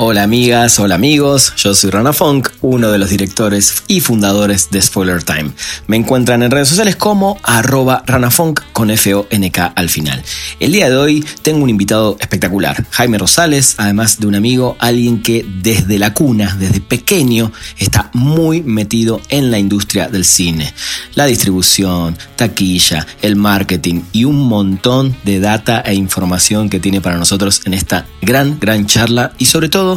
Hola 0.00 0.22
amigas, 0.22 0.78
hola 0.78 0.94
amigos, 0.94 1.54
yo 1.56 1.74
soy 1.74 1.90
Rana 1.90 2.12
Funk, 2.12 2.50
uno 2.60 2.92
de 2.92 2.98
los 2.98 3.10
directores 3.10 3.82
y 3.88 3.98
fundadores 3.98 4.70
de 4.70 4.80
Spoiler 4.80 5.24
Time. 5.24 5.50
Me 5.88 5.96
encuentran 5.96 6.44
en 6.44 6.52
redes 6.52 6.68
sociales 6.68 6.94
como 6.94 7.36
arroba 7.42 8.04
ranafunk 8.06 8.60
con 8.72 8.90
F-O-N-K 8.90 9.72
al 9.74 9.88
final. 9.88 10.22
El 10.60 10.70
día 10.70 10.88
de 10.88 10.96
hoy 10.96 11.24
tengo 11.42 11.64
un 11.64 11.70
invitado 11.70 12.16
espectacular, 12.20 12.86
Jaime 12.92 13.18
Rosales, 13.18 13.74
además 13.78 14.20
de 14.20 14.28
un 14.28 14.36
amigo, 14.36 14.76
alguien 14.78 15.20
que 15.20 15.44
desde 15.62 15.98
la 15.98 16.14
cuna, 16.14 16.56
desde 16.56 16.80
pequeño, 16.80 17.50
está 17.76 18.10
muy 18.12 18.62
metido 18.62 19.20
en 19.30 19.50
la 19.50 19.58
industria 19.58 20.06
del 20.06 20.24
cine. 20.24 20.72
La 21.16 21.26
distribución, 21.26 22.16
taquilla, 22.36 23.04
el 23.20 23.34
marketing 23.34 24.02
y 24.12 24.26
un 24.26 24.46
montón 24.46 25.16
de 25.24 25.40
data 25.40 25.80
e 25.80 25.94
información 25.94 26.70
que 26.70 26.78
tiene 26.78 27.00
para 27.00 27.18
nosotros 27.18 27.62
en 27.64 27.74
esta 27.74 28.06
gran, 28.22 28.60
gran 28.60 28.86
charla 28.86 29.32
y 29.38 29.46
sobre 29.46 29.68
todo 29.68 29.87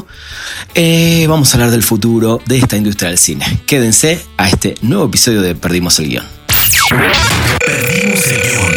eh, 0.76 1.26
vamos 1.28 1.52
a 1.52 1.58
hablar 1.58 1.72
del 1.72 1.84
futuro 1.84 2.42
de 2.46 2.58
esta 2.58 2.78
industria 2.78 3.10
del 3.10 3.18
cine. 3.18 3.46
Quédense 3.66 4.22
a 4.38 4.48
este 4.48 4.76
nuevo 4.82 5.06
episodio 5.06 5.42
de 5.42 5.56
Perdimos 5.56 6.00
el 6.00 6.08
Guión. 6.08 6.26
Perdimos 7.66 8.28
el 8.28 8.42
Guión. 8.42 8.74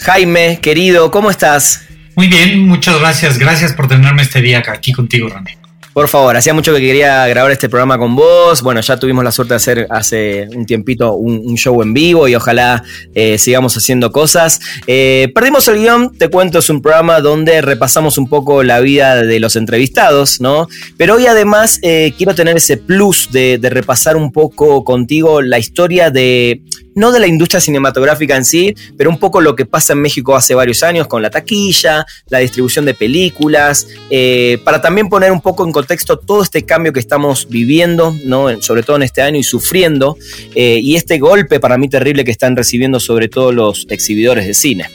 Jaime, 0.00 0.58
querido, 0.60 1.10
¿cómo 1.10 1.30
estás? 1.30 1.82
Muy 2.14 2.28
bien, 2.28 2.66
muchas 2.66 2.98
gracias. 2.98 3.38
Gracias 3.38 3.72
por 3.72 3.88
tenerme 3.88 4.22
este 4.22 4.40
día 4.40 4.62
aquí 4.66 4.92
contigo, 4.92 5.28
René. 5.28 5.58
Por 5.94 6.08
favor, 6.08 6.36
hacía 6.36 6.52
mucho 6.52 6.74
que 6.74 6.80
quería 6.80 7.24
grabar 7.28 7.52
este 7.52 7.68
programa 7.68 7.96
con 7.98 8.16
vos. 8.16 8.62
Bueno, 8.62 8.80
ya 8.80 8.98
tuvimos 8.98 9.22
la 9.22 9.30
suerte 9.30 9.54
de 9.54 9.56
hacer 9.56 9.86
hace 9.90 10.48
un 10.52 10.66
tiempito 10.66 11.14
un, 11.14 11.54
show 11.54 11.80
en 11.82 11.94
vivo 11.94 12.26
y 12.26 12.34
ojalá 12.34 12.82
eh, 13.14 13.38
sigamos 13.38 13.76
haciendo 13.76 14.10
cosas. 14.10 14.58
Eh, 14.88 15.30
Perdimos 15.32 15.68
el 15.68 15.76
guion, 15.76 16.12
te 16.18 16.26
cuento, 16.30 16.58
es 16.58 16.68
un 16.68 16.82
programa 16.82 17.20
donde 17.20 17.62
repasamos 17.62 18.18
un 18.18 18.28
poco 18.28 18.64
la 18.64 18.80
vida 18.80 19.22
de 19.22 19.38
los 19.38 19.54
entrevistados, 19.54 20.40
¿no? 20.40 20.66
Pero 20.96 21.14
hoy 21.14 21.26
además 21.26 21.78
eh, 21.82 22.12
quiero 22.18 22.34
tener 22.34 22.56
ese 22.56 22.76
plus 22.76 23.30
de 23.30 23.60
repasar 23.62 24.16
un 24.16 24.32
poco 24.32 24.82
contigo 24.82 25.42
la 25.42 25.60
historia 25.60 26.10
de 26.10 26.60
no 26.94 27.12
de 27.12 27.20
la 27.20 27.26
industria 27.26 27.60
cinematográfica 27.60 28.36
en 28.36 28.44
sí, 28.44 28.74
pero 28.96 29.10
un 29.10 29.18
poco 29.18 29.40
lo 29.40 29.56
que 29.56 29.66
pasa 29.66 29.92
en 29.92 30.00
México 30.00 30.34
hace 30.36 30.54
varios 30.54 30.82
años 30.82 31.06
con 31.06 31.22
la 31.22 31.30
taquilla, 31.30 32.06
la 32.28 32.38
distribución 32.38 32.84
de 32.84 32.94
películas, 32.94 33.88
eh, 34.10 34.58
para 34.64 34.80
también 34.80 35.08
poner 35.08 35.32
un 35.32 35.40
poco 35.40 35.64
en 35.64 35.72
contexto 35.72 36.18
todo 36.18 36.42
este 36.42 36.64
cambio 36.64 36.92
que 36.92 37.00
estamos 37.00 37.48
viviendo, 37.48 38.14
¿no? 38.24 38.60
sobre 38.62 38.82
todo 38.82 38.96
en 38.96 39.02
este 39.02 39.22
año 39.22 39.38
y 39.38 39.42
sufriendo, 39.42 40.16
eh, 40.54 40.78
y 40.82 40.96
este 40.96 41.18
golpe 41.18 41.60
para 41.60 41.78
mí 41.78 41.88
terrible 41.88 42.24
que 42.24 42.30
están 42.30 42.56
recibiendo 42.56 43.00
sobre 43.00 43.28
todo 43.28 43.52
los 43.52 43.86
exhibidores 43.90 44.46
de 44.46 44.54
cine. 44.54 44.90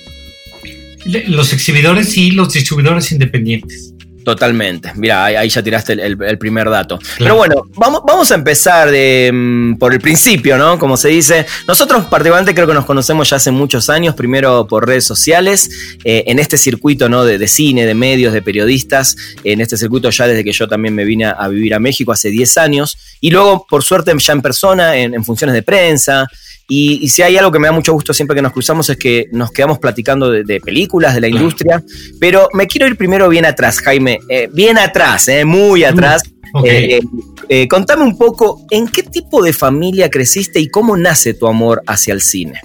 Los 1.06 1.54
exhibidores 1.54 2.18
y 2.18 2.32
los 2.32 2.54
distribuidores 2.54 3.12
independientes. 3.12 3.89
Totalmente. 4.30 4.92
Mira, 4.96 5.26
ahí, 5.26 5.50
ya 5.50 5.64
tiraste 5.64 5.94
el, 5.94 6.38
primer 6.38 6.70
dato. 6.70 7.00
Pero 7.18 7.36
bueno, 7.36 7.64
vamos, 7.74 8.02
vamos 8.06 8.32
a 8.32 8.36
empezar 8.36 8.92
de, 8.92 9.32
mm, 9.34 9.78
por 9.78 9.92
el 9.92 10.00
principio, 10.00 10.56
¿no? 10.56 10.78
Como 10.78 10.98
se 10.98 11.10
dice. 11.10 11.48
Nosotros 11.68 12.06
particularmente 12.06 12.54
creo 12.54 12.68
que 12.68 12.76
nos 12.76 12.86
conocemos 12.86 13.28
ya 13.28 13.38
hace 13.38 13.50
muchos 13.50 13.90
años, 13.90 14.14
primero 14.14 14.68
por 14.68 14.86
redes 14.86 15.04
sociales, 15.04 15.98
eh, 16.04 16.26
en 16.28 16.38
este 16.38 16.60
circuito, 16.60 17.10
¿no? 17.10 17.26
De, 17.26 17.48
cine, 17.48 17.88
de 17.88 17.96
medios, 17.96 18.32
de 18.32 18.44
periodistas, 18.44 19.16
en 19.44 19.62
este 19.62 19.78
circuito 19.78 20.12
ya 20.12 20.28
desde 20.28 20.44
que 20.44 20.52
yo 20.52 20.68
también 20.68 20.94
me 20.94 21.06
vine 21.06 21.26
a, 21.26 21.48
vivir 21.48 21.74
a 21.74 21.80
México 21.80 22.12
hace 22.12 22.30
10 22.30 22.58
años, 22.58 23.00
y 23.20 23.32
luego, 23.32 23.66
por 23.68 23.84
suerte, 23.84 24.14
ya 24.16 24.34
en 24.34 24.44
persona, 24.44 24.96
en 24.96 25.26
funciones 25.26 25.56
de 25.56 25.64
prensa, 25.64 26.28
y, 26.72 27.10
si 27.10 27.24
hay 27.24 27.36
algo 27.36 27.52
que 27.52 27.58
me 27.58 27.68
da 27.68 27.74
mucho 27.74 27.94
gusto 27.94 28.14
siempre 28.14 28.36
que 28.36 28.44
nos 28.44 28.54
cruzamos 28.54 28.88
es 28.90 28.98
que 28.98 29.28
nos 29.32 29.52
quedamos 29.52 29.80
platicando 29.80 30.30
de, 30.30 30.62
películas, 30.62 31.16
de 31.16 31.22
la 31.22 31.28
industria. 31.28 31.84
Pero 32.20 32.48
me 32.54 32.68
quiero 32.68 32.88
ir 32.88 32.96
primero 32.96 33.28
bien 33.28 33.46
atrás, 33.46 33.80
Jaime. 33.80 34.20
Eh, 34.30 34.48
bien 34.54 34.78
atrás, 34.78 35.28
eh, 35.30 35.44
muy 35.46 35.84
atrás. 35.84 36.22
Eh, 36.64 37.68
contame 37.68 38.04
un 38.04 38.16
poco, 38.16 38.68
¿en 38.70 38.88
qué 38.88 39.02
tipo 39.02 39.44
de 39.44 39.52
familia 39.52 40.10
creciste 40.12 40.60
y 40.60 40.70
cómo 40.70 40.96
nace 40.96 41.34
tu 41.34 41.48
amor 41.48 41.82
hacia 41.88 42.14
el 42.14 42.22
cine? 42.22 42.60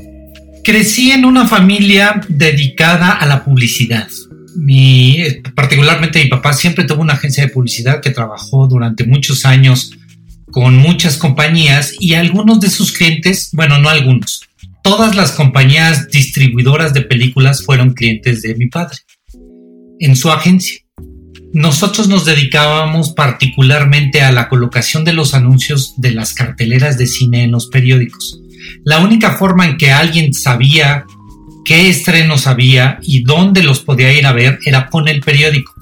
Crecí 0.62 1.10
en 1.10 1.24
una 1.24 1.48
familia 1.48 2.20
dedicada 2.28 3.12
a 3.12 3.24
la 3.24 3.42
publicidad. 3.42 4.08
Mi, 4.54 5.18
particularmente 5.54 6.22
mi 6.22 6.28
papá 6.28 6.52
siempre 6.52 6.84
tuvo 6.84 7.00
una 7.00 7.14
agencia 7.14 7.44
de 7.44 7.50
publicidad 7.50 8.02
que 8.02 8.10
trabajó 8.10 8.66
durante 8.66 9.04
muchos 9.04 9.46
años 9.46 9.92
con 10.54 10.76
muchas 10.76 11.16
compañías 11.16 11.96
y 11.98 12.14
algunos 12.14 12.60
de 12.60 12.70
sus 12.70 12.92
clientes, 12.92 13.50
bueno, 13.54 13.78
no 13.78 13.88
algunos, 13.88 14.48
todas 14.84 15.16
las 15.16 15.32
compañías 15.32 16.08
distribuidoras 16.12 16.94
de 16.94 17.00
películas 17.00 17.64
fueron 17.64 17.92
clientes 17.92 18.40
de 18.42 18.54
mi 18.54 18.68
padre 18.68 18.98
en 19.98 20.14
su 20.14 20.30
agencia. 20.30 20.78
Nosotros 21.52 22.06
nos 22.06 22.24
dedicábamos 22.24 23.14
particularmente 23.14 24.22
a 24.22 24.30
la 24.30 24.48
colocación 24.48 25.04
de 25.04 25.12
los 25.12 25.34
anuncios 25.34 25.94
de 25.96 26.12
las 26.12 26.34
carteleras 26.34 26.98
de 26.98 27.08
cine 27.08 27.42
en 27.42 27.50
los 27.50 27.66
periódicos. 27.66 28.40
La 28.84 29.00
única 29.00 29.32
forma 29.32 29.66
en 29.66 29.76
que 29.76 29.90
alguien 29.90 30.34
sabía 30.34 31.04
qué 31.64 31.88
estrenos 31.88 32.46
había 32.46 33.00
y 33.02 33.24
dónde 33.24 33.64
los 33.64 33.80
podía 33.80 34.16
ir 34.16 34.24
a 34.24 34.32
ver 34.32 34.60
era 34.64 34.86
con 34.86 35.08
el 35.08 35.20
periódico. 35.20 35.73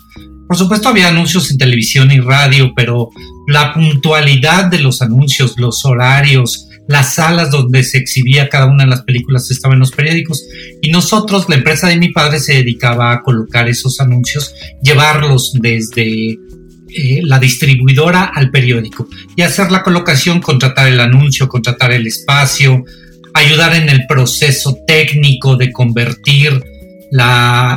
Por 0.52 0.58
supuesto 0.58 0.90
había 0.90 1.08
anuncios 1.08 1.50
en 1.50 1.56
televisión 1.56 2.10
y 2.10 2.20
radio, 2.20 2.74
pero 2.76 3.08
la 3.48 3.72
puntualidad 3.72 4.66
de 4.66 4.80
los 4.80 5.00
anuncios, 5.00 5.54
los 5.56 5.82
horarios, 5.86 6.68
las 6.86 7.14
salas 7.14 7.50
donde 7.50 7.82
se 7.82 7.96
exhibía 7.96 8.50
cada 8.50 8.66
una 8.66 8.84
de 8.84 8.90
las 8.90 9.00
películas 9.00 9.50
estaban 9.50 9.76
en 9.76 9.80
los 9.80 9.92
periódicos. 9.92 10.44
Y 10.82 10.90
nosotros, 10.90 11.48
la 11.48 11.54
empresa 11.54 11.88
de 11.88 11.96
mi 11.96 12.10
padre, 12.10 12.38
se 12.38 12.56
dedicaba 12.56 13.12
a 13.12 13.22
colocar 13.22 13.66
esos 13.66 13.98
anuncios, 13.98 14.54
llevarlos 14.82 15.54
desde 15.54 16.32
eh, 16.32 17.20
la 17.22 17.38
distribuidora 17.38 18.24
al 18.24 18.50
periódico 18.50 19.08
y 19.34 19.40
hacer 19.40 19.72
la 19.72 19.82
colocación, 19.82 20.42
contratar 20.42 20.86
el 20.86 21.00
anuncio, 21.00 21.48
contratar 21.48 21.92
el 21.92 22.06
espacio, 22.06 22.84
ayudar 23.32 23.74
en 23.74 23.88
el 23.88 24.04
proceso 24.06 24.76
técnico 24.86 25.56
de 25.56 25.72
convertir 25.72 26.62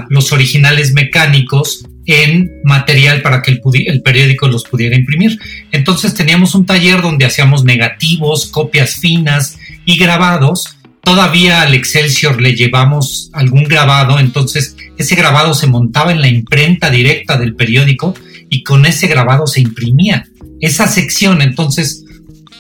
los 0.10 0.34
originales 0.34 0.92
mecánicos 0.92 1.86
en 2.06 2.52
material 2.64 3.22
para 3.22 3.42
que 3.42 3.52
el, 3.52 4.02
periódico 4.02 4.48
los 4.48 4.64
pudiera 4.64 4.96
imprimir. 4.96 5.40
Entonces 5.72 6.14
teníamos 6.14 6.56
un 6.56 6.66
taller 6.66 7.02
donde 7.02 7.26
hacíamos 7.26 7.64
negativos, 7.64 8.48
copias 8.48 8.96
finas 8.96 9.58
y 9.86 9.98
grabados. 9.98 10.78
Todavía 11.02 11.62
al 11.62 11.74
Excelsior 11.74 12.42
le 12.42 12.56
llevamos 12.56 13.30
algún 13.34 13.66
grabado, 13.66 14.20
entonces 14.20 14.76
ese 14.98 15.16
grabado 15.16 15.54
se 15.54 15.68
montaba 15.68 16.12
en 16.12 16.22
la 16.22 16.28
imprenta 16.28 16.90
directa 16.90 17.38
del 17.38 17.56
periódico 17.56 18.16
y 18.50 18.64
con 18.64 18.86
ese 18.86 19.08
grabado 19.08 19.46
se 19.46 19.62
imprimía 19.62 20.28
esa 20.62 20.88
sección. 20.88 21.42
Entonces 21.42 22.06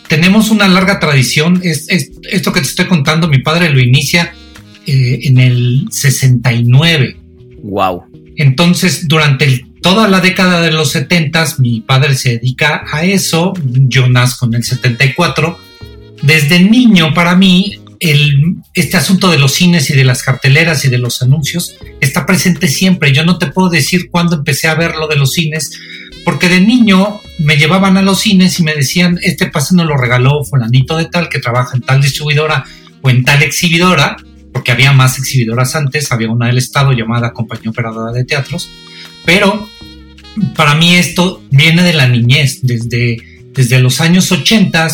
tenemos 0.07 0.51
una 0.51 0.67
larga 0.67 1.00
tradición. 1.00 1.59
Es, 1.63 1.88
esto 1.89 2.53
que 2.53 2.62
te 2.62 2.67
estoy 2.67 2.85
contando, 2.85 3.27
mi 3.27 3.39
padre 3.39 3.69
lo 3.69 3.79
inicia 3.79 4.33
eh, 4.85 5.19
en 5.23 5.39
el 5.39 5.88
69. 5.89 7.17
Wow. 7.63 8.03
Entonces, 8.38 9.07
durante 9.07 9.66
toda 9.81 10.07
la 10.07 10.19
década 10.19 10.62
de 10.62 10.72
los 10.72 10.91
70, 10.91 11.56
mi 11.59 11.81
padre 11.81 12.16
se 12.16 12.31
dedica 12.31 12.84
a 12.91 13.03
eso, 13.06 13.53
yo 13.63 14.07
nazco 14.07 14.46
en 14.47 14.56
el 14.56 14.63
74. 14.63 15.57
Desde 16.22 16.59
niño, 16.59 17.13
para 17.13 17.35
mí, 17.35 17.79
este 18.74 18.97
asunto 18.97 19.29
de 19.29 19.38
los 19.38 19.53
cines 19.53 19.90
y 19.90 19.95
de 19.95 20.03
las 20.03 20.24
carteleras 20.24 20.85
y 20.85 20.90
de 20.90 20.97
los 20.97 21.22
anuncios 21.22 21.75
está 22.01 22.25
presente 22.25 22.68
siempre. 22.68 23.13
Yo 23.13 23.24
no 23.25 23.38
te 23.38 23.47
puedo 23.47 23.69
decir 23.69 24.09
cuándo 24.09 24.35
empecé 24.35 24.68
a 24.68 24.75
ver 24.75 24.95
lo 24.95 25.07
de 25.07 25.16
los 25.16 25.31
cines, 25.31 25.72
porque 26.24 26.50
de 26.50 26.60
niño 26.60 27.19
me 27.39 27.57
llevaban 27.57 27.98
a 27.98 28.01
los 28.01 28.21
cines 28.21 28.60
y 28.60 28.63
me 28.63 28.75
decían, 28.75 29.19
este 29.21 29.48
pase 29.48 29.75
nos 29.75 29.88
lo 29.88 29.98
regaló 29.98 30.44
fulanito 30.44 30.98
de 30.98 31.06
tal 31.06 31.30
que 31.30 31.39
trabaja 31.39 31.75
en 31.75 31.81
tal 31.81 32.01
distribuidora 32.01 32.65
o 33.01 33.10
en 33.10 33.24
tal 33.24 33.44
exhibidora, 33.44 34.18
porque 34.56 34.72
había 34.72 34.94
más 34.94 35.19
exhibidoras 35.19 35.75
antes, 35.75 36.13
había 36.13 36.30
una 36.30 36.48
del 36.48 36.60
Estado 36.60 36.94
llamada 36.94 37.34
Compañía 37.34 37.72
Operadora 37.72 38.13
de 38.13 38.24
Teatros, 38.24 38.72
pero 39.25 39.68
para 40.56 40.75
mí 40.75 40.96
esto 40.96 41.44
viene 41.52 41.84
de 41.84 41.92
la 41.92 42.07
niñez, 42.07 42.60
desde, 42.62 43.18
desde 43.54 43.80
los 43.80 44.00
años 44.00 44.31
80, 44.31 44.88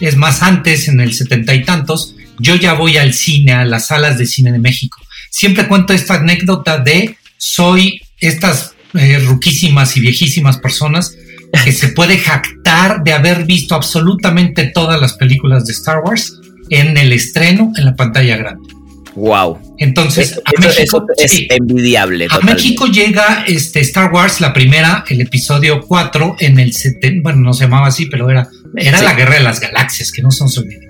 es 0.00 0.16
más 0.16 0.42
antes, 0.42 0.88
en 0.88 1.00
el 1.00 1.14
setenta 1.14 1.54
y 1.54 1.62
tantos, 1.62 2.16
yo 2.40 2.56
ya 2.56 2.72
voy 2.72 2.96
al 2.96 3.14
cine, 3.14 3.52
a 3.52 3.64
las 3.64 3.86
salas 3.86 4.18
de 4.18 4.26
cine 4.26 4.50
de 4.50 4.58
México. 4.58 4.98
Siempre 5.30 5.68
cuento 5.68 5.92
esta 5.92 6.14
anécdota 6.14 6.78
de 6.78 7.16
soy 7.36 8.00
estas 8.18 8.74
eh, 8.94 9.20
ruquísimas 9.20 9.96
y 9.96 10.00
viejísimas 10.00 10.58
personas 10.58 11.14
que 11.62 11.70
se 11.70 11.90
puede 11.90 12.18
jactar 12.18 13.04
de 13.04 13.12
haber 13.12 13.44
visto 13.44 13.76
absolutamente 13.76 14.66
todas 14.74 15.00
las 15.00 15.12
películas 15.12 15.64
de 15.64 15.74
Star 15.74 16.00
Wars 16.00 16.40
en 16.70 16.96
el 16.96 17.12
estreno 17.12 17.72
en 17.76 17.84
la 17.84 17.94
pantalla 17.94 18.36
grande. 18.36 18.75
Wow. 19.16 19.58
Entonces, 19.78 20.38
a 20.44 20.60
México, 20.60 21.06
es 21.16 21.42
envidiable. 21.48 22.28
A 22.30 22.40
México 22.40 22.86
llega 22.86 23.44
este 23.46 23.80
Star 23.80 24.12
Wars, 24.12 24.40
la 24.40 24.52
primera, 24.52 25.04
el 25.08 25.22
episodio 25.22 25.80
4, 25.80 26.36
en 26.40 26.58
el 26.58 26.74
70, 26.74 27.22
bueno, 27.22 27.40
no 27.40 27.54
se 27.54 27.64
llamaba 27.64 27.88
así, 27.88 28.06
pero 28.06 28.30
era, 28.30 28.48
era 28.76 29.00
la 29.02 29.14
Guerra 29.14 29.36
de 29.36 29.42
las 29.42 29.58
Galaxias, 29.58 30.12
que 30.12 30.22
no 30.22 30.30
son 30.30 30.48
olviden. 30.56 30.86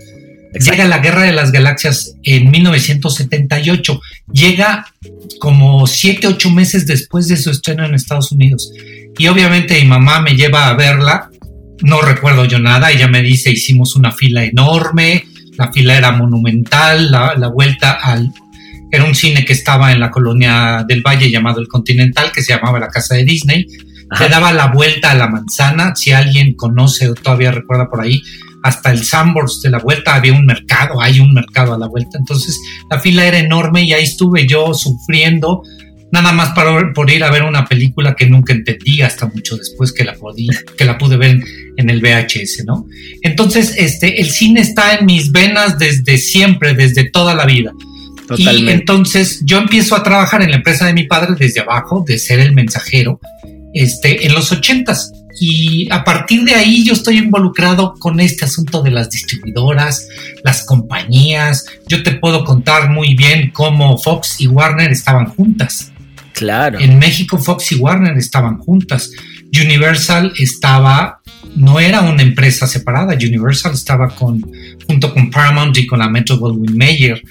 Llega 0.59 0.87
la 0.87 0.99
Guerra 0.99 1.23
de 1.23 1.33
las 1.33 1.53
Galaxias 1.53 2.15
en 2.23 2.51
1978. 2.51 4.01
Llega 4.33 4.87
como 5.39 5.87
7, 5.87 6.27
8 6.27 6.51
meses 6.51 6.87
después 6.87 7.29
de 7.29 7.37
su 7.37 7.51
estreno 7.51 7.85
en 7.85 7.95
Estados 7.95 8.33
Unidos. 8.33 8.73
Y 9.19 9.27
obviamente 9.29 9.81
mi 9.81 9.87
mamá 9.87 10.21
me 10.21 10.35
lleva 10.35 10.69
a 10.69 10.75
verla. 10.75 11.31
No 11.83 12.01
recuerdo 12.01 12.47
yo 12.47 12.59
nada. 12.59 12.91
Ella 12.91 13.09
me 13.09 13.23
dice, 13.23 13.51
hicimos 13.51 13.97
una 13.97 14.13
fila 14.13 14.45
enorme. 14.45 15.25
La 15.57 15.73
fila 15.73 15.97
era 15.97 16.13
monumental. 16.13 17.11
La, 17.11 17.49
vuelta 17.49 17.93
al... 17.93 18.33
Era 18.91 19.05
un 19.05 19.15
cine 19.15 19.45
que 19.45 19.53
estaba 19.53 19.93
en 19.93 20.01
la 20.01 20.11
colonia 20.11 20.85
del 20.87 21.03
Valle 21.03 21.31
llamado 21.31 21.61
El 21.61 21.69
Continental, 21.69 22.33
que 22.33 22.43
se 22.43 22.55
llamaba 22.55 22.79
la 22.79 22.89
Casa 22.89 23.15
de 23.15 23.25
Disney. 23.25 23.67
Se 24.17 24.29
daba 24.29 24.53
la 24.53 24.69
vuelta 24.69 25.11
a 25.11 25.15
la 25.15 25.29
manzana. 25.29 25.97
Si 25.97 26.13
alguien 26.13 26.55
conoce 26.55 27.09
o 27.09 27.15
todavía 27.15 27.51
recuerda 27.51 27.89
por 27.89 28.01
ahí, 28.01 28.23
hasta 28.67 28.91
el 28.91 29.05
Sambors 29.05 29.61
de 29.63 29.71
la 29.71 29.79
vuelta 29.79 30.15
había 30.15 30.33
un 30.33 30.45
mercado, 30.45 31.01
hay 31.01 31.21
un 31.21 31.33
mercado 31.33 31.75
a 31.75 31.79
la 31.79 31.87
vuelta. 31.87 32.19
Entonces 32.19 32.61
la 32.91 32.99
fila 32.99 33.25
era 33.25 33.39
enorme 33.39 33.83
y 33.83 33.93
ahí 33.93 34.03
estuve 34.03 34.47
yo 34.47 34.75
sufriendo, 34.75 35.63
nada 36.11 36.33
más 36.33 36.51
para, 36.51 36.93
por 36.93 37.11
ir 37.11 37.23
a 37.23 37.31
ver 37.31 37.45
una 37.45 37.65
película 37.65 38.17
que 38.17 38.27
nunca 38.27 38.53
entendí 38.53 39.03
hasta 39.03 39.27
mucho 39.27 39.57
después 39.57 39.93
que 39.93 40.05
la, 40.05 40.15
podí, 40.15 40.49
que 40.77 40.85
la 40.85 40.99
pude 40.99 41.17
ver 41.17 41.41
en 41.77 41.91
el 41.91 42.01
VHS, 42.01 42.65
¿no? 42.65 42.87
Entonces, 43.23 43.75
este, 43.77 44.21
el 44.21 44.31
cine 44.31 44.61
está 44.61 44.95
en 44.95 45.07
mis 45.07 45.33
venas 45.33 45.79
desde 45.79 46.19
siempre, 46.19 46.75
desde 46.75 47.05
toda 47.05 47.35
la 47.35 47.45
vida. 47.45 47.73
Y 48.37 48.69
entonces 48.69 49.43
yo 49.45 49.59
empiezo 49.59 49.95
a 49.95 50.03
trabajar 50.03 50.43
en 50.43 50.51
la 50.51 50.57
empresa 50.57 50.87
de 50.87 50.95
mi 50.95 51.05
padre 51.05 51.35
desde 51.39 51.61
abajo, 51.61 52.05
de 52.07 52.19
ser 52.19 52.41
el 52.41 52.53
mensajero, 52.53 53.21
este, 53.73 54.27
en 54.27 54.35
los 54.35 54.51
ochentas. 54.51 55.13
Y 55.39 55.89
a 55.93 56.03
partir 56.03 56.45
de 56.45 56.55
ahí 56.55 56.85
yo 56.85 56.95
estoy 56.95 57.19
involucrado 57.19 57.95
con 57.99 58.21
este 58.21 58.47
asunto 58.47 58.83
de 58.83 58.91
las 58.91 59.11
distribuidoras, 59.11 60.09
las 60.43 60.65
compañías. 60.65 61.67
Yo 61.87 62.03
te 62.03 62.13
puedo 62.13 62.45
contar 62.45 62.91
muy 62.91 63.15
bien 63.15 63.51
cómo 63.53 63.99
Fox 63.99 64.41
y 64.41 64.49
Warner 64.49 64.91
estaban 64.91 65.27
juntas. 65.27 65.93
Claro. 66.33 66.81
En 66.81 66.99
México 66.99 67.39
Fox 67.39 67.73
y 67.73 67.77
Warner 67.77 68.17
estaban 68.17 68.59
juntas. 68.59 69.11
Universal 69.55 70.33
estaba, 70.39 71.16
no 71.57 71.81
era 71.81 72.03
una 72.03 72.23
empresa 72.23 72.67
separada, 72.67 73.15
Universal 73.15 73.75
estaba 73.75 74.09
con, 74.09 74.45
junto 74.87 75.13
con 75.13 75.31
Paramount 75.31 75.77
y 75.79 75.87
con 75.87 75.99
la 75.99 76.09
Metro 76.09 76.39
Goldwyn 76.39 76.77
Mayer. 76.77 77.23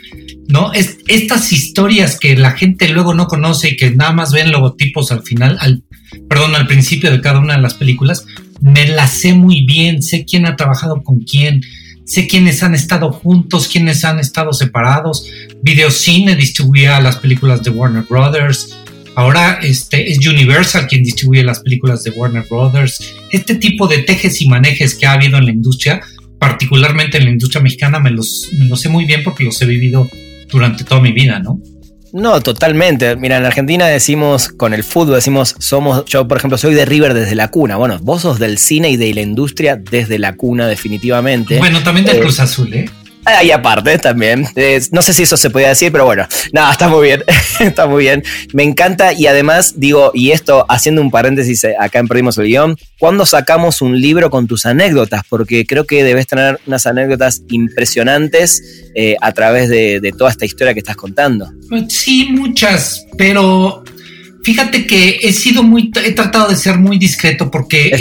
¿no? 0.47 0.73
Es, 0.73 0.97
estas 1.07 1.51
historias 1.51 2.19
que 2.19 2.35
la 2.35 2.51
gente 2.51 2.89
luego 2.89 3.13
no 3.13 3.27
conoce 3.27 3.69
y 3.69 3.75
que 3.75 3.91
nada 3.91 4.11
más 4.11 4.31
ven 4.31 4.51
logotipos 4.51 5.11
al 5.11 5.23
final, 5.23 5.57
al, 5.59 5.83
perdón, 6.29 6.55
al 6.55 6.67
principio 6.67 7.11
de 7.11 7.21
cada 7.21 7.39
una 7.39 7.55
de 7.55 7.61
las 7.61 7.75
películas, 7.75 8.25
me 8.61 8.87
las 8.87 9.11
sé 9.19 9.33
muy 9.33 9.65
bien, 9.65 10.01
sé 10.01 10.25
quién 10.25 10.45
ha 10.45 10.55
trabajado 10.55 11.01
con 11.03 11.19
quién, 11.19 11.61
sé 12.05 12.27
quiénes 12.27 12.63
han 12.63 12.75
estado 12.75 13.11
juntos, 13.11 13.67
quiénes 13.67 14.05
han 14.05 14.19
estado 14.19 14.53
separados. 14.53 15.27
Videocine 15.61 16.35
distribuía 16.35 16.99
las 17.01 17.17
películas 17.17 17.63
de 17.63 17.71
Warner 17.71 18.03
Brothers. 18.03 18.75
Ahora 19.15 19.59
este, 19.61 20.11
es 20.11 20.25
Universal 20.25 20.87
quien 20.87 21.03
distribuye 21.03 21.43
las 21.43 21.61
películas 21.61 22.03
de 22.03 22.11
Warner 22.11 22.45
Brothers. 22.49 23.15
Este 23.31 23.55
tipo 23.55 23.87
de 23.87 23.99
tejes 23.99 24.41
y 24.41 24.47
manejes 24.47 24.95
que 24.95 25.05
ha 25.05 25.13
habido 25.13 25.37
en 25.37 25.45
la 25.45 25.51
industria, 25.51 26.01
particularmente 26.37 27.17
en 27.17 27.25
la 27.25 27.31
industria 27.31 27.61
mexicana, 27.61 27.99
me 27.99 28.11
los, 28.11 28.49
me 28.59 28.65
los 28.65 28.81
sé 28.81 28.89
muy 28.89 29.05
bien 29.05 29.23
porque 29.23 29.45
los 29.45 29.61
he 29.61 29.65
vivido 29.65 30.09
durante 30.49 30.83
toda 30.83 31.01
mi 31.01 31.13
vida, 31.13 31.39
¿no? 31.39 31.59
No, 32.11 32.39
totalmente. 32.41 33.15
Mira, 33.17 33.37
en 33.37 33.45
Argentina 33.45 33.87
decimos, 33.87 34.47
con 34.47 34.73
el 34.73 34.85
fútbol 34.85 35.15
decimos, 35.15 35.55
somos, 35.59 36.05
yo 36.05 36.27
por 36.27 36.37
ejemplo 36.37 36.57
soy 36.57 36.73
de 36.73 36.85
River 36.85 37.13
desde 37.13 37.35
la 37.35 37.49
cuna. 37.49 37.75
Bueno, 37.75 37.99
vos 38.01 38.21
sos 38.21 38.39
del 38.39 38.57
cine 38.57 38.89
y 38.89 38.95
de 38.95 39.13
la 39.13 39.21
industria 39.21 39.75
desde 39.75 40.17
la 40.17 40.35
cuna 40.35 40.67
definitivamente. 40.67 41.57
Bueno, 41.57 41.83
también 41.83 42.05
del 42.05 42.17
eh, 42.17 42.21
Cruz 42.21 42.39
Azul, 42.39 42.73
¿eh? 42.73 42.89
Y 43.43 43.51
aparte 43.51 43.97
también. 43.97 44.47
no 44.91 45.01
sé 45.01 45.13
si 45.13 45.23
eso 45.23 45.37
se 45.37 45.49
podía 45.49 45.69
decir, 45.69 45.91
pero 45.91 46.05
bueno. 46.05 46.27
Nada, 46.53 46.71
está 46.71 46.87
muy 46.87 47.03
bien. 47.07 47.23
está 47.59 47.87
muy 47.87 48.03
bien. 48.03 48.23
Me 48.53 48.63
encanta 48.63 49.13
y 49.13 49.27
además 49.27 49.73
digo, 49.77 50.11
y 50.13 50.31
esto 50.31 50.65
haciendo 50.69 51.01
un 51.01 51.11
paréntesis 51.11 51.63
eh, 51.63 51.75
acá 51.79 51.99
en 51.99 52.07
Perdimos 52.07 52.37
el 52.37 52.45
Guión, 52.45 52.77
¿cuándo 52.99 53.25
sacamos 53.25 53.81
un 53.81 53.99
libro 53.99 54.29
con 54.29 54.47
tus 54.47 54.65
anécdotas? 54.65 55.23
Porque 55.29 55.65
creo 55.65 55.85
que 55.85 56.03
debes 56.03 56.27
tener 56.27 56.59
unas 56.65 56.85
anécdotas 56.85 57.41
impresionantes 57.49 58.85
eh, 58.95 59.15
a 59.21 59.31
través 59.33 59.69
de, 59.69 60.13
toda 60.17 60.29
esta 60.29 60.45
historia 60.45 60.73
que 60.73 60.79
estás 60.79 60.95
contando. 60.95 61.51
Pues 61.67 61.85
sí, 61.89 62.29
muchas, 62.31 63.05
pero 63.17 63.83
fíjate 64.43 64.85
que 64.85 65.19
he 65.21 65.33
sido 65.33 65.63
muy, 65.63 65.91
he 66.03 66.11
tratado 66.11 66.47
de 66.47 66.55
ser 66.55 66.77
muy 66.77 66.97
discreto 66.97 67.49
porque 67.51 67.91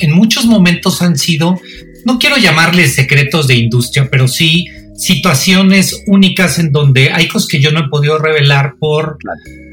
en, 0.00 0.12
muchos 0.12 0.44
momentos 0.44 1.00
han 1.00 1.16
sido 1.16 1.58
no 2.04 2.18
quiero 2.18 2.36
llamarles 2.36 2.94
secretos 2.94 3.46
de 3.46 3.54
industria, 3.54 4.08
pero 4.10 4.28
sí 4.28 4.66
situaciones 4.98 6.02
únicas 6.06 6.58
en 6.58 6.72
donde 6.72 7.10
hay 7.10 7.28
cosas 7.28 7.48
que 7.48 7.60
yo 7.60 7.70
no 7.70 7.80
he 7.80 7.88
podido 7.88 8.18
revelar 8.18 8.74
por, 8.80 9.18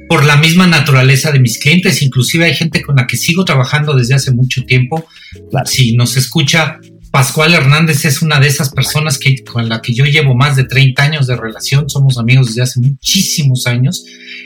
por 0.07 0.23
la 0.23 0.37
misma 0.37 0.67
naturaleza 0.67 1.31
de 1.31 1.39
mis 1.39 1.57
clientes. 1.57 2.01
Inclusive 2.01 2.45
hay 2.45 2.53
gente 2.53 2.81
con 2.83 2.95
la 2.95 3.07
que 3.07 3.17
sigo 3.17 3.43
trabajando 3.43 3.95
desde 3.95 4.13
hace 4.13 4.31
mucho 4.31 4.63
tiempo. 4.65 5.07
Si 5.65 5.95
nos 5.95 6.15
escucha, 6.15 6.79
Pascual 7.09 7.53
Hernández 7.53 8.05
es 8.05 8.21
una 8.21 8.39
de 8.39 8.47
esas 8.47 8.69
personas 8.69 9.17
que, 9.17 9.43
con 9.43 9.67
la 9.67 9.81
que 9.81 9.93
yo 9.93 10.05
llevo 10.05 10.35
más 10.35 10.55
de 10.57 10.65
30 10.65 11.01
años 11.01 11.27
de 11.27 11.35
relación. 11.35 11.89
Somos 11.89 12.17
amigos 12.19 12.47
desde 12.47 12.61
hace 12.61 12.79
muchísimos 12.79 13.65
años 13.65 14.03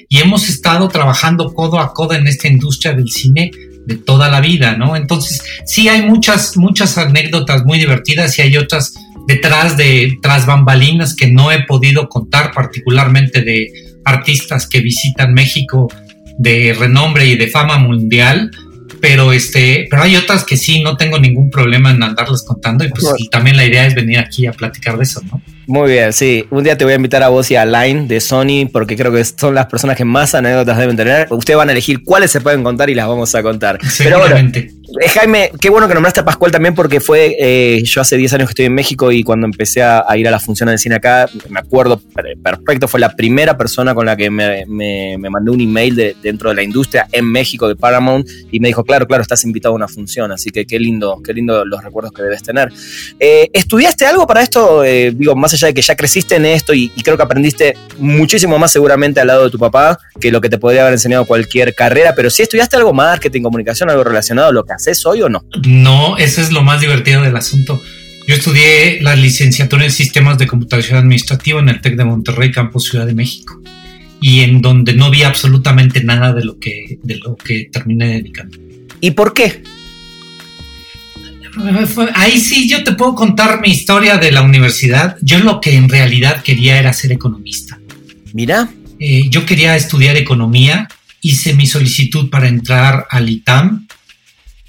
y 0.07 0.19
hemos 0.19 0.47
estado 0.47 0.87
trabajando 0.87 1.53
codo 1.53 1.79
a 1.79 1.93
codo 1.93 2.13
en 2.13 2.27
esta 2.27 2.47
industria 2.47 2.93
del 2.93 3.09
cine 3.09 3.51
de 3.89 3.97
toda 3.97 4.29
la 4.29 4.39
vida, 4.39 4.77
¿no? 4.77 4.95
Entonces, 4.95 5.41
sí 5.65 5.89
hay 5.89 6.03
muchas, 6.03 6.55
muchas 6.55 6.97
anécdotas 6.97 7.65
muy 7.65 7.79
divertidas 7.79 8.37
y 8.37 8.43
hay 8.43 8.55
otras 8.55 8.93
detrás 9.27 9.75
de, 9.77 10.17
tras 10.21 10.45
bambalinas 10.45 11.15
que 11.15 11.27
no 11.27 11.51
he 11.51 11.63
podido 11.63 12.07
contar, 12.07 12.51
particularmente 12.53 13.41
de 13.41 13.71
artistas 14.05 14.67
que 14.67 14.79
visitan 14.79 15.33
México 15.33 15.87
de 16.37 16.75
renombre 16.77 17.25
y 17.25 17.35
de 17.35 17.47
fama 17.47 17.79
mundial, 17.79 18.51
pero 19.01 19.33
este, 19.33 19.87
pero 19.89 20.03
hay 20.03 20.15
otras 20.15 20.43
que 20.43 20.55
sí 20.55 20.81
no 20.81 20.95
tengo 20.95 21.19
ningún 21.19 21.49
problema 21.49 21.91
en 21.91 22.03
andarlas 22.03 22.43
contando 22.43 22.85
y 22.85 22.89
pues 22.89 23.05
también 23.31 23.57
la 23.57 23.65
idea 23.65 23.87
es 23.87 23.95
venir 23.95 24.19
aquí 24.19 24.45
a 24.45 24.51
platicar 24.51 24.97
de 24.97 25.03
eso, 25.03 25.21
¿no? 25.31 25.41
Muy 25.69 25.91
bien, 25.91 26.13
sí. 26.13 26.47
Un 26.49 26.63
día 26.63 26.75
te 26.75 26.83
voy 26.83 26.93
a 26.93 26.95
invitar 26.95 27.21
a 27.21 27.29
vos 27.29 27.51
y 27.51 27.55
a 27.55 27.63
Line 27.63 28.07
de 28.07 28.19
Sony 28.19 28.67
porque 28.73 28.97
creo 28.97 29.11
que 29.11 29.23
son 29.23 29.53
las 29.53 29.67
personas 29.67 29.95
que 29.95 30.03
más 30.03 30.33
anécdotas 30.33 30.75
deben 30.79 30.97
tener. 30.97 31.27
Ustedes 31.29 31.57
van 31.57 31.69
a 31.69 31.73
elegir 31.73 32.03
cuáles 32.03 32.31
se 32.31 32.41
pueden 32.41 32.63
contar 32.63 32.89
y 32.89 32.95
las 32.95 33.07
vamos 33.07 33.35
a 33.35 33.43
contar. 33.43 33.77
Pero 33.99 34.17
bueno, 34.17 34.35
eh, 34.35 35.07
Jaime, 35.09 35.51
qué 35.61 35.69
bueno 35.69 35.87
que 35.87 35.93
nombraste 35.93 36.21
a 36.21 36.25
Pascual 36.25 36.51
también 36.51 36.73
porque 36.73 36.99
fue, 36.99 37.35
eh, 37.39 37.83
yo 37.83 38.01
hace 38.01 38.17
10 38.17 38.33
años 38.33 38.47
que 38.47 38.51
estoy 38.53 38.65
en 38.65 38.73
México 38.73 39.11
y 39.11 39.23
cuando 39.23 39.45
empecé 39.45 39.83
a, 39.83 40.03
ir 40.17 40.27
a 40.27 40.31
la 40.31 40.39
función 40.39 40.69
del 40.69 40.79
cine 40.79 40.95
acá, 40.95 41.29
me 41.49 41.59
acuerdo 41.59 42.01
perfecto, 42.43 42.87
fue 42.87 42.99
la 42.99 43.15
primera 43.15 43.55
persona 43.55 43.93
con 43.93 44.07
la 44.07 44.17
que 44.17 44.31
me, 44.31 44.65
mandó 45.29 45.53
un 45.53 45.61
email 45.61 45.95
de, 45.95 46.15
dentro 46.23 46.49
de 46.49 46.55
la 46.55 46.63
industria 46.63 47.07
en 47.11 47.31
México 47.31 47.67
de 47.67 47.75
Paramount 47.75 48.27
y 48.51 48.59
me 48.59 48.69
dijo, 48.69 48.83
claro, 48.83 49.05
claro, 49.05 49.21
estás 49.21 49.43
invitado 49.43 49.73
a 49.73 49.75
una 49.75 49.87
función, 49.87 50.31
así 50.31 50.49
que 50.49 50.65
qué 50.65 50.79
lindo, 50.79 51.21
qué 51.23 51.33
lindo 51.33 51.63
los 51.63 51.83
recuerdos 51.83 52.11
que 52.11 52.23
debes 52.23 52.41
tener. 52.41 52.71
Eh, 53.19 53.47
¿Estudiaste 53.53 54.07
algo 54.07 54.25
para 54.25 54.41
esto? 54.41 54.81
digo, 54.81 55.35
más 55.35 55.53
allá 55.53 55.58
de 55.67 55.73
que 55.73 55.81
ya 55.81 55.95
creciste 55.95 56.35
en 56.35 56.45
esto 56.45 56.73
y, 56.73 56.91
y 56.95 57.01
creo 57.03 57.17
que 57.17 57.23
aprendiste 57.23 57.75
muchísimo 57.97 58.57
más 58.57 58.71
seguramente 58.71 59.19
al 59.19 59.27
lado 59.27 59.45
de 59.45 59.49
tu 59.49 59.59
papá 59.59 59.99
que 60.19 60.31
lo 60.31 60.41
que 60.41 60.49
te 60.49 60.57
podría 60.57 60.81
haber 60.81 60.93
enseñado 60.93 61.25
cualquier 61.25 61.73
carrera, 61.73 62.13
pero 62.15 62.29
si 62.29 62.43
estudiaste 62.43 62.77
algo 62.77 62.93
marketing, 62.93 63.41
comunicación, 63.41 63.89
algo 63.89 64.03
relacionado 64.03 64.49
a 64.49 64.51
lo 64.51 64.63
que 64.63 64.73
haces 64.73 65.05
hoy 65.05 65.21
o 65.21 65.29
no? 65.29 65.43
No, 65.65 66.17
eso 66.17 66.41
es 66.41 66.51
lo 66.51 66.61
más 66.61 66.81
divertido 66.81 67.21
del 67.21 67.35
asunto. 67.35 67.81
Yo 68.27 68.35
estudié 68.35 69.01
la 69.01 69.15
licenciatura 69.15 69.85
en 69.85 69.91
sistemas 69.91 70.37
de 70.37 70.45
computación 70.45 70.99
administrativa 70.99 71.59
en 71.59 71.69
el 71.69 71.81
TEC 71.81 71.95
de 71.95 72.05
Monterrey, 72.05 72.51
Campus 72.51 72.89
Ciudad 72.89 73.07
de 73.07 73.15
México, 73.15 73.59
y 74.21 74.41
en 74.41 74.61
donde 74.61 74.93
no 74.93 75.09
vi 75.09 75.23
absolutamente 75.23 76.03
nada 76.03 76.33
de 76.33 76.43
lo 76.43 76.59
que, 76.59 76.99
de 77.01 77.15
lo 77.15 77.35
que 77.35 77.69
terminé 77.71 78.09
dedicando. 78.09 78.57
¿Y 79.01 79.11
por 79.11 79.33
qué? 79.33 79.63
Ahí 82.15 82.39
sí 82.39 82.69
yo 82.69 82.83
te 82.83 82.93
puedo 82.93 83.15
contar 83.15 83.61
mi 83.61 83.69
historia 83.69 84.17
de 84.17 84.31
la 84.31 84.41
universidad. 84.41 85.17
Yo 85.21 85.39
lo 85.39 85.61
que 85.61 85.75
en 85.75 85.89
realidad 85.89 86.43
quería 86.43 86.79
era 86.79 86.93
ser 86.93 87.11
economista. 87.11 87.79
Mira. 88.33 88.69
Eh, 88.99 89.29
yo 89.29 89.45
quería 89.45 89.77
estudiar 89.77 90.17
economía, 90.17 90.89
hice 91.21 91.53
mi 91.53 91.67
solicitud 91.67 92.29
para 92.29 92.49
entrar 92.49 93.07
al 93.09 93.29
ITAM 93.29 93.87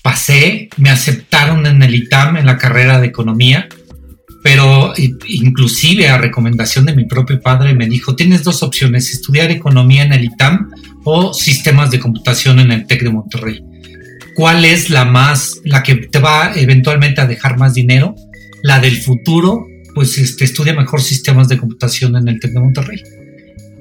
pasé, 0.03 0.69
me 0.77 0.91
aceptaron 0.91 1.67
en 1.67 1.83
el 1.83 1.95
ITAM 1.95 2.37
en 2.37 2.47
la 2.47 2.57
carrera 2.57 3.01
de 3.01 3.09
economía, 3.09 3.69
pero 4.43 4.95
inclusive 5.29 6.09
a 6.09 6.19
recomendación 6.19 6.87
de 6.87 6.97
mi 6.97 7.05
propio 7.05 7.41
padre 7.41 7.75
me 7.75 7.87
dijo, 7.87 8.17
tienes 8.17 8.43
dos 8.43 8.63
opciones, 8.63 9.11
estudiar 9.11 9.51
economía 9.51 10.05
en 10.05 10.13
el 10.13 10.25
ITAM 10.25 10.71
o 11.05 11.35
sistemas 11.35 11.91
de 11.91 12.01
computación 12.01 12.61
en 12.61 12.73
el 12.73 12.87
TEC 12.87 13.03
de 13.03 13.11
Monterrey. 13.11 13.63
¿Cuál 14.35 14.65
es 14.65 14.91
la 14.91 15.05
más, 15.05 15.61
la 15.65 15.83
que 15.83 15.97
te 15.97 16.19
va 16.19 16.53
eventualmente 16.55 17.21
a 17.21 17.27
dejar 17.27 17.59
más 17.59 17.75
dinero? 17.75 18.15
La 18.63 18.79
del 18.79 18.97
futuro, 18.97 19.67
pues 19.95 20.19
este, 20.19 20.45
estudia 20.45 20.75
mejor 20.75 21.03
sistemas 21.03 21.49
de 21.49 21.59
computación 21.59 22.17
en 22.17 22.29
el 22.29 22.41
TEC 22.41 22.53
de 22.53 22.61
Monterrey. 22.61 23.03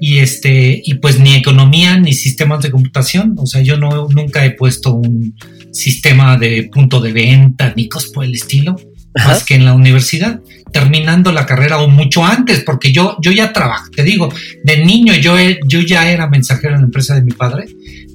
y 0.02 0.18
este 0.18 0.80
y 0.82 0.94
pues 0.94 1.20
ni 1.20 1.34
economía 1.34 1.98
ni 1.98 2.14
sistemas 2.14 2.62
de 2.62 2.70
computación 2.70 3.34
o 3.36 3.44
sea 3.44 3.60
yo 3.60 3.76
no 3.76 4.08
nunca 4.08 4.46
he 4.46 4.52
puesto 4.52 4.94
un 4.94 5.36
sistema 5.72 6.38
de 6.38 6.70
punto 6.72 7.02
de 7.02 7.12
venta 7.12 7.74
ni 7.76 7.86
cosas 7.86 8.10
por 8.10 8.24
el 8.24 8.34
estilo 8.34 8.76
más 9.14 9.44
que 9.44 9.56
en 9.56 9.66
la 9.66 9.74
universidad 9.74 10.40
terminando 10.72 11.32
la 11.32 11.44
carrera 11.44 11.78
o 11.78 11.88
mucho 11.88 12.24
antes 12.24 12.60
porque 12.60 12.92
yo 12.92 13.18
yo 13.20 13.30
ya 13.30 13.52
trabajo 13.52 13.90
te 13.94 14.02
digo 14.02 14.32
de 14.64 14.82
niño 14.82 15.14
yo 15.16 15.36
yo 15.66 15.80
ya 15.80 16.10
era 16.10 16.30
mensajero 16.30 16.74
en 16.76 16.80
la 16.80 16.86
empresa 16.86 17.14
de 17.14 17.22
mi 17.22 17.32
padre 17.32 17.66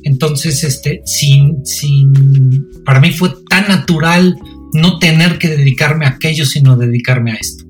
entonces 0.06 0.64
este 0.64 1.02
sin 1.06 1.66
sin 1.66 2.84
para 2.86 3.02
mí 3.02 3.12
fue 3.12 3.34
tan 3.50 3.68
natural 3.68 4.38
no 4.74 4.98
tener 5.00 5.38
que 5.38 5.50
dedicarme 5.50 6.06
a 6.06 6.10
aquello 6.10 6.46
sino 6.46 6.78
dedicarme 6.78 7.34
a 7.34 7.36
esto 7.36 7.66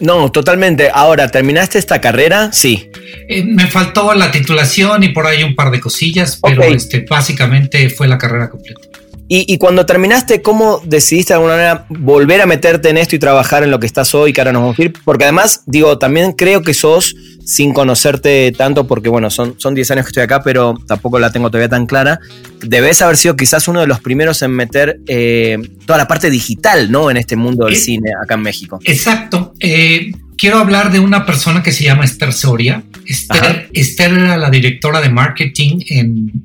no, 0.00 0.30
totalmente. 0.30 0.90
Ahora, 0.92 1.28
¿terminaste 1.28 1.78
esta 1.78 2.00
carrera? 2.00 2.52
Sí. 2.52 2.90
Eh, 3.28 3.44
me 3.44 3.66
faltó 3.66 4.12
la 4.14 4.30
titulación 4.30 5.02
y 5.02 5.10
por 5.10 5.26
ahí 5.26 5.42
un 5.42 5.54
par 5.54 5.70
de 5.70 5.80
cosillas, 5.80 6.38
pero 6.42 6.62
este, 6.64 7.06
básicamente 7.08 7.88
fue 7.90 8.08
la 8.08 8.18
carrera 8.18 8.50
completa. 8.50 8.83
Y, 9.26 9.56
cuando 9.56 9.86
terminaste, 9.86 10.42
¿cómo 10.42 10.82
decidiste 10.84 11.32
de 11.32 11.36
alguna 11.36 11.54
manera 11.54 11.86
volver 11.88 12.42
a 12.42 12.46
meterte 12.46 12.90
en 12.90 12.98
esto 12.98 13.16
y 13.16 13.18
trabajar 13.18 13.62
en 13.62 13.70
lo 13.70 13.80
que 13.80 13.86
estás 13.86 14.14
hoy, 14.14 14.34
que 14.34 14.40
ahora 14.42 14.52
nos 14.52 14.62
vamos 14.62 14.78
a 14.78 14.82
ir? 14.82 14.92
Porque 15.02 15.24
además, 15.24 15.62
digo, 15.66 15.96
también 15.98 16.32
creo 16.32 16.62
que 16.62 16.74
sos, 16.74 17.16
sin 17.44 17.72
conocerte 17.72 18.52
tanto, 18.52 18.86
porque 18.86 19.08
bueno, 19.08 19.30
son, 19.30 19.54
son 19.58 19.74
10 19.74 19.92
años 19.92 20.04
que 20.04 20.10
estoy 20.10 20.22
acá, 20.24 20.42
pero 20.42 20.74
tampoco 20.86 21.18
la 21.18 21.32
tengo 21.32 21.48
todavía 21.48 21.70
tan 21.70 21.86
clara, 21.86 22.20
debes 22.60 23.00
haber 23.00 23.16
sido 23.16 23.34
quizás 23.34 23.66
uno 23.66 23.80
de 23.80 23.86
los 23.86 24.00
primeros 24.00 24.42
en 24.42 24.50
meter 24.50 25.00
eh, 25.08 25.56
toda 25.86 25.98
la 25.98 26.06
parte 26.06 26.28
digital, 26.28 26.90
¿no? 26.92 27.10
En 27.10 27.16
este 27.16 27.34
mundo 27.34 27.64
del 27.64 27.76
cine 27.76 28.10
acá 28.22 28.34
en 28.34 28.42
México. 28.42 28.78
Exacto. 28.84 29.54
Eh, 29.58 30.12
quiero 30.36 30.58
hablar 30.58 30.92
de 30.92 31.00
una 31.00 31.24
persona 31.24 31.62
que 31.62 31.72
se 31.72 31.84
llama 31.84 32.04
Esther 32.04 32.32
Soria. 32.32 32.84
Esther, 33.06 33.70
Esther 33.72 34.12
era 34.12 34.36
la 34.36 34.50
directora 34.50 35.00
de 35.00 35.08
marketing 35.08 35.80
en 35.88 36.44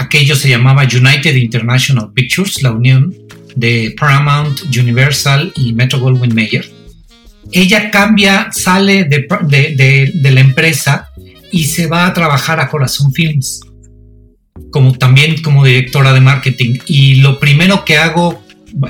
aquello 0.00 0.34
se 0.34 0.48
llamaba 0.48 0.84
United 0.84 1.36
International 1.36 2.10
Pictures, 2.14 2.62
la 2.62 2.72
unión 2.72 3.14
de 3.54 3.94
Paramount, 3.98 4.62
Universal 4.76 5.52
y 5.56 5.74
Metro 5.74 6.00
Goldwyn 6.00 6.34
Mayer. 6.34 6.66
Ella 7.52 7.90
cambia, 7.90 8.48
sale 8.50 9.04
de, 9.04 10.12
la 10.22 10.40
empresa 10.40 11.08
y 11.52 11.64
se 11.64 11.86
va 11.86 12.06
a 12.06 12.14
trabajar 12.14 12.60
a 12.60 12.68
Corazón 12.68 13.12
Films, 13.12 13.60
como 14.70 14.96
también 14.96 15.42
como 15.42 15.64
directora 15.64 16.12
de 16.12 16.20
marketing. 16.20 16.78
Y 16.86 17.16
lo 17.16 17.38
primero 17.38 17.84
que 17.84 17.98
hago, 17.98 18.42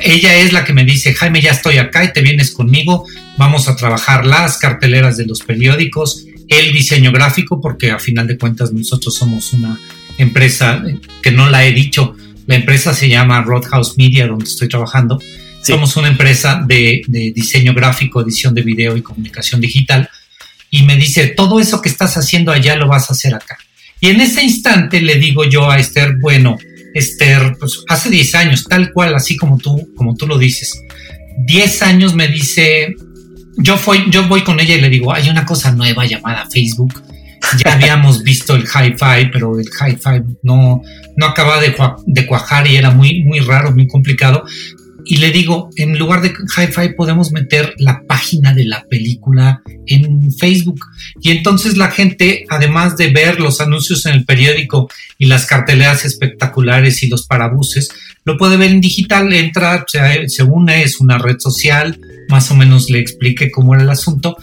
ella 0.03 0.37
es 0.37 0.53
la 0.53 0.65
que 0.65 0.75
me 0.75 0.85
dice, 0.85 1.15
Jaime, 1.15 1.41
ya 1.41 1.51
estoy 1.51 1.79
acá 1.79 2.05
y 2.05 2.13
te 2.13 2.21
vienes 2.21 2.53
conmigo, 2.53 3.05
vamos 3.37 3.67
a 3.67 3.77
trabajar 3.77 4.27
las 4.27 4.59
carteleras 4.59 5.17
de 5.17 5.27
los 5.27 5.41
periódicos, 5.41 6.27
el 6.49 6.73
diseño 6.73 7.11
gráfico, 7.11 7.61
porque 7.61 7.91
a 7.91 7.99
final 7.99 8.27
de 8.27 8.39
cuentas 8.39 8.73
nosotros 8.73 9.15
somos 9.15 9.53
una 9.55 9.79
empresa 10.23 10.83
que 11.23 11.31
no 11.31 11.49
la 11.49 11.67
he 11.67 11.73
dicho. 11.73 12.17
La 12.47 12.57
empresa 12.57 12.95
se 12.95 13.09
llama 13.09 13.43
Roadhouse 13.43 13.97
Media, 13.97 14.27
donde 14.27 14.45
estoy 14.45 14.69
trabajando. 14.69 15.21
Somos 15.63 15.97
una 15.97 16.09
empresa 16.09 16.63
de, 16.67 17.03
diseño 17.35 17.75
gráfico, 17.75 18.21
edición 18.21 18.55
de 18.55 18.63
video 18.63 18.97
y 18.97 19.03
comunicación 19.03 19.61
digital. 19.61 20.09
Y 20.71 20.83
me 20.85 20.97
dice, 20.97 21.29
todo 21.29 21.61
eso 21.61 21.83
que 21.83 21.89
estás 21.89 22.17
haciendo 22.17 22.53
allá 22.53 22.77
lo 22.77 22.89
vas 22.89 23.11
a 23.11 23.13
hacer 23.13 23.35
acá. 23.35 23.59
Y 24.01 24.09
en 24.09 24.21
ese 24.21 24.43
instante 24.43 25.01
le 25.01 25.17
digo 25.17 25.45
yo 25.45 25.71
a 25.71 25.79
Esther, 25.79 26.17
bueno, 26.21 26.57
Esther, 26.95 27.57
pues 27.59 27.85
hace 27.89 28.09
10 28.09 28.35
años, 28.35 28.65
tal 28.65 28.93
cual, 28.93 29.15
así 29.15 29.37
como 29.37 29.59
tú, 29.59 29.93
como 29.95 30.17
tú 30.17 30.27
lo 30.27 30.39
dices. 30.39 30.73
10 31.47 31.83
años 31.83 32.15
me 32.15 32.29
dice, 32.29 32.95
yo, 33.59 33.77
fui, 33.77 34.07
yo 34.09 34.27
voy 34.27 34.43
con 34.43 34.59
ella 34.59 34.75
y 34.75 34.81
le 34.81 34.89
digo, 34.89 35.13
hay 35.13 35.29
una 35.29 35.45
cosa 35.45 35.73
nueva 35.73 36.07
llamada 36.07 36.49
Facebook 36.51 37.03
ya 37.65 37.75
habíamos 37.75 38.23
visto 38.23 38.55
el 38.55 38.63
hi-fi, 38.63 39.31
pero 39.33 39.59
el 39.59 39.67
hi-fi 39.67 40.23
no, 40.43 40.83
no 41.17 41.27
acababa 41.27 41.61
de, 41.61 42.27
cuajar 42.27 42.67
y 42.67 42.77
era 42.77 42.91
muy, 42.91 43.23
muy 43.23 43.41
raro, 43.41 43.73
muy 43.73 43.87
complicado. 43.87 44.45
Y 45.05 45.17
le 45.17 45.31
digo, 45.31 45.71
en 45.77 45.99
lugar 45.99 46.21
de 46.21 46.29
hi-fi 46.29 46.91
podemos 46.97 47.33
meter 47.33 47.75
la 47.79 48.03
página 48.07 48.53
de 48.53 48.65
la 48.65 48.85
película 48.85 49.63
en 49.87 50.31
Facebook. 50.33 50.81
Y 51.21 51.31
entonces 51.31 51.77
la 51.77 51.91
gente, 51.91 52.45
además 52.49 52.97
de 52.97 53.09
ver 53.09 53.41
los 53.41 53.61
anuncios 53.61 54.07
en 54.07 54.13
el 54.13 54.25
periódico 54.25 54.89
y 55.19 55.27
las 55.27 55.47
carteleras 55.47 56.05
espectaculares 56.05 57.03
y 57.03 57.09
los 57.09 57.27
parabuses, 57.27 57.89
lo 58.25 58.37
puede 58.37 58.59
ver 58.59 58.71
en 58.71 58.81
digital, 58.81 59.33
entra, 59.33 59.85
se, 59.89 60.43
une, 60.43 60.83
es 60.83 61.01
una 61.01 61.19
red 61.19 61.39
social, 61.39 61.99
más 62.29 62.51
o 62.51 62.55
menos 62.55 62.91
le 62.91 63.01
explique 63.01 63.51
cómo 63.51 63.75
era 63.75 63.83
el 63.83 63.91
asunto 63.91 64.37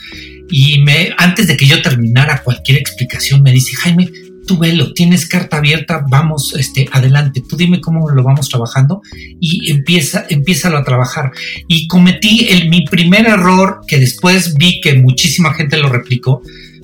y 0.49 0.79
me, 0.79 1.09
antes 1.17 1.47
de 1.47 1.57
que 1.57 1.65
yo 1.65 1.81
terminara 1.81 2.41
cualquier 2.43 2.77
explicación, 2.77 3.43
me 3.43 3.51
dice, 3.51 3.75
Jaime, 3.75 4.09
tú 4.47 4.57
velo, 4.57 4.93
tienes 4.93 5.27
carta 5.27 5.57
abierta, 5.57 6.03
vamos 6.09 6.55
este, 6.57 6.87
adelante, 6.91 7.43
tú 7.47 7.55
dime 7.57 7.81
cómo 7.81 8.09
lo 8.09 8.23
vamos 8.23 8.49
trabajando 8.49 9.01
y 9.39 9.71
empieza, 9.71 10.25
empieza 10.29 10.75
a 10.75 10.83
trabajar. 10.83 11.31
Y 11.67 11.87
cometí 11.87 12.47
el, 12.49 12.69
mi 12.69 12.85
primer 12.85 13.27
error, 13.27 13.81
que 13.87 13.99
después 13.99 14.55
vi 14.55 14.81
que 14.81 14.95
muchísima 14.95 15.53
gente 15.53 15.77
lo 15.77 15.89
replicó, 15.89 16.41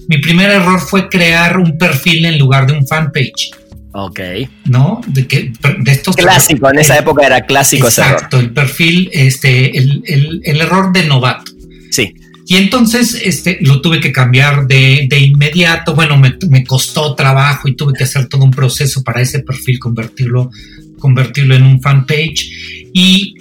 mi 0.07 0.17
primer 0.17 0.51
error 0.51 0.81
fue 0.81 1.09
crear 1.09 1.57
un 1.57 1.77
perfil 1.77 2.25
en 2.25 2.37
lugar 2.37 2.67
de 2.67 2.73
un 2.73 2.85
fanpage. 2.85 3.51
Ok. 3.93 4.19
¿No? 4.65 5.01
De, 5.07 5.27
que, 5.27 5.53
de 5.79 5.91
estos. 5.91 6.15
Clásico, 6.15 6.69
en 6.69 6.79
esa 6.79 6.97
época 6.97 7.25
era 7.25 7.41
clásico 7.41 7.87
exacto, 7.87 8.15
ese 8.15 8.25
error. 8.37 8.43
el 8.43 8.53
perfil, 8.53 9.09
este, 9.13 9.77
el, 9.77 10.03
el, 10.05 10.41
el 10.43 10.61
error 10.61 10.91
de 10.91 11.05
novato. 11.05 11.51
Sí. 11.91 12.13
Y 12.53 12.57
entonces 12.57 13.19
este, 13.23 13.57
lo 13.61 13.81
tuve 13.81 13.99
que 13.99 14.11
cambiar 14.11 14.67
de, 14.67 15.07
inmediato. 15.19 15.95
Bueno, 15.95 16.19
me, 16.19 16.63
costó 16.63 17.15
trabajo 17.15 17.67
y 17.67 17.75
tuve 17.75 17.93
que 17.97 18.03
hacer 18.03 18.27
todo 18.27 18.43
un 18.43 18.51
proceso 18.51 19.01
para 19.01 19.21
ese 19.21 19.39
perfil, 19.39 19.79
convertirlo, 19.79 20.51
convertirlo 20.99 21.55
en 21.55 21.63
un 21.63 21.81
fanpage. 21.81 22.51
Y 22.93 23.33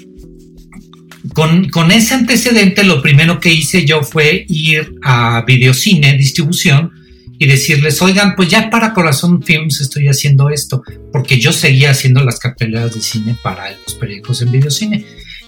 con, 1.35 1.69
con, 1.69 1.93
ese 1.93 2.15
antecedente, 2.15 2.85
lo 2.85 3.03
primero 3.03 3.39
que 3.39 3.53
hice 3.53 3.85
yo 3.85 4.03
fue 4.03 4.47
ir 4.49 4.95
a 5.03 5.45
Videocine 5.47 6.17
Distribución 6.17 6.91
y 7.39 7.45
decirles, 7.45 8.01
oigan, 8.01 8.35
pues 8.35 8.49
ya 8.49 8.71
para 8.71 8.95
Corazón 8.95 9.43
Films 9.43 9.83
estoy 9.83 10.09
haciendo 10.09 10.49
esto, 10.49 10.85
porque 11.13 11.39
yo 11.39 11.53
seguía 11.53 11.91
haciendo 11.91 12.25
las 12.25 12.39
carteleras 12.39 12.95
de 12.95 13.03
cine 13.03 13.37
para 13.43 13.73
los 13.73 13.95
periódicos 13.95 14.41
en 14.41 14.53
Videocine. 14.53 15.05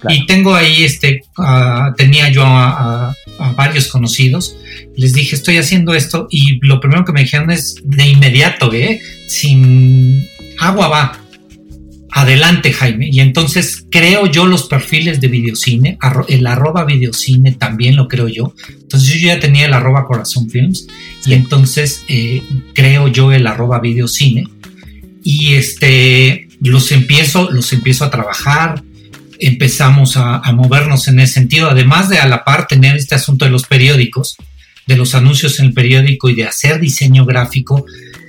Y 0.08 0.26
tengo 0.26 0.54
ahí, 0.54 0.84
este, 0.84 1.22
tenía 1.96 2.28
yo 2.30 2.44
a, 2.44 3.14
varios 3.56 3.88
conocidos. 3.88 4.56
Les 4.96 5.12
dije, 5.12 5.36
estoy 5.36 5.58
haciendo 5.58 5.94
esto. 5.94 6.26
Y 6.30 6.58
lo 6.66 6.80
primero 6.80 7.04
que 7.04 7.12
me 7.12 7.22
dijeron 7.22 7.50
es 7.50 7.76
de 7.84 8.06
inmediato, 8.06 8.72
¿eh? 8.72 9.00
Sin 9.26 10.26
agua 10.58 10.88
va. 10.88 11.20
Adelante, 12.10 12.72
Jaime. 12.72 13.08
Y 13.10 13.18
entonces 13.20 13.86
creo 13.90 14.26
yo 14.26 14.46
los 14.46 14.68
perfiles 14.68 15.20
de 15.20 15.26
videocine, 15.26 15.98
el 16.28 16.46
arroba 16.46 16.84
videocine 16.84 17.52
también 17.52 17.96
lo 17.96 18.06
creo 18.06 18.28
yo. 18.28 18.54
Entonces 18.68 19.08
yo 19.08 19.26
ya 19.26 19.40
tenía 19.40 19.66
el 19.66 19.74
arroba 19.74 20.06
corazón 20.06 20.48
films 20.48 20.86
y 21.26 21.32
entonces 21.32 22.04
eh, 22.08 22.40
creo 22.72 23.08
yo 23.08 23.32
el 23.32 23.48
arroba 23.48 23.80
videocine 23.80 24.44
y 25.24 25.54
este 25.54 26.48
los 26.60 26.92
empiezo, 26.92 27.50
los 27.50 27.72
empiezo 27.72 28.04
a 28.04 28.10
trabajar, 28.10 28.84
empezamos 29.46 30.16
a, 30.16 30.40
movernos 30.52 31.08
en 31.08 31.20
ese 31.20 31.34
sentido, 31.34 31.70
además 31.70 32.08
de 32.08 32.18
a 32.18 32.26
la 32.26 32.44
par 32.44 32.66
tener 32.66 32.96
este 32.96 33.14
asunto 33.14 33.44
de 33.44 33.50
los 33.50 33.66
periódicos, 33.66 34.36
de 34.86 34.96
los 34.96 35.14
anuncios 35.14 35.58
en 35.58 35.66
el 35.66 35.72
periódico 35.74 36.28
y 36.28 36.34
de 36.34 36.44
hacer 36.44 36.80
diseño 36.80 37.24
gráfico, 37.24 37.84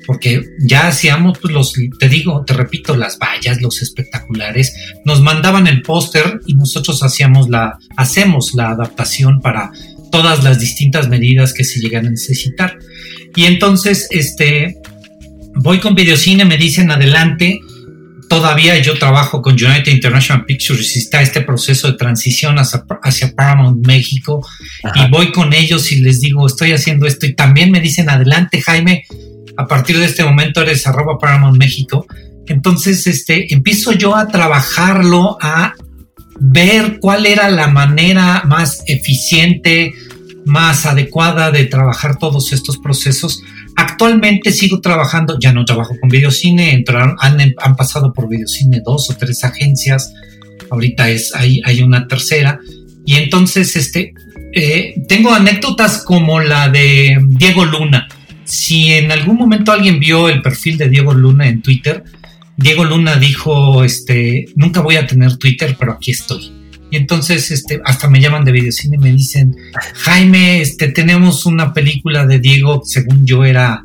porque 0.05 0.43
ya 0.59 0.87
hacíamos 0.87 1.39
pues, 1.39 1.53
los, 1.53 1.73
te 1.99 2.09
digo, 2.09 2.43
te 2.45 2.53
repito, 2.53 2.95
las 2.95 3.17
vallas, 3.17 3.61
los 3.61 3.81
espectaculares, 3.81 4.73
nos 5.03 5.21
mandaban 5.21 5.67
el 5.67 5.81
póster 5.81 6.39
y 6.45 6.53
nosotros 6.53 7.01
hacíamos 7.03 7.49
la, 7.49 7.77
hacemos 7.97 8.53
la 8.53 8.69
adaptación 8.69 9.41
para 9.41 9.71
todas 10.11 10.43
las 10.43 10.59
distintas 10.59 11.09
medidas 11.09 11.53
que 11.53 11.63
se 11.63 11.79
llegan 11.79 12.05
a 12.07 12.11
necesitar. 12.11 12.77
Y 13.35 13.45
entonces, 13.45 14.07
este, 14.11 14.77
voy 15.55 15.79
con 15.79 15.95
videocine, 15.95 16.45
me 16.45 16.57
dicen 16.57 16.91
adelante, 16.91 17.59
todavía 18.35 18.77
yo 18.81 18.99
trabajo 18.99 19.41
con 19.41 19.53
United 19.53 19.89
International 19.89 20.43
Pictures 20.45 20.93
y 20.97 20.99
está 20.99 21.21
este 21.21 21.39
proceso 21.39 21.89
de 21.89 21.97
transición 21.97 22.57
hacia, 22.57 23.33
Paramount 23.33 23.87
México. 23.87 24.45
Y 24.93 25.09
voy 25.09 25.31
con 25.31 25.53
ellos 25.53 25.89
y 25.93 26.01
les 26.01 26.19
digo, 26.19 26.45
estoy 26.45 26.73
haciendo 26.73 27.07
esto. 27.07 27.25
Y 27.25 27.33
también 27.33 27.71
me 27.71 27.79
dicen, 27.79 28.09
adelante 28.09 28.61
Jaime, 28.61 29.05
a 29.55 29.65
partir 29.67 29.97
de 29.97 30.05
este 30.05 30.25
momento 30.25 30.61
eres 30.61 30.85
arroba 30.85 31.17
Paramount 31.17 31.57
México. 31.57 32.07
Entonces, 32.47 33.07
este, 33.07 33.53
empiezo 33.53 33.93
yo 33.93 34.17
a 34.17 34.27
trabajarlo, 34.27 35.37
a 35.41 35.73
ver 36.37 36.97
cuál 36.99 37.27
era 37.27 37.49
la 37.49 37.69
manera 37.69 38.43
más 38.45 38.83
eficiente, 38.85 39.93
más 40.45 40.85
adecuada 40.85 41.51
de 41.51 41.63
trabajar 41.67 42.19
todos 42.19 42.51
estos 42.51 42.79
procesos 42.79 43.41
Actualmente 43.75 44.51
sigo 44.51 44.79
trabajando, 44.79 45.37
ya 45.39 45.51
no 45.51 45.65
trabajo 45.65 45.95
con 45.99 46.09
videocine, 46.09 46.73
entraron, 46.73 47.15
han, 47.19 47.39
han 47.57 47.75
pasado 47.75 48.13
por 48.13 48.29
videocine 48.29 48.81
dos 48.85 49.09
o 49.09 49.15
tres 49.15 49.43
agencias, 49.43 50.13
ahorita 50.69 51.09
es, 51.09 51.35
hay, 51.35 51.61
hay 51.65 51.81
una 51.81 52.07
tercera, 52.07 52.59
y 53.05 53.15
entonces 53.15 53.75
este, 53.75 54.13
eh, 54.53 54.95
tengo 55.07 55.33
anécdotas 55.33 56.03
como 56.03 56.39
la 56.39 56.69
de 56.69 57.17
Diego 57.27 57.65
Luna. 57.65 58.07
Si 58.45 58.93
en 58.93 59.11
algún 59.11 59.35
momento 59.35 59.71
alguien 59.71 59.99
vio 59.99 60.29
el 60.29 60.41
perfil 60.41 60.77
de 60.77 60.89
Diego 60.89 61.13
Luna 61.13 61.47
en 61.47 61.61
Twitter, 61.61 62.03
Diego 62.55 62.85
Luna 62.85 63.17
dijo, 63.17 63.83
este, 63.83 64.45
nunca 64.55 64.79
voy 64.79 64.95
a 64.95 65.05
tener 65.05 65.35
Twitter, 65.37 65.75
pero 65.77 65.93
aquí 65.93 66.11
estoy. 66.11 66.54
Y 66.95 66.97
entonces, 66.97 67.51
este, 67.51 67.81
hasta 67.83 68.07
me 68.07 68.21
llaman 68.21 68.45
de 68.45 68.53
videocine 68.53 68.95
y 68.95 68.99
me 68.99 69.11
dicen, 69.11 69.53
Jaime, 69.95 70.61
este, 70.61 70.87
tenemos 70.87 71.45
una 71.45 71.73
película 71.73 72.25
de 72.25 72.39
Diego, 72.39 72.83
según 72.85 73.25
yo 73.25 73.43
era 73.43 73.83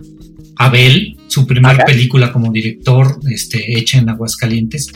Abel, 0.55 1.17
su 1.27 1.45
primera 1.45 1.85
película 1.85 2.33
como 2.33 2.53
director, 2.53 3.19
este, 3.29 3.77
hecha 3.77 3.99
en 3.99 4.11
Aguascalientes. 4.11 4.93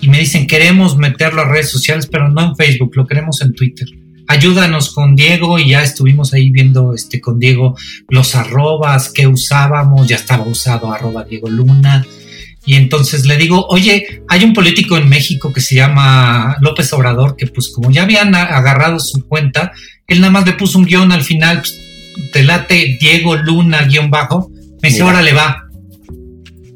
Y 0.00 0.08
me 0.08 0.18
dicen, 0.18 0.46
queremos 0.46 0.96
meterlo 0.96 1.42
a 1.42 1.44
redes 1.44 1.68
sociales, 1.70 2.08
pero 2.10 2.30
no 2.30 2.40
en 2.40 2.56
Facebook, 2.56 2.92
lo 2.96 3.06
queremos 3.06 3.42
en 3.42 3.52
Twitter 3.52 3.86
ayúdanos 4.30 4.92
con 4.92 5.16
Diego 5.16 5.58
y 5.58 5.70
ya 5.70 5.82
estuvimos 5.82 6.34
ahí 6.34 6.50
viendo 6.50 6.92
este 6.92 7.18
con 7.18 7.38
Diego 7.38 7.78
los 8.10 8.34
arrobas 8.34 9.10
que 9.10 9.26
usábamos, 9.26 10.06
ya 10.06 10.16
estaba 10.16 10.44
usado 10.44 10.92
arroba 10.92 11.24
Diego 11.24 11.48
Luna. 11.48 12.06
Y 12.68 12.74
entonces 12.74 13.24
le 13.24 13.38
digo, 13.38 13.66
oye, 13.70 14.20
hay 14.28 14.44
un 14.44 14.52
político 14.52 14.98
en 14.98 15.08
México 15.08 15.54
que 15.54 15.62
se 15.62 15.74
llama 15.74 16.54
López 16.60 16.92
Obrador, 16.92 17.34
que 17.34 17.46
pues 17.46 17.72
como 17.74 17.90
ya 17.90 18.02
habían 18.02 18.34
agarrado 18.34 19.00
su 19.00 19.26
cuenta, 19.26 19.72
él 20.06 20.20
nada 20.20 20.30
más 20.30 20.44
le 20.44 20.52
puso 20.52 20.78
un 20.78 20.84
guion 20.84 21.10
al 21.10 21.24
final, 21.24 21.60
pues, 21.60 21.80
te 22.30 22.42
late 22.42 22.98
Diego 23.00 23.36
Luna 23.36 23.84
guion 23.84 24.10
bajo, 24.10 24.50
me 24.82 24.90
dice, 24.90 25.00
ahora 25.00 25.22
le 25.22 25.32
va. 25.32 25.64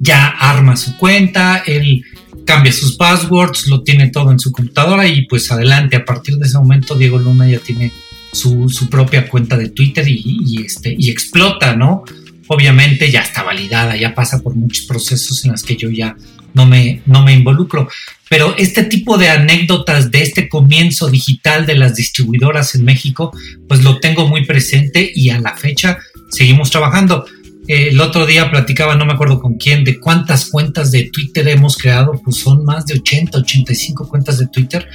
Ya 0.01 0.29
arma 0.29 0.77
su 0.77 0.97
cuenta, 0.97 1.63
él 1.67 2.03
cambia 2.47 2.73
sus 2.73 2.97
passwords, 2.97 3.67
lo 3.67 3.83
tiene 3.83 4.09
todo 4.09 4.33
en 4.33 4.39
su 4.39 4.51
computadora 4.51 5.07
y 5.07 5.27
pues 5.27 5.53
adelante, 5.53 5.97
a 5.97 6.07
partir 6.07 6.37
de 6.37 6.47
ese 6.47 6.57
momento 6.57 6.95
Diego 6.95 7.19
Luna 7.19 7.47
ya 7.47 7.59
tiene 7.59 7.93
su, 8.33 8.89
propia 8.91 9.29
cuenta 9.29 9.59
de 9.59 9.69
Twitter 9.69 10.09
y, 10.09 10.63
este, 10.65 10.97
y 10.99 11.11
explota, 11.11 11.77
¿no? 11.77 12.03
Obviamente 12.49 13.11
ya 13.11 13.21
está 13.23 13.43
validada, 13.43 13.97
ya 13.97 14.15
pasa 14.15 14.41
por 14.41 14.55
muchos 14.55 14.87
procesos 14.87 15.45
en 15.45 15.53
los 15.53 15.63
que 15.63 15.77
yo 15.77 15.91
ya 15.91 16.17
no 16.55 16.67
me, 16.67 17.03
no 17.07 17.23
me 17.23 17.33
involucro. 17.33 17.89
Pero 18.29 18.55
este 18.57 18.85
tipo 18.85 19.19
de 19.19 19.29
anécdotas 19.29 20.11
de 20.11 20.23
este 20.23 20.49
comienzo 20.49 21.11
digital 21.11 21.67
de 21.67 21.77
las 21.77 21.95
distribuidoras 21.95 22.75
en 22.75 22.85
México, 22.85 23.33
pues 23.69 23.83
lo 23.83 24.01
tengo 24.01 24.27
muy 24.27 24.45
presente 24.45 25.11
y 25.15 25.31
a 25.31 25.39
la 25.39 25.57
fecha 25.57 25.99
seguimos 26.31 26.71
trabajando 26.71 27.25
el 27.69 28.01
otro 28.01 28.27
día 28.27 28.51
platicaba, 28.51 28.97
no 28.97 29.07
me 29.07 29.13
acuerdo 29.13 29.41
con 29.41 29.55
quién, 29.55 29.85
de 29.85 30.01
cuántas 30.01 30.51
cuentas 30.51 30.91
de 30.91 31.11
Twitter 31.13 31.47
hemos 31.49 31.77
creado, 31.77 32.21
pues 32.25 32.37
son 32.37 32.65
más 32.65 32.87
de 32.87 32.95
80, 32.95 33.39
85 33.39 34.09
cuentas 34.09 34.39
de 34.39 34.49
Twitter 34.49 34.89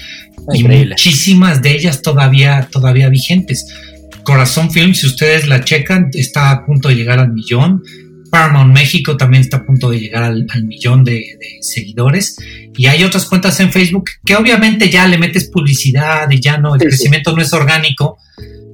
y 0.53 0.63
muchísimas 0.63 1.61
de 1.61 1.71
ellas 1.71 2.01
todavía, 2.01 2.67
todavía 2.69 3.07
vigentes. 3.09 3.65
Corazón 4.27 4.69
Film, 4.69 4.93
si 4.93 5.07
ustedes 5.07 5.47
la 5.47 5.63
checan, 5.63 6.09
está 6.11 6.51
a 6.51 6.65
punto 6.65 6.89
de 6.89 6.95
llegar 6.95 7.17
al 7.17 7.31
millón. 7.31 7.81
Paramount 8.29 8.73
México 8.73 9.15
también 9.15 9.39
está 9.39 9.55
a 9.55 9.65
punto 9.65 9.89
de 9.89 10.01
llegar 10.01 10.23
al, 10.23 10.45
millón 10.65 11.05
de, 11.05 11.23
seguidores. 11.61 12.35
Y 12.75 12.87
hay 12.87 13.05
otras 13.05 13.25
cuentas 13.25 13.57
en 13.61 13.71
Facebook 13.71 14.09
que 14.25 14.35
obviamente 14.35 14.89
ya 14.89 15.07
le 15.07 15.17
metes 15.17 15.49
publicidad 15.49 16.29
y 16.29 16.41
ya 16.41 16.57
no, 16.57 16.75
el 16.75 16.81
crecimiento 16.81 17.33
no 17.33 17.41
es 17.41 17.53
orgánico 17.53 18.17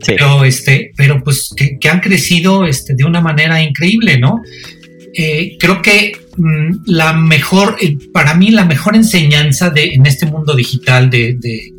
pero, 0.06 0.44
este, 0.44 0.92
pero 0.98 1.24
pues 1.24 1.54
que, 1.56 1.78
han 1.88 2.00
crecido 2.00 2.66
este, 2.66 2.96
de 2.96 3.04
una 3.04 3.22
manera 3.22 3.62
increíble, 3.62 4.18
¿no? 4.18 4.42
Eh, 5.16 5.58
creo 5.60 5.82
que 5.82 6.14
mm, 6.36 6.84
la 6.88 7.14
mejor, 7.14 7.78
para 8.12 8.34
mí 8.34 8.50
la 8.50 8.66
mejor 8.66 8.96
enseñanza 8.96 9.70
de, 9.70 9.94
en 9.94 10.06
este 10.08 10.26
mundo 10.26 10.56
digital 10.56 11.10
de, 11.10 11.73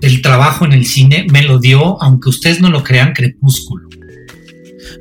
del 0.00 0.22
trabajo 0.22 0.64
en 0.64 0.72
el 0.72 0.86
cine 0.86 1.26
me 1.30 1.42
lo 1.42 1.58
dio, 1.58 2.00
aunque 2.02 2.28
ustedes 2.28 2.60
no 2.60 2.70
lo 2.70 2.82
crean, 2.82 3.12
Crepúsculo. 3.12 3.88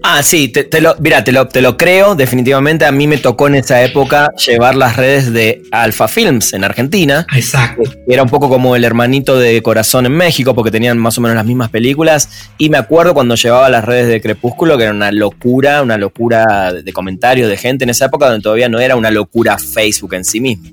Ah, 0.04 0.24
sí, 0.24 0.48
te, 0.48 0.82
lo, 0.82 0.96
mira, 1.00 1.24
te 1.24 1.32
lo, 1.32 1.48
te 1.48 1.62
lo 1.62 1.76
creo, 1.76 2.16
definitivamente. 2.16 2.86
A 2.86 2.92
mí 2.92 3.08
me 3.08 3.18
tocó 3.18 3.48
en 3.48 3.56
esa 3.56 3.84
época 3.84 4.32
llevar 4.46 4.76
las 4.76 4.96
redes 4.96 5.34
de 5.34 5.64
Alpha 5.72 6.08
Films 6.08 6.54
en 6.54 6.64
Argentina. 6.64 7.26
Exacto. 7.36 7.84
Era 8.08 8.24
un 8.24 8.30
poco 8.30 8.48
como 8.50 8.76
el 8.76 8.84
hermanito 8.84 9.38
de 9.38 9.62
Corazón 9.62 10.06
en 10.06 10.14
México, 10.14 10.54
porque 10.56 10.72
tenían 10.72 10.98
más 10.98 11.18
o 11.18 11.22
menos 11.22 11.36
las 11.36 11.46
mismas 11.46 11.70
películas. 11.70 12.30
Y 12.58 12.70
me 12.70 12.78
acuerdo 12.78 13.14
cuando 13.14 13.36
llevaba 13.36 13.70
las 13.70 13.84
redes 13.84 14.08
de 14.08 14.22
Crepúsculo, 14.22 14.78
que 14.78 14.84
era 14.84 14.94
una 14.94 15.12
locura, 15.12 15.82
una 15.82 15.98
locura 15.98 16.74
de 16.74 16.94
comentarios 16.94 17.50
de 17.50 17.58
gente 17.58 17.84
en 17.84 17.90
esa 17.90 18.06
época, 18.06 18.28
donde 18.28 18.44
todavía 18.44 18.70
no 18.70 18.80
era 18.80 18.96
una 18.96 19.12
locura 19.12 19.58
Facebook 19.58 20.14
en 20.14 20.26
sí 20.26 20.40
mismo. 20.40 20.70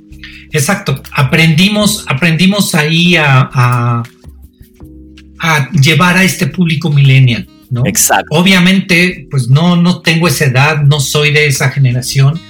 Exacto. 0.52 1.02
Aprendimos, 1.12 2.04
aprendimos 2.08 2.74
ahí 2.74 3.16
a, 3.16 3.50
a, 3.52 4.02
a 5.44 5.70
llevar 5.70 6.16
a 6.16 6.24
este 6.24 6.46
público 6.46 6.90
millennial 6.90 7.46
Exacto. 7.84 8.26
Obviamente, 8.30 9.26
pues 9.30 9.48
no, 9.48 9.76
no 9.76 10.00
tengo 10.00 10.28
esa 10.28 10.46
edad, 10.46 10.82
no 10.82 11.00
soy 11.00 11.32
de 11.32 11.46
esa 11.46 11.70
generación, 11.70 12.40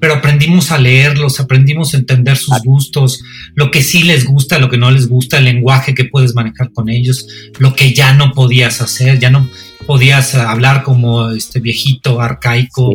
pero 0.00 0.14
aprendimos 0.14 0.70
a 0.70 0.78
leerlos, 0.78 1.40
aprendimos 1.40 1.94
a 1.94 1.98
entender 1.98 2.36
sus 2.36 2.58
gustos, 2.62 3.22
lo 3.54 3.70
que 3.70 3.82
sí 3.82 4.02
les 4.02 4.24
gusta, 4.24 4.58
lo 4.58 4.68
que 4.68 4.76
no 4.76 4.90
les 4.90 5.08
gusta, 5.08 5.38
el 5.38 5.44
lenguaje 5.44 5.94
que 5.94 6.04
puedes 6.04 6.34
manejar 6.34 6.72
con 6.72 6.88
ellos, 6.88 7.26
lo 7.58 7.74
que 7.74 7.94
ya 7.94 8.12
no 8.12 8.32
podías 8.32 8.80
hacer, 8.80 9.18
ya 9.18 9.30
no 9.30 9.48
podías 9.86 10.34
hablar 10.34 10.82
como 10.82 11.30
este 11.30 11.60
viejito 11.60 12.20
arcaico. 12.20 12.92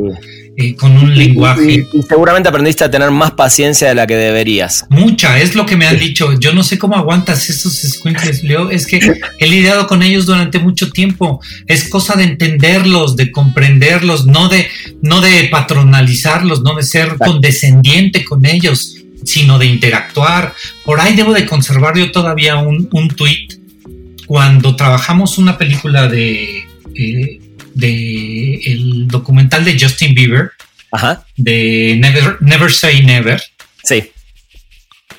Eh, 0.62 0.76
con 0.76 0.92
un 0.92 1.18
lenguaje. 1.18 1.88
Y, 1.94 2.02
seguramente 2.02 2.50
aprendiste 2.50 2.84
a 2.84 2.92
tener 2.92 3.12
más 3.12 3.32
paciencia 3.32 3.88
de 3.88 3.96
la 3.96 4.06
que 4.06 4.18
deberías. 4.18 4.86
Mucha, 4.90 5.40
es 5.40 5.56
lo 5.56 5.66
que 5.66 5.78
me 5.78 5.88
han 5.88 5.98
dicho. 5.98 6.38
Yo 6.38 6.52
no 6.52 6.64
sé 6.64 6.78
cómo 6.78 6.98
aguantas 6.98 7.50
esos 7.50 7.76
squinkles, 7.78 8.44
Leo. 8.44 8.70
Es 8.70 8.86
que 8.86 9.00
he 9.40 9.48
lidiado 9.48 9.88
con 9.88 10.04
ellos 10.04 10.26
durante 10.26 10.60
mucho 10.60 10.90
tiempo. 10.90 11.40
Es 11.66 11.88
cosa 11.88 12.18
de 12.18 12.26
entenderlos, 12.26 13.16
de 13.16 13.32
comprenderlos, 13.32 14.26
no 14.26 14.50
de, 14.50 14.68
no 15.02 15.22
de 15.22 15.48
patronalizarlos, 15.50 16.62
no 16.62 16.76
de 16.76 16.84
ser 16.84 17.16
condescendiente 17.18 18.26
con 18.26 18.46
ellos, 18.46 18.98
sino 19.24 19.60
de 19.60 19.68
interactuar. 19.68 20.54
Por 20.84 21.00
ahí 21.00 21.16
debo 21.16 21.32
de 21.32 21.46
conservar 21.46 21.98
yo 21.98 22.12
todavía 22.12 22.58
un, 22.58 22.90
un 22.92 23.08
tweet 23.08 23.48
cuando 24.26 24.76
trabajamos 24.76 25.38
una 25.38 25.58
película 25.58 26.10
de 26.10 26.68
eh, 27.00 27.40
de 27.76 28.56
el 28.66 29.08
documental 29.08 29.64
de 29.64 29.80
Justin 29.80 30.14
Bieber, 30.14 30.52
de 31.38 31.98
Never, 32.00 32.38
Never 32.42 32.72
Say 32.72 33.04
Never. 33.04 33.42
Sí. 33.84 34.12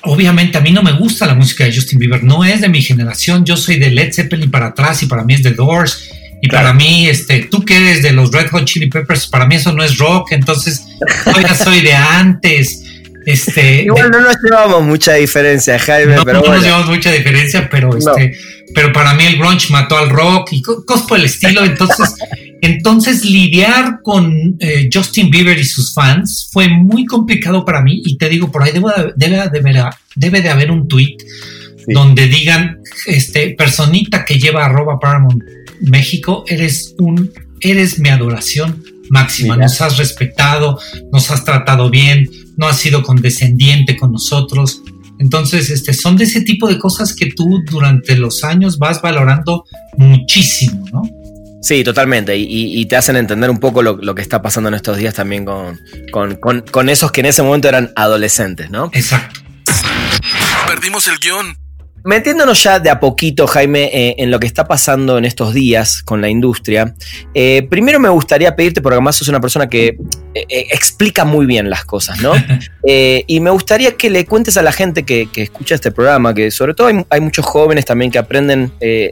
Obviamente 0.03 0.57
a 0.57 0.61
mí 0.61 0.71
no 0.71 0.83
me 0.83 0.93
gusta 0.93 1.27
la 1.27 1.35
música 1.35 1.63
de 1.63 1.75
Justin 1.75 1.99
Bieber, 1.99 2.23
no 2.23 2.43
es 2.43 2.61
de 2.61 2.69
mi 2.69 2.81
generación, 2.81 3.45
yo 3.45 3.55
soy 3.57 3.77
de 3.77 3.91
Led 3.91 4.13
Zeppelin 4.13 4.49
para 4.49 4.67
atrás 4.67 5.03
y 5.03 5.05
para 5.05 5.23
mí 5.23 5.33
es 5.33 5.43
The 5.43 5.51
Doors. 5.51 6.09
Y 6.43 6.47
para 6.47 6.73
mí, 6.73 7.07
este, 7.07 7.47
tú 7.51 7.63
que 7.63 7.77
eres 7.77 8.01
de 8.01 8.13
los 8.13 8.31
Red 8.31 8.49
Hot 8.49 8.65
Chili 8.65 8.87
Peppers, 8.89 9.27
para 9.27 9.45
mí 9.45 9.55
eso 9.55 9.71
no 9.73 9.83
es 9.83 9.99
rock, 9.99 10.31
entonces 10.31 10.87
yo 11.27 11.39
ya 11.39 11.53
soy 11.53 11.81
de 11.81 11.93
antes. 11.93 12.83
Este, 13.27 13.83
Igual 13.83 14.09
no 14.09 14.21
nos 14.21 14.35
llevamos 14.41 14.83
mucha 14.83 15.13
diferencia, 15.13 15.77
Jaime, 15.77 16.15
no, 16.15 16.23
pero 16.23 16.41
no 16.41 16.53
nos 16.53 16.63
llevamos 16.63 16.87
mucha 16.87 17.11
diferencia, 17.11 17.69
pero 17.69 17.95
este, 17.95 18.35
pero 18.73 18.91
para 18.93 19.13
mí 19.13 19.23
el 19.25 19.37
grunge 19.37 19.71
mató 19.71 19.97
al 19.97 20.09
rock 20.09 20.53
y 20.53 20.61
cosas 20.61 21.05
por 21.07 21.19
el 21.19 21.25
estilo. 21.25 21.63
Entonces, 21.63 22.15
entonces 22.61 23.25
lidiar 23.25 24.01
con 24.03 24.57
eh, 24.59 24.89
Justin 24.91 25.29
Bieber 25.29 25.57
y 25.57 25.63
sus 25.63 25.93
fans 25.93 26.49
fue 26.51 26.67
muy 26.67 27.05
complicado 27.05 27.65
para 27.65 27.81
mí. 27.81 28.01
Y 28.05 28.17
te 28.17 28.29
digo, 28.29 28.51
por 28.51 28.63
ahí 28.63 28.71
debe, 28.71 28.91
debe, 29.15 29.49
debe, 30.15 30.41
de 30.41 30.49
haber 30.49 30.71
un 30.71 30.87
tweet 30.87 31.17
donde 31.87 32.27
digan, 32.27 32.79
este, 33.07 33.51
personita 33.51 34.23
que 34.23 34.39
lleva 34.39 34.65
arroba 34.65 34.99
Paramount 34.99 35.43
México, 35.81 36.43
eres 36.47 36.93
un, 36.99 37.31
eres 37.59 37.99
mi 37.99 38.09
adoración 38.09 38.83
máxima. 39.09 39.57
Nos 39.57 39.81
has 39.81 39.97
respetado, 39.97 40.79
nos 41.11 41.31
has 41.31 41.43
tratado 41.43 41.89
bien, 41.89 42.29
no 42.55 42.67
has 42.67 42.79
sido 42.79 43.03
condescendiente 43.03 43.97
con 43.97 44.11
nosotros 44.11 44.83
entonces, 45.21 45.69
este, 45.69 45.93
son 45.93 46.17
de 46.17 46.23
ese 46.23 46.41
tipo 46.41 46.67
de 46.67 46.79
cosas 46.79 47.15
que 47.15 47.27
tú 47.27 47.63
durante 47.69 48.15
los 48.15 48.43
años 48.43 48.79
vas 48.79 49.03
valorando 49.03 49.65
muchísimo, 49.95 50.83
¿no? 50.91 51.03
Sí, 51.61 51.83
totalmente. 51.83 52.35
Y, 52.35 52.83
te 52.87 52.95
hacen 52.95 53.15
entender 53.15 53.51
un 53.51 53.59
poco 53.59 53.83
lo, 53.83 54.15
que 54.15 54.21
está 54.23 54.41
pasando 54.41 54.69
en 54.69 54.73
estos 54.73 54.97
días 54.97 55.13
también 55.13 55.45
con, 55.45 56.35
con 56.41 56.89
esos 56.89 57.11
que 57.11 57.19
en 57.19 57.27
ese 57.27 57.43
momento 57.43 57.69
eran 57.69 57.91
adolescentes, 57.95 58.71
¿no? 58.71 58.89
Exacto. 58.93 59.41
Perdimos 60.65 61.05
el 61.05 61.19
guion. 61.19 61.55
Metiéndonos 62.03 62.63
ya 62.63 62.79
de 62.79 62.89
a 62.89 62.99
poquito, 62.99 63.45
Jaime, 63.45 63.83
eh, 63.93 64.15
en 64.17 64.31
lo 64.31 64.39
que 64.39 64.47
está 64.47 64.67
pasando 64.67 65.19
en 65.19 65.25
estos 65.25 65.53
días 65.53 66.01
con 66.01 66.19
la 66.19 66.29
industria, 66.29 66.95
eh, 67.33 67.67
primero 67.69 67.99
me 67.99 68.09
gustaría 68.09 68.55
pedirte, 68.55 68.81
porque 68.81 68.95
además 68.95 69.15
sos 69.17 69.27
una 69.27 69.39
persona 69.39 69.67
que 69.67 69.97
eh, 70.33 70.45
explica 70.71 71.25
muy 71.25 71.45
bien 71.45 71.69
las 71.69 71.85
cosas, 71.85 72.19
¿no? 72.21 72.33
y 72.83 73.39
me 73.39 73.51
gustaría 73.51 73.95
que 73.95 74.09
le 74.09 74.25
cuentes 74.25 74.57
a 74.57 74.63
la 74.63 74.71
gente 74.71 75.03
que, 75.03 75.29
escucha 75.35 75.75
este 75.75 75.91
programa, 75.91 76.33
que 76.33 76.49
sobre 76.49 76.73
todo 76.73 76.87
hay, 76.87 77.21
muchos 77.21 77.45
jóvenes 77.45 77.85
también 77.85 78.09
que 78.11 78.17
aprenden 78.17 78.71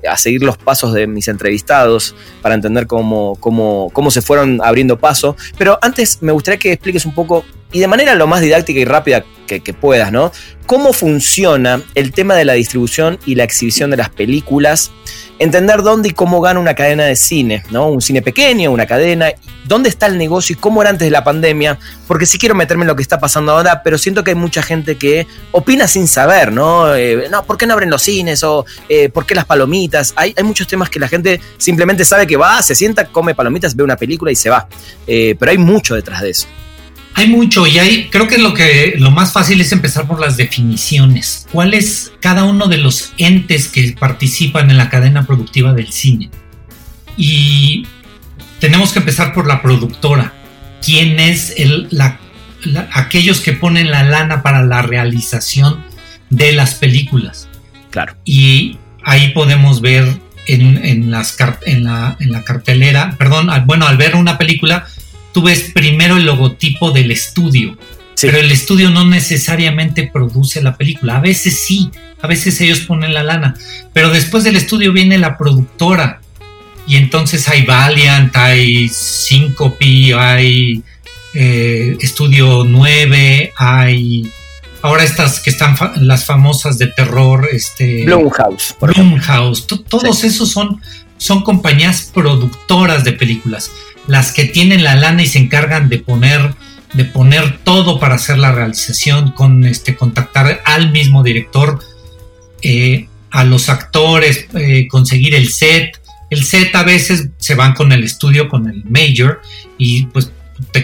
a 0.10 0.17
seguir 0.17 0.41
los 0.41 0.58
pasos 0.58 0.93
de 0.93 1.06
mis 1.06 1.28
entrevistados 1.28 2.15
para 2.41 2.56
entender 2.56 2.88
cómo, 2.88 3.36
cómo, 3.39 3.89
cómo 3.93 4.10
se 4.10 4.21
fueron 4.21 4.60
abriendo 4.63 4.97
paso. 4.97 5.36
Pero 5.58 5.78
antes 5.82 6.21
me 6.21 6.32
gustaría 6.32 6.58
que 6.58 6.71
expliques 6.71 7.06
un 7.06 7.13
poco 7.13 7.45
y 7.72 7.80
de 7.80 7.88
manera 7.88 8.16
lo 8.16 8.28
más 8.28 8.42
didáctica 8.42 8.80
y 8.80 8.86
rápida 8.86 9.24
que, 9.48 9.74
puedas, 9.74 10.12
¿no? 10.12 10.32
¿Cómo 10.68 10.94
funciona 10.94 11.82
el 11.96 12.12
tema 12.12 12.36
de 12.36 12.46
la 12.46 12.54
distribución 12.54 13.18
y 13.26 13.34
la 13.34 13.44
exhibición 13.44 13.90
de 13.90 13.98
las 13.98 14.10
películas 14.10 14.92
entender 15.40 15.82
dónde 15.82 16.10
y 16.10 16.12
cómo 16.12 16.42
gana 16.42 16.60
una 16.60 16.76
cadena 16.76 17.06
de 17.06 17.16
cine, 17.16 17.64
¿no? 17.72 17.88
Un 17.88 18.02
cine 18.02 18.22
pequeño, 18.22 18.72
una 18.72 18.86
cadena, 18.86 19.32
dónde 19.66 19.90
está 19.90 20.06
el 20.06 20.18
negocio 20.18 20.54
y 20.54 20.60
cómo 20.60 20.82
era 20.82 20.92
antes 20.92 21.06
de 21.06 21.12
la 21.12 21.24
pandemia, 21.24 21.80
porque 22.08 22.26
sí 22.26 22.38
quiero 22.38 22.54
meterme 22.54 22.84
en 22.84 22.90
lo 22.90 22.96
que 22.96 23.02
está 23.02 23.20
pasando 23.20 23.54
ahora, 23.54 23.82
pero 23.82 23.98
siento 23.98 24.24
que 24.24 24.32
hay 24.32 24.36
mucha 24.36 24.62
gente 24.62 24.98
que 24.98 25.26
opina 25.52 25.88
sin 25.88 26.08
saber, 26.08 26.52
¿no? 26.52 26.94
Eh, 26.94 27.30
no, 27.32 27.44
¿por 27.46 27.58
qué 27.58 27.66
no 27.66 27.74
abren 27.74 27.90
los 27.90 28.04
cines? 28.04 28.44
O 28.44 28.66
eh, 28.90 29.10
¿por 29.10 29.26
qué 29.26 29.34
las 29.34 29.46
palomitas? 29.46 30.14
Hay, 30.16 30.36
hay, 30.38 30.44
muchos 30.44 30.68
temas 30.68 30.90
que 30.90 31.00
la 31.00 31.08
gente 31.08 31.40
simplemente 31.58 32.04
sabe 32.06 32.28
que 32.28 32.36
va, 32.36 32.62
se 32.62 32.76
sienta, 32.76 33.06
come 33.06 33.34
palomitas, 33.34 33.76
ve 33.76 33.84
una 33.84 33.96
película 33.96 34.32
y 34.32 34.36
se 34.36 34.50
va. 34.50 34.68
Eh, 35.08 35.36
pero 35.40 35.52
hay 35.52 35.58
mucho 35.58 35.96
detrás 35.96 36.22
de 36.22 36.32
eso. 36.32 36.48
Hay 37.20 37.28
mucho 37.28 37.68
y 37.68 37.78
hay, 37.78 38.08
creo 38.10 38.30
que 38.30 38.38
lo 38.38 38.54
que 38.54 38.94
lo 38.98 39.12
más 39.12 39.34
fácil 39.34 39.60
es 39.60 39.74
empezar 39.74 40.08
por 40.08 40.22
las 40.22 40.38
definiciones. 40.38 41.48
¿Cuál 41.52 41.74
es 41.74 42.14
cada 42.22 42.46
uno 42.46 42.68
de 42.68 42.78
los 42.78 43.12
entes 43.18 43.68
que 43.68 43.94
participan 44.00 44.72
en 44.72 44.78
la 44.78 44.90
cadena 44.90 45.28
productiva 45.28 45.74
del 45.74 45.92
cine? 45.92 46.30
Y 47.18 47.86
tenemos 48.62 48.94
que 48.94 49.00
empezar 49.00 49.34
por 49.34 49.48
la 49.48 49.62
productora. 49.62 50.34
¿Quién 50.82 51.20
es 51.20 51.56
el, 51.58 51.90
la, 51.92 52.22
aquellos 52.94 53.42
que 53.42 53.52
ponen 53.52 53.92
la 53.92 54.04
lana 54.04 54.42
para 54.42 54.64
la 54.64 54.82
realización 54.82 55.84
de 56.30 56.54
las 56.54 56.76
películas? 56.76 57.50
Claro. 57.92 58.16
Y 58.24 58.78
ahí 59.04 59.32
podemos 59.34 59.82
ver 59.82 60.08
en, 60.48 60.86
en, 60.86 61.12
las, 61.12 61.36
en, 61.66 61.84
la, 61.84 62.16
en 62.22 62.32
la 62.32 62.46
cartelera, 62.46 63.18
perdón, 63.18 63.50
bueno, 63.66 63.88
al 63.88 63.98
ver 63.98 64.16
una 64.16 64.38
película, 64.38 64.88
tú 65.34 65.44
ves 65.44 65.72
primero 65.74 66.18
el 66.18 66.26
logotipo 66.26 66.92
del 66.92 67.12
estudio, 67.12 67.78
pero 68.22 68.38
el 68.38 68.52
estudio 68.52 68.89
no 68.89 69.06
necesariamente 69.06 70.10
produce 70.12 70.62
la 70.62 70.76
película. 70.76 71.18
A 71.18 71.22
veces 71.22 71.63
sí, 71.65 71.89
a 72.22 72.28
veces 72.28 72.60
ellos 72.62 72.82
ponen 72.82 73.13
la 73.13 73.24
lana, 73.24 73.56
pero 73.94 74.10
después 74.10 74.44
del 74.44 74.56
estudio 74.56 74.92
viene 74.92 75.18
la 75.18 75.38
productora. 75.38 76.22
Y 76.88 76.96
entonces 76.96 77.48
hay 77.48 77.63
Valiant, 77.65 78.36
hay 78.36 78.89
Syncope, 78.89 80.15
hay 80.15 80.84
eh, 81.36 81.96
Estudio 82.02 82.63
9, 82.68 83.54
hay 83.56 84.32
ahora 84.82 85.04
estas 85.04 85.39
que 85.39 85.52
están 85.52 85.76
las 85.98 86.26
famosas 86.26 86.78
de 86.80 86.88
terror, 86.88 87.48
este 87.52 88.06
Blumhouse. 88.06 88.76
Blumhouse, 88.82 89.68
todos 89.68 90.24
esos 90.24 90.52
son, 90.52 90.82
son 91.18 91.44
compañías 91.44 92.10
productoras 92.12 93.04
de 93.04 93.13
películas 93.13 93.70
las 94.08 94.32
que 94.32 94.46
tienen 94.46 94.84
la 94.84 94.96
lana 94.96 95.24
y 95.24 95.28
se 95.28 95.40
encargan 95.40 95.90
de 95.90 96.00
poner 96.00 96.54
de 96.94 97.06
poner 97.06 97.60
todo 97.64 98.00
para 98.00 98.16
hacer 98.16 98.38
la 98.38 98.52
realización, 98.52 99.32
con 99.32 99.66
este 99.66 99.96
contactar 99.96 100.62
al 100.66 100.92
mismo 100.92 101.24
director, 101.24 101.80
eh, 102.62 103.08
a 103.32 103.44
los 103.44 103.70
actores, 103.70 104.48
eh, 104.56 104.88
conseguir 104.88 105.36
el 105.36 105.50
set. 105.50 106.02
El 106.30 106.44
set 106.44 106.74
a 106.76 106.84
veces 106.84 107.30
se 107.38 107.56
van 107.56 107.74
con 107.74 107.92
el 107.92 108.04
estudio, 108.04 108.50
con 108.50 108.70
el 108.70 108.84
major, 108.86 109.42
y 109.78 110.08
pues 110.08 110.32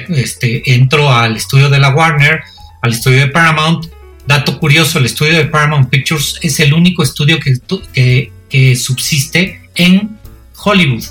este, 0.10 0.74
entro 0.74 1.12
al 1.12 1.36
estudio 1.36 1.70
de 1.70 1.80
la 1.80 1.90
Warner, 1.90 2.42
al 2.82 2.94
estudio 2.94 3.20
de 3.20 3.28
Paramount. 3.28 3.88
Dato 4.28 4.60
curioso, 4.60 5.00
el 5.00 5.06
estudio 5.06 5.34
de 5.34 5.46
Paramount 5.46 5.90
Pictures 5.90 6.40
es 6.42 6.60
el 6.60 6.74
único 6.74 7.04
estudio 7.04 7.40
que, 7.40 7.58
que, 7.94 8.32
que 8.50 8.76
subsiste 8.76 9.70
en 9.76 10.18
Hollywood. 10.56 11.04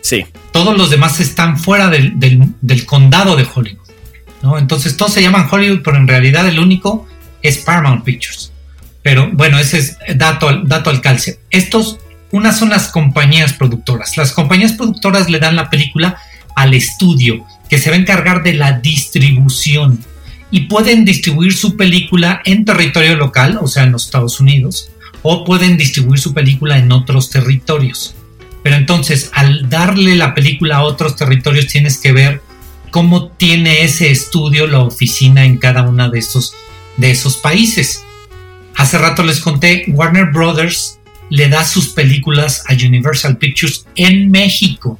Sí. 0.00 0.24
Todos 0.52 0.76
los 0.76 0.90
demás 0.90 1.20
están 1.20 1.58
fuera 1.58 1.88
del, 1.88 2.86
condado 2.86 3.36
de 3.36 3.46
Hollywood. 3.52 3.88
¿no? 4.42 4.58
Entonces 4.58 4.96
todos 4.96 5.12
se 5.12 5.22
llaman 5.22 5.48
Hollywood, 5.50 5.80
pero 5.82 5.96
en 5.96 6.08
realidad 6.08 6.46
el 6.48 6.58
único 6.58 7.06
es 7.42 7.58
Paramount 7.58 8.04
Pictures. 8.04 8.52
Pero 9.02 9.30
bueno, 9.32 9.58
ese 9.58 9.78
es 9.78 9.96
dato, 10.16 10.62
dato 10.64 10.90
al 10.90 11.00
calce. 11.00 11.40
Estos, 11.50 11.98
unas 12.30 12.58
son 12.58 12.68
las 12.70 12.88
compañías 12.88 13.52
productoras. 13.52 14.16
Las 14.16 14.32
compañías 14.32 14.72
productoras 14.72 15.30
le 15.30 15.38
dan 15.38 15.56
la 15.56 15.70
película 15.70 16.18
al 16.56 16.74
estudio, 16.74 17.44
que 17.68 17.78
se 17.78 17.90
va 17.90 17.96
a 17.96 18.00
encargar 18.00 18.42
de 18.42 18.54
la 18.54 18.72
distribución. 18.72 20.04
Y 20.50 20.62
pueden 20.62 21.04
distribuir 21.04 21.52
su 21.52 21.76
película 21.76 22.42
en 22.44 22.64
territorio 22.64 23.16
local, 23.16 23.58
o 23.62 23.68
sea, 23.68 23.84
en 23.84 23.92
los 23.92 24.06
Estados 24.06 24.40
Unidos, 24.40 24.90
o 25.22 25.44
pueden 25.44 25.76
distribuir 25.76 26.18
su 26.18 26.34
película 26.34 26.78
en 26.78 26.90
otros 26.90 27.30
territorios. 27.30 28.14
Pero 28.62 28.76
entonces, 28.76 29.30
al 29.34 29.68
darle 29.68 30.16
la 30.16 30.34
película 30.34 30.78
a 30.78 30.82
otros 30.82 31.16
territorios, 31.16 31.66
tienes 31.66 31.98
que 31.98 32.12
ver 32.12 32.42
cómo 32.90 33.28
tiene 33.28 33.82
ese 33.82 34.10
estudio 34.10 34.66
la 34.66 34.80
oficina 34.80 35.44
en 35.44 35.58
cada 35.58 35.82
uno 35.82 36.10
de 36.10 36.18
esos, 36.18 36.54
de 36.96 37.10
esos 37.10 37.36
países. 37.36 38.02
Hace 38.76 38.98
rato 38.98 39.22
les 39.22 39.40
conté, 39.40 39.84
Warner 39.88 40.26
Brothers 40.32 40.98
le 41.30 41.48
da 41.48 41.64
sus 41.64 41.88
películas 41.88 42.64
a 42.68 42.74
Universal 42.74 43.36
Pictures 43.36 43.86
en 43.94 44.30
México. 44.30 44.98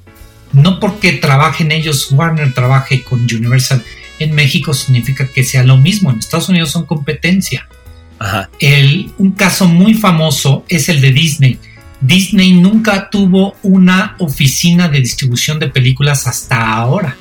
No 0.52 0.80
porque 0.80 1.12
trabajen 1.12 1.72
ellos, 1.72 2.08
Warner 2.10 2.54
trabaje 2.54 3.02
con 3.02 3.20
Universal 3.20 3.82
en 4.18 4.34
México 4.34 4.74
significa 4.74 5.28
que 5.28 5.44
sea 5.44 5.62
lo 5.62 5.76
mismo. 5.76 6.10
En 6.10 6.18
Estados 6.18 6.48
Unidos 6.48 6.70
son 6.70 6.86
competencia. 6.86 7.68
El, 8.58 9.12
un 9.18 9.32
caso 9.32 9.66
muy 9.68 9.94
famoso 9.94 10.64
es 10.68 10.88
el 10.88 11.00
de 11.00 11.12
Disney. 11.12 11.58
Disney 12.00 12.52
nunca 12.52 13.10
tuvo 13.10 13.56
una 13.62 14.14
oficina 14.18 14.88
de 14.88 15.00
distribución 15.00 15.58
de 15.58 15.68
películas 15.68 16.26
hasta 16.26 16.74
ahora. 16.74 17.16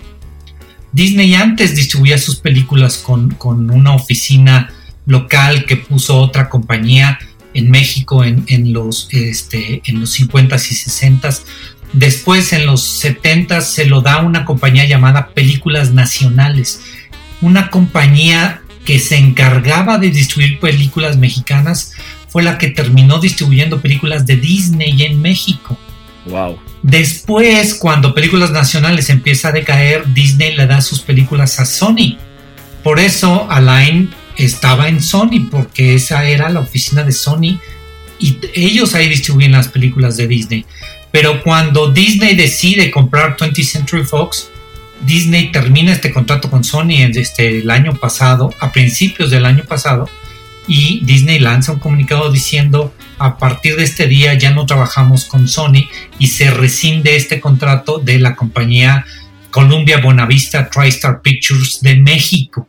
Disney 0.91 1.33
antes 1.35 1.75
distribuía 1.75 2.17
sus 2.17 2.37
películas 2.37 2.97
con, 2.97 3.35
una 3.71 3.93
oficina 3.93 4.71
local 5.05 5.65
que 5.65 5.77
puso 5.77 6.19
otra 6.19 6.49
compañía 6.49 7.19
en 7.53 7.71
México 7.71 8.23
en, 8.23 8.73
los, 8.73 9.07
este, 9.11 9.81
en 9.85 9.99
los 9.99 10.19
50s 10.19 10.71
y 10.71 10.75
60s. 10.75 11.41
Después 11.93 12.53
en 12.53 12.65
los 12.65 13.03
70s 13.03 13.61
se 13.61 13.85
lo 13.85 14.01
da 14.01 14.21
una 14.21 14.45
compañía 14.45 14.85
llamada 14.85 15.29
Películas 15.29 15.93
Nacionales, 15.93 16.81
una 17.41 17.69
compañía 17.69 18.61
que 18.85 18.99
se 18.99 19.17
encargaba 19.17 19.97
de 19.97 20.11
distribuir 20.11 20.59
películas 20.59 21.17
mexicanas 21.17 21.93
fue 22.27 22.43
la 22.43 22.57
que 22.57 22.69
terminó 22.69 23.19
distribuyendo 23.19 23.81
películas 23.81 24.25
de 24.25 24.37
Disney 24.37 25.03
en 25.03 25.21
México. 25.21 25.77
Wow. 26.25 26.59
Después, 26.83 27.75
cuando 27.75 28.13
películas 28.13 28.51
nacionales 28.51 29.09
empieza 29.09 29.49
a 29.49 29.51
decaer, 29.51 30.13
Disney 30.13 30.55
le 30.55 30.67
da 30.67 30.81
sus 30.81 31.01
películas 31.01 31.59
a 31.59 31.65
Sony. 31.65 32.17
Por 32.83 32.99
eso 32.99 33.49
Alain 33.49 34.09
estaba 34.35 34.87
en 34.87 35.01
Sony, 35.01 35.49
porque 35.49 35.95
esa 35.95 36.25
era 36.25 36.49
la 36.49 36.59
oficina 36.59 37.03
de 37.03 37.11
Sony 37.11 37.59
y 38.19 38.37
ellos 38.53 38.95
ahí 38.95 39.09
distribuyen 39.09 39.51
las 39.51 39.67
películas 39.67 40.17
de 40.17 40.27
Disney. 40.27 40.65
Pero 41.11 41.41
cuando 41.43 41.91
Disney 41.91 42.35
decide 42.35 42.91
comprar 42.91 43.37
20th 43.37 43.63
Century 43.63 44.03
Fox, 44.03 44.49
Disney 45.05 45.51
termina 45.51 45.93
este 45.93 46.11
contrato 46.11 46.49
con 46.49 46.63
Sony 46.63 47.03
este, 47.15 47.59
el 47.59 47.69
año 47.69 47.95
pasado, 47.95 48.53
a 48.59 48.71
principios 48.71 49.29
del 49.29 49.45
año 49.45 49.63
pasado, 49.63 50.09
y 50.67 51.03
Disney 51.05 51.39
lanza 51.39 51.71
un 51.71 51.79
comunicado 51.79 52.31
diciendo 52.31 52.93
a 53.17 53.37
partir 53.37 53.75
de 53.77 53.83
este 53.83 54.07
día 54.07 54.33
ya 54.33 54.51
no 54.51 54.65
trabajamos 54.65 55.25
con 55.25 55.47
Sony 55.47 55.87
y 56.19 56.27
se 56.27 56.51
rescinde 56.51 57.15
este 57.15 57.39
contrato 57.39 57.99
de 57.99 58.19
la 58.19 58.35
compañía 58.35 59.05
Columbia 59.49 59.99
Bonavista 59.99 60.69
TriStar 60.69 61.21
Pictures 61.21 61.81
de 61.81 61.95
México. 61.95 62.67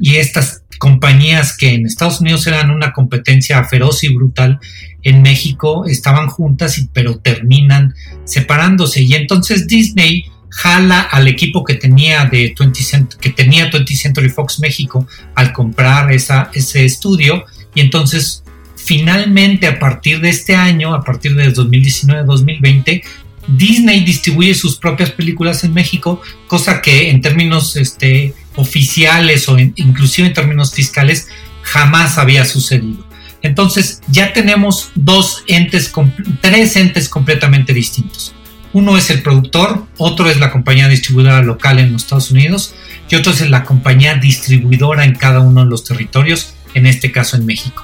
Y 0.00 0.16
estas 0.16 0.62
compañías 0.78 1.56
que 1.56 1.74
en 1.74 1.86
Estados 1.86 2.20
Unidos 2.20 2.46
eran 2.46 2.70
una 2.70 2.92
competencia 2.92 3.62
feroz 3.64 4.04
y 4.04 4.14
brutal, 4.14 4.58
en 5.02 5.22
México 5.22 5.84
estaban 5.86 6.28
juntas, 6.28 6.88
pero 6.92 7.18
terminan 7.18 7.94
separándose. 8.24 9.02
Y 9.02 9.14
entonces 9.14 9.66
Disney 9.66 10.24
jala 10.50 11.00
al 11.00 11.28
equipo 11.28 11.64
que 11.64 11.74
tenía 11.74 12.24
de 12.24 12.54
20 12.58 13.18
que 13.20 13.30
tenía 13.30 13.70
20 13.70 13.96
Century 13.96 14.30
Fox 14.30 14.60
México 14.60 15.06
al 15.34 15.52
comprar 15.52 16.10
ese 16.12 16.84
estudio 16.84 17.44
y 17.74 17.80
entonces 17.80 18.42
finalmente 18.88 19.66
a 19.66 19.78
partir 19.78 20.20
de 20.20 20.30
este 20.30 20.54
año, 20.56 20.94
a 20.94 21.04
partir 21.04 21.34
de 21.34 21.52
2019-2020, 21.52 23.02
Disney 23.46 24.04
distribuye 24.04 24.54
sus 24.54 24.76
propias 24.76 25.10
películas 25.10 25.64
en 25.64 25.74
México, 25.74 26.22
cosa 26.46 26.80
que 26.80 27.10
en 27.10 27.20
términos 27.20 27.76
este, 27.76 28.34
oficiales 28.56 29.48
o 29.48 29.58
inclusive 29.58 30.28
en 30.28 30.34
términos 30.34 30.72
fiscales 30.72 31.28
jamás 31.62 32.18
había 32.18 32.44
sucedido. 32.44 33.06
Entonces 33.42 34.00
ya 34.08 34.32
tenemos 34.32 34.90
dos 34.94 35.44
entes, 35.46 35.92
tres 36.40 36.76
entes 36.76 37.08
completamente 37.08 37.72
distintos. 37.72 38.34
Uno 38.72 38.98
es 38.98 39.10
el 39.10 39.22
productor, 39.22 39.86
otro 39.96 40.28
es 40.28 40.38
la 40.38 40.50
compañía 40.50 40.88
distribuidora 40.88 41.42
local 41.42 41.78
en 41.78 41.92
los 41.92 42.02
Estados 42.02 42.30
Unidos 42.30 42.74
y 43.08 43.14
otro 43.14 43.32
es 43.32 43.48
la 43.48 43.64
compañía 43.64 44.14
distribuidora 44.14 45.04
en 45.04 45.14
cada 45.14 45.40
uno 45.40 45.64
de 45.64 45.70
los 45.70 45.84
territorios, 45.84 46.54
en 46.74 46.86
este 46.86 47.10
caso 47.10 47.36
en 47.36 47.46
México. 47.46 47.82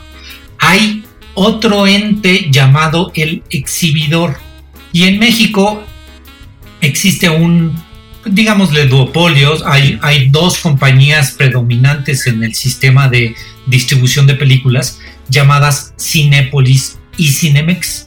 Hay 0.59 1.05
otro 1.35 1.87
ente 1.87 2.49
llamado 2.51 3.13
el 3.15 3.43
exhibidor 3.51 4.37
y 4.93 5.05
en 5.05 5.19
México 5.19 5.83
existe 6.81 7.31
un, 7.31 7.83
digámosle, 8.27 8.87
duopolio. 8.87 9.67
Hay, 9.67 9.99
hay 10.03 10.29
dos 10.29 10.59
compañías 10.59 11.33
predominantes 11.33 12.27
en 12.27 12.45
el 12.45 12.55
sistema 12.55 13.09
de 13.09 13.35
distribución 13.67 14.27
de 14.27 14.35
películas 14.35 15.01
llamadas 15.29 15.95
Cinépolis 15.99 16.99
y 17.17 17.29
Cinemex 17.29 18.07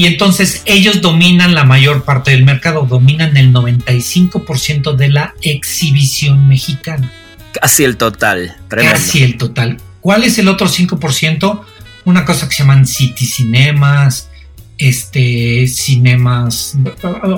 Y 0.00 0.06
entonces 0.06 0.62
ellos 0.64 1.02
dominan 1.02 1.54
la 1.54 1.64
mayor 1.64 2.04
parte 2.04 2.30
del 2.30 2.42
mercado, 2.42 2.86
dominan 2.88 3.36
el 3.36 3.52
95% 3.52 4.96
de 4.96 5.10
la 5.10 5.34
exhibición 5.42 6.48
mexicana. 6.48 7.12
Casi 7.60 7.84
el 7.84 7.98
total, 7.98 8.56
tremendo. 8.68 8.96
Casi 8.96 9.22
el 9.22 9.36
total. 9.36 9.76
¿Cuál 10.00 10.24
es 10.24 10.38
el 10.38 10.48
otro 10.48 10.68
5%? 10.68 11.60
Una 12.06 12.24
cosa 12.24 12.48
que 12.48 12.54
se 12.54 12.62
llaman 12.62 12.86
city 12.86 13.26
cinemas, 13.26 14.30
este, 14.78 15.66
cinemas. 15.66 16.78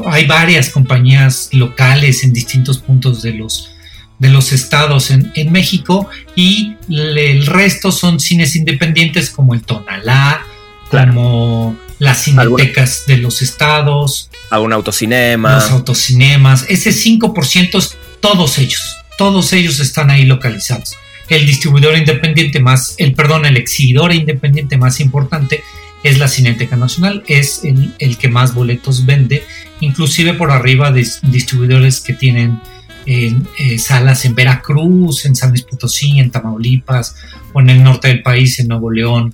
Hay 0.07 0.27
varias 0.27 0.69
compañías 0.69 1.49
locales 1.51 2.23
en 2.23 2.33
distintos 2.33 2.79
puntos 2.79 3.23
de 3.23 3.33
los, 3.35 3.73
de 4.21 4.29
los 4.29 4.53
estados 4.53 5.11
en, 5.11 5.33
México 5.51 6.09
y 6.37 6.77
el 6.89 7.45
resto 7.45 7.91
son 7.91 8.21
cines 8.21 8.55
independientes 8.55 9.31
como 9.31 9.53
el 9.53 9.63
Tonalá, 9.63 10.47
como 10.89 11.77
las 12.03 12.25
cinetecas 12.25 13.05
de 13.07 13.19
los 13.19 13.43
estados. 13.43 14.29
Algún 14.51 14.73
autocinema. 14.73 15.55
Los 15.55 15.71
autocinemas. 15.71 16.67
Ese 16.69 16.91
5% 16.91 17.79
es 17.79 17.97
todos 18.19 18.59
ellos. 18.59 18.97
Todos 19.17 19.53
ellos 19.53 19.79
están 19.79 20.11
ahí 20.11 20.25
localizados. 20.25 20.97
El 21.29 21.47
distribuidor 21.47 21.97
independiente 21.97 22.59
más, 22.59 22.97
el 22.99 23.15
perdón, 23.15 23.47
el 23.47 23.57
exhibidor 23.57 24.13
independiente 24.13 24.77
más 24.77 24.99
importante 24.99 25.63
es 26.03 26.19
la 26.19 26.27
Cineteca 26.27 26.75
Nacional, 26.75 27.23
es 27.29 27.63
el, 27.63 28.19
que 28.19 28.29
más 28.29 28.53
boletos 28.53 29.07
vende, 29.07 29.45
inclusive 29.79 30.35
por 30.35 30.51
arriba 30.51 30.91
de 30.91 31.09
distribuidores 31.23 32.01
que 32.01 32.15
tienen 32.15 32.61
eh, 33.07 33.33
salas 33.79 34.25
en 34.25 34.35
Veracruz, 34.35 35.25
en 35.25 35.37
San 35.37 35.51
Luis 35.51 35.63
Potosí, 35.63 36.19
en 36.19 36.33
Tamaulipas, 36.33 37.15
o 37.53 37.61
en 37.61 37.71
el 37.71 37.85
norte 37.85 38.09
del 38.09 38.23
país, 38.23 38.59
en 38.59 38.67
Nuevo 38.67 38.91
León, 38.91 39.33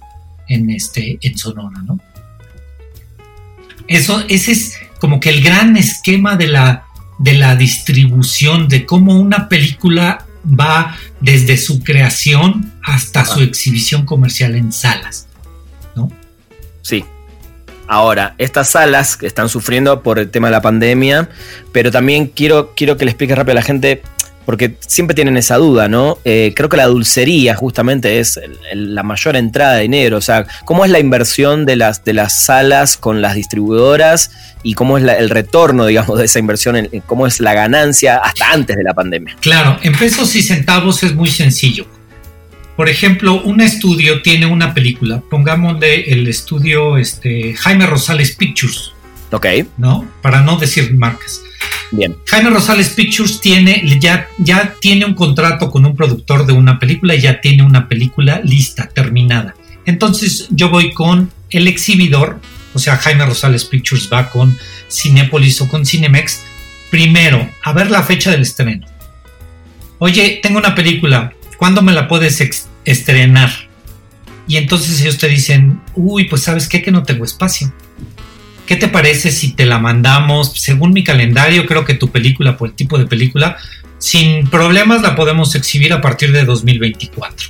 en, 0.49 0.69
este, 0.69 1.19
en 1.23 1.39
Sonora, 1.39 1.81
¿no? 1.83 1.99
Eso, 3.89 4.23
ese 4.29 4.53
es 4.53 4.77
como 5.01 5.19
que 5.21 5.31
el 5.31 5.43
gran 5.43 5.77
esquema 5.77 6.37
de 6.37 6.49
la, 6.49 6.85
de 7.19 7.35
la 7.35 7.57
distribución, 7.57 8.69
de 8.69 8.85
cómo 8.87 9.19
una 9.19 9.49
película 9.49 10.27
va 10.49 10.97
desde 11.21 11.57
su 11.57 11.83
creación 11.83 12.73
hasta 12.83 13.25
su 13.25 13.41
exhibición 13.41 14.05
comercial 14.05 14.55
en 14.55 14.73
salas, 14.73 15.27
¿no? 15.97 16.11
Sí. 16.83 17.05
Ahora, 17.87 18.35
estas 18.37 18.69
salas 18.69 19.17
que 19.17 19.27
están 19.27 19.49
sufriendo 19.49 20.03
por 20.03 20.19
el 20.19 20.31
tema 20.31 20.49
de 20.49 20.53
la 20.53 20.61
pandemia, 20.61 21.31
pero 21.73 21.91
también 21.91 22.27
quiero, 22.27 22.75
quiero 22.77 22.99
que 22.99 23.07
le 23.07 23.13
explique 23.13 23.35
rápido 23.35 23.53
a 23.53 23.55
la 23.57 23.63
gente 23.63 24.03
porque 24.49 24.77
siempre 24.81 25.15
tienen 25.15 25.37
esa 25.37 25.59
duda, 25.59 25.89
¿no? 25.89 26.17
Eh, 26.25 26.55
creo 26.57 26.71
que 26.71 26.79
la 26.79 26.87
dulcería 26.87 27.55
justamente 27.55 28.19
es 28.19 28.41
la 28.73 29.03
mayor 29.03 29.37
entrada 29.37 29.75
de 29.75 29.83
dinero, 29.83 30.17
o 30.17 30.23
sea, 30.23 30.47
¿cómo 30.65 30.87
es 30.87 30.91
la 30.91 31.01
inversión 31.01 31.67
de 31.67 31.77
las, 31.77 32.03
de 32.03 32.15
las 32.15 32.47
salas 32.47 32.97
con 32.97 33.21
las 33.21 33.35
distribuidoras 33.35 34.31
y 34.63 34.73
cómo 34.73 34.97
es 34.97 35.05
el 35.05 35.29
retorno, 35.29 35.85
digamos, 35.85 36.19
de 36.19 36.25
esa 36.25 36.39
inversión, 36.39 36.89
cómo 37.05 37.27
es 37.27 37.41
la 37.41 37.53
ganancia 37.53 38.17
hasta 38.17 38.51
antes 38.51 38.75
de 38.75 38.85
la 38.85 38.95
pandemia? 38.95 39.37
Claro, 39.41 39.79
en 39.83 39.93
pesos 39.93 40.35
y 40.35 40.41
centavos 40.41 41.03
es 41.03 41.15
muy 41.15 41.29
sencillo. 41.29 41.85
Por 42.75 42.89
ejemplo, 42.89 43.43
un 43.43 43.61
estudio 43.61 44.23
tiene 44.23 44.47
una 44.47 44.73
película, 44.73 45.23
pongámosle 45.29 46.11
el 46.11 46.27
estudio 46.27 46.97
este, 46.97 47.53
Jaime 47.53 47.85
Rosales 47.85 48.35
Pictures. 48.35 48.93
Ok. 49.31 49.45
¿No? 49.77 50.09
Para 50.23 50.41
no 50.41 50.57
decir 50.57 50.95
marcas. 50.95 51.43
Bien. 51.91 52.17
Jaime 52.27 52.51
Rosales 52.51 52.91
Pictures 52.91 53.41
tiene, 53.41 53.83
ya, 54.01 54.29
ya 54.39 54.75
tiene 54.81 55.07
un 55.07 55.15
contrato 55.15 55.71
con 55.71 55.87
un 55.87 55.97
productor 55.97 56.45
de 56.47 56.53
una 56.53 56.79
película, 56.79 57.15
ya 57.15 57.41
tiene 57.41 57.63
una 57.63 57.89
película 57.89 58.41
lista, 58.45 58.89
terminada. 58.89 59.55
Entonces 59.87 60.49
yo 60.51 60.69
voy 60.69 60.93
con 60.93 61.31
el 61.51 61.67
exhibidor, 61.67 62.41
o 62.75 62.79
sea, 62.79 62.97
Jaime 62.99 63.25
Rosales 63.25 63.65
Pictures 63.65 64.11
va 64.13 64.29
con 64.29 64.57
Cinepolis 64.91 65.63
o 65.63 65.69
con 65.69 65.87
Cinemex, 65.87 66.45
primero 66.91 67.49
a 67.63 67.73
ver 67.73 67.91
la 67.91 68.03
fecha 68.03 68.31
del 68.31 68.43
estreno. 68.43 68.87
Oye, 69.99 70.41
tengo 70.43 70.59
una 70.59 70.75
película, 70.75 71.33
¿cuándo 71.57 71.81
me 71.81 71.93
la 71.93 72.07
puedes 72.07 72.71
estrenar? 72.85 73.51
Y 74.47 74.57
entonces 74.57 75.01
ellos 75.01 75.19
te 75.19 75.29
dicen, 75.29 75.81
uy, 75.95 76.25
pues 76.25 76.43
sabes 76.43 76.69
qué, 76.69 76.83
que 76.83 76.91
no 76.91 77.03
tengo 77.03 77.25
espacio. 77.25 77.73
¿Qué 78.69 78.77
te 78.77 78.89
parece 78.89 79.33
si 79.33 79.53
te 79.53 79.65
la 79.65 79.79
mandamos? 79.79 80.53
Según 80.57 80.93
mi 80.93 81.03
calendario, 81.03 81.65
creo 81.65 81.87
que 81.87 81.95
tu 81.95 82.11
película, 82.11 82.59
por 82.59 82.69
el 82.69 82.75
tipo 82.75 82.99
de 82.99 83.07
película, 83.07 83.57
sin 83.97 84.47
problemas 84.49 85.01
la 85.01 85.17
podemos 85.17 85.55
exhibir 85.55 85.95
a 85.95 86.03
partir 86.03 86.33
de 86.33 86.45
2024. 86.45 87.49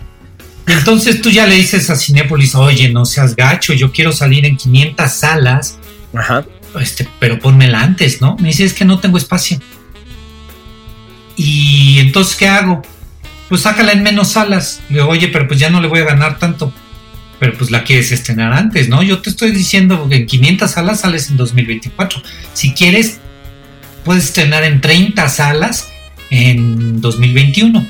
Y 0.69 0.73
entonces 0.73 1.21
tú 1.21 1.31
ya 1.31 1.45
le 1.49 1.57
dices 1.57 1.91
a 1.91 1.97
Cinépolis, 1.97 2.55
oye, 2.55 2.89
no 2.91 3.05
seas 3.05 3.35
gacho, 3.35 3.73
yo 3.73 3.91
quiero 3.91 4.13
salir 4.13 4.47
en 4.47 4.57
500 4.57 5.11
salas, 5.11 5.81
Ajá. 6.15 6.45
Este, 6.81 7.09
pero 7.19 7.41
ponmela 7.41 7.83
antes, 7.83 8.21
¿no? 8.21 8.37
Me 8.37 8.49
dice, 8.49 8.65
es 8.65 8.73
que 8.73 8.85
no 8.85 9.01
tengo 9.01 9.19
espacio. 9.19 9.59
Y 11.37 11.99
entonces, 11.99 12.37
¿qué 12.37 12.47
hago? 12.47 12.83
Pues 13.49 13.63
sácala 13.63 13.91
en 13.91 14.05
menos 14.05 14.29
salas. 14.29 14.83
Le 14.89 14.99
digo, 14.99 15.09
oye, 15.09 15.27
pero 15.29 15.49
pues 15.49 15.59
ya 15.59 15.69
no 15.69 15.81
le 15.81 15.89
voy 15.89 15.99
a 15.99 16.05
ganar 16.05 16.39
tanto 16.39 16.73
pero 17.39 17.57
pues 17.57 17.71
la 17.71 17.85
quieres 17.85 18.11
estrenar 18.13 18.53
antes, 18.53 18.89
¿no? 18.89 19.03
Yo 19.03 19.21
te 19.21 19.31
estoy 19.31 19.53
diciendo 19.53 20.09
que 20.09 20.17
en 20.17 20.27
500 20.27 20.71
salas 20.71 21.01
sales 21.01 21.31
en 21.31 21.37
2024. 21.37 22.23
Si 22.53 22.73
quieres, 22.75 23.21
puedes 24.05 24.25
estrenar 24.25 24.65
en 24.65 24.81
30 24.81 25.29
salas 25.29 25.89
en 26.31 27.01
2021. 27.01 27.81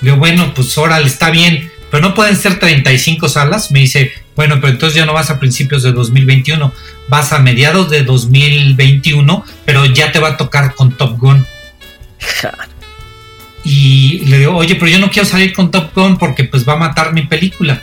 Le 0.00 0.10
digo, 0.10 0.16
bueno, 0.16 0.54
pues 0.54 0.76
órale, 0.78 1.06
está 1.06 1.30
bien, 1.30 1.70
pero 1.90 2.02
no 2.08 2.14
pueden 2.14 2.36
ser 2.36 2.58
35 2.58 3.28
salas. 3.28 3.70
Me 3.72 3.80
dice, 3.80 4.12
bueno, 4.36 4.56
pero 4.60 4.72
entonces 4.72 4.96
ya 4.96 5.04
no 5.04 5.12
vas 5.12 5.30
a 5.30 5.38
principios 5.38 5.82
de 5.82 5.92
2021, 5.92 6.72
vas 7.08 7.32
a 7.32 7.40
mediados 7.40 7.90
de 7.90 8.04
2021, 8.04 9.44
pero 9.66 9.84
ya 9.84 10.12
te 10.12 10.18
va 10.18 10.28
a 10.28 10.36
tocar 10.36 10.74
con 10.74 10.92
Top 10.92 11.18
Gun. 11.18 11.44
y 13.64 14.20
le 14.26 14.38
digo, 14.38 14.56
oye, 14.56 14.76
pero 14.76 14.90
yo 14.90 14.98
no 14.98 15.10
quiero 15.10 15.28
salir 15.28 15.52
con 15.52 15.70
Top 15.70 15.94
Gun 15.94 16.16
porque 16.16 16.44
pues 16.44 16.66
va 16.66 16.72
a 16.72 16.76
matar 16.76 17.12
mi 17.12 17.26
película 17.26 17.82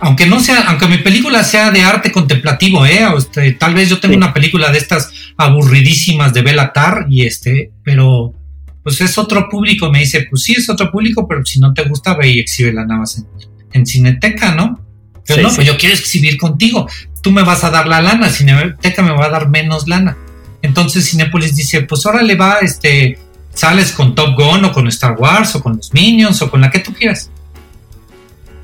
aunque 0.00 0.26
no 0.26 0.40
sea, 0.40 0.68
aunque 0.68 0.86
mi 0.86 0.98
película 0.98 1.42
sea 1.42 1.70
de 1.70 1.82
arte 1.82 2.12
contemplativo, 2.12 2.86
¿eh? 2.86 3.06
Este, 3.16 3.52
tal 3.52 3.74
vez 3.74 3.88
yo 3.88 3.98
tengo 3.98 4.16
una 4.16 4.32
película 4.32 4.70
de 4.70 4.78
estas 4.78 5.10
aburridísimas 5.36 6.32
de 6.32 6.42
Belatar 6.42 7.06
y 7.08 7.24
este, 7.26 7.72
pero 7.82 8.34
pues 8.82 9.00
es 9.00 9.18
otro 9.18 9.48
público, 9.48 9.90
me 9.90 10.00
dice, 10.00 10.26
pues 10.30 10.42
sí 10.42 10.54
es 10.56 10.68
otro 10.68 10.90
público, 10.90 11.26
pero 11.26 11.44
si 11.44 11.58
no 11.58 11.74
te 11.74 11.82
gusta 11.84 12.14
ve 12.14 12.30
y 12.30 12.38
exhibe 12.38 12.72
la 12.72 12.86
nada 12.86 13.00
más 13.00 13.24
en, 13.72 13.86
Cineteca, 13.86 14.54
¿no? 14.54 14.80
Pero 15.26 15.42
no, 15.42 15.54
pues 15.54 15.66
yo 15.66 15.76
quiero 15.76 15.94
exhibir 15.94 16.38
contigo, 16.38 16.88
tú 17.22 17.30
me 17.30 17.42
vas 17.42 17.64
a 17.64 17.70
dar 17.70 17.86
la 17.86 18.00
lana, 18.00 18.30
Cineteca 18.30 19.02
me 19.02 19.12
va 19.12 19.26
a 19.26 19.30
dar 19.30 19.48
menos 19.48 19.88
lana. 19.88 20.16
Entonces 20.62 21.08
Cinepolis 21.08 21.54
dice, 21.54 21.82
pues 21.82 22.06
ahora 22.06 22.22
le 22.22 22.34
va, 22.34 22.58
este, 22.62 23.18
sales 23.52 23.92
con 23.92 24.14
Top 24.14 24.36
Gun 24.36 24.64
o 24.64 24.72
con 24.72 24.88
Star 24.88 25.16
Wars 25.18 25.54
o 25.56 25.62
con 25.62 25.76
los 25.76 25.92
Minions 25.92 26.40
o 26.40 26.50
con 26.50 26.60
la 26.60 26.70
que 26.70 26.78
tú 26.78 26.94
quieras 26.94 27.30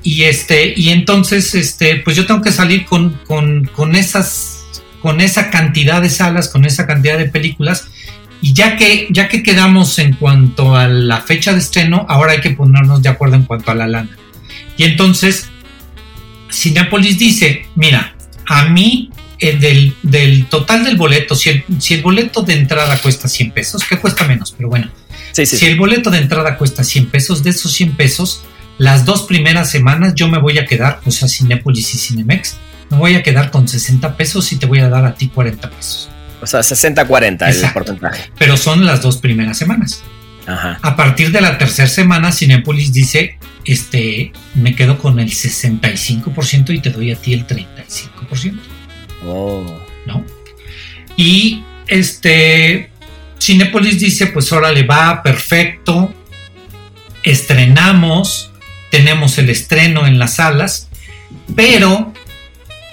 y 0.05 0.25
este 0.25 0.75
y 0.77 0.89
entonces 0.89 1.55
este 1.55 1.95
pues 1.97 2.15
yo 2.15 2.27
tengo 2.27 2.43
que 2.43 2.51
salir 2.51 2.85
con, 2.85 3.19
con, 3.25 3.95
esas 3.95 4.63
con 5.01 5.19
esa 5.19 5.49
cantidad 5.49 5.99
de 5.99 6.11
salas 6.11 6.47
con 6.47 6.63
esa 6.63 6.85
cantidad 6.87 7.17
de 7.17 7.25
películas. 7.25 7.87
Y 8.39 8.53
ya 8.53 8.77
que 8.77 9.07
ya 9.09 9.27
que 9.27 9.41
quedamos 9.41 9.97
en 9.97 10.13
cuanto 10.13 10.75
a 10.75 10.87
la 10.87 11.21
fecha 11.21 11.53
de 11.53 11.57
estreno 11.57 12.05
ahora 12.07 12.33
hay 12.33 12.41
que 12.41 12.51
ponernos 12.51 13.01
de 13.01 13.09
acuerdo 13.09 13.35
en 13.35 13.43
cuanto 13.43 13.71
a 13.71 13.75
la 13.75 13.87
lana. 13.87 14.15
Y 14.77 14.83
entonces 14.83 15.49
Cinepolis 16.51 17.17
dice 17.17 17.65
mira 17.73 18.15
a 18.45 18.65
mí 18.65 19.09
eh, 19.39 19.57
del, 19.57 19.95
del, 20.03 20.45
total 20.45 20.85
del 20.85 20.97
boleto 20.97 21.33
si 21.33 21.49
el, 21.49 21.65
si 21.79 21.95
el 21.95 22.03
boleto 22.03 22.43
de 22.43 22.53
entrada 22.53 22.99
cuesta 22.99 23.27
100 23.27 23.51
pesos 23.51 23.83
que 23.83 23.97
cuesta 23.97 24.25
menos 24.25 24.53
pero 24.55 24.69
bueno 24.69 24.87
si 25.31 25.65
el 25.65 25.77
boleto 25.77 26.11
de 26.11 26.19
entrada 26.19 26.57
cuesta 26.57 26.83
100 26.83 27.07
pesos 27.07 27.43
de 27.43 27.49
esos 27.49 27.73
100 27.73 27.95
pesos 27.95 28.43
las 28.77 29.05
dos 29.05 29.23
primeras 29.23 29.69
semanas 29.69 30.15
yo 30.15 30.27
me 30.27 30.39
voy 30.39 30.57
a 30.57 30.65
quedar, 30.65 30.99
o 31.05 31.11
sea, 31.11 31.27
Cinépolis 31.27 31.93
y 31.95 31.97
Cinemex, 31.97 32.57
me 32.89 32.97
voy 32.97 33.15
a 33.15 33.23
quedar 33.23 33.51
con 33.51 33.67
60 33.67 34.17
pesos 34.17 34.51
y 34.51 34.57
te 34.57 34.65
voy 34.65 34.79
a 34.79 34.89
dar 34.89 35.05
a 35.05 35.15
ti 35.15 35.29
40 35.29 35.69
pesos. 35.69 36.09
O 36.41 36.47
sea, 36.47 36.59
60-40 36.59 37.65
el 37.65 37.73
porcentaje. 37.73 38.31
Pero 38.37 38.57
son 38.57 38.85
las 38.85 39.01
dos 39.01 39.17
primeras 39.17 39.57
semanas. 39.57 40.03
Ajá. 40.45 40.77
A 40.81 40.95
partir 40.95 41.31
de 41.31 41.41
la 41.41 41.57
tercera 41.57 41.87
semana, 41.87 42.31
Cinépolis 42.31 42.93
dice, 42.93 43.39
este, 43.63 44.31
me 44.53 44.75
quedo 44.75 44.99
con 44.99 45.19
el 45.19 45.31
65% 45.31 46.73
y 46.73 46.79
te 46.79 46.91
doy 46.91 47.11
a 47.11 47.15
ti 47.15 47.33
el 47.33 47.47
35%. 47.47 48.59
Oh. 49.25 49.65
¿No? 50.05 50.23
Y 51.15 51.63
este, 51.87 52.91
Cinépolis 53.39 53.99
dice, 53.99 54.27
pues 54.27 54.51
órale, 54.51 54.83
va, 54.83 55.23
perfecto, 55.23 56.13
estrenamos 57.23 58.51
tenemos 58.95 59.37
el 59.39 59.49
estreno 59.49 60.07
en 60.07 60.19
las 60.19 60.35
salas, 60.35 60.87
pero 61.53 62.13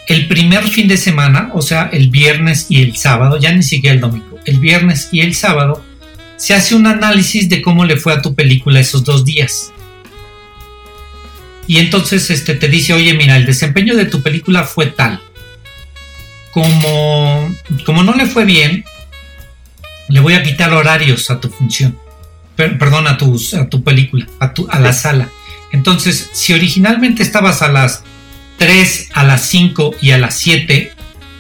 el 0.09 0.27
primer 0.27 0.65
fin 0.65 0.89
de 0.89 0.97
semana, 0.97 1.51
o 1.55 1.63
sea, 1.63 1.89
el 1.93 2.11
viernes 2.11 2.67
y 2.69 2.83
el 2.83 2.97
sábado, 2.97 3.39
ya 3.39 3.53
ni 3.53 3.63
siquiera 3.63 3.95
el 3.95 4.01
domingo, 4.01 4.41
el 4.45 4.59
viernes 4.59 5.11
y 5.13 5.21
el 5.21 5.33
sábado, 5.37 5.81
se 6.39 6.55
hace 6.55 6.75
un 6.75 6.89
análisis 6.89 7.49
de 7.49 7.63
cómo 7.63 7.85
le 7.85 7.99
fue 7.99 8.13
a 8.15 8.21
tu 8.21 8.35
película 8.35 8.81
esos 8.81 9.05
dos 9.05 9.25
días. 9.25 9.71
Y 11.69 11.79
entonces 11.79 12.31
este, 12.31 12.57
te 12.57 12.67
dice, 12.67 12.95
oye, 12.95 13.15
mira, 13.15 13.37
el 13.37 13.47
desempeño 13.47 13.95
de 13.95 14.07
tu 14.07 14.23
película 14.23 14.65
fue 14.65 14.87
tal. 14.87 15.21
como, 16.51 17.49
como 17.87 18.03
no 18.03 18.13
le 18.15 18.27
fue 18.27 18.45
bien, 18.45 18.85
le 20.09 20.19
voy 20.19 20.35
a 20.35 20.43
quitar 20.43 20.73
horarios 20.73 21.31
a 21.31 21.39
tu 21.39 21.49
función. 21.49 21.97
perdón, 22.57 23.07
a, 23.07 23.13
a 23.13 23.69
tu 23.69 23.85
película, 23.85 24.27
a, 24.41 24.53
tu, 24.53 24.67
a 24.69 24.81
la 24.81 24.93
sala. 24.93 25.31
Entonces, 25.73 26.31
si 26.33 26.53
originalmente 26.53 27.23
estabas 27.23 27.63
a 27.63 27.69
las 27.69 28.05
3, 28.59 29.09
a 29.15 29.25
las 29.25 29.47
5 29.49 29.97
y 30.01 30.13
a 30.13 30.19
las 30.19 30.39
7, 30.39 30.93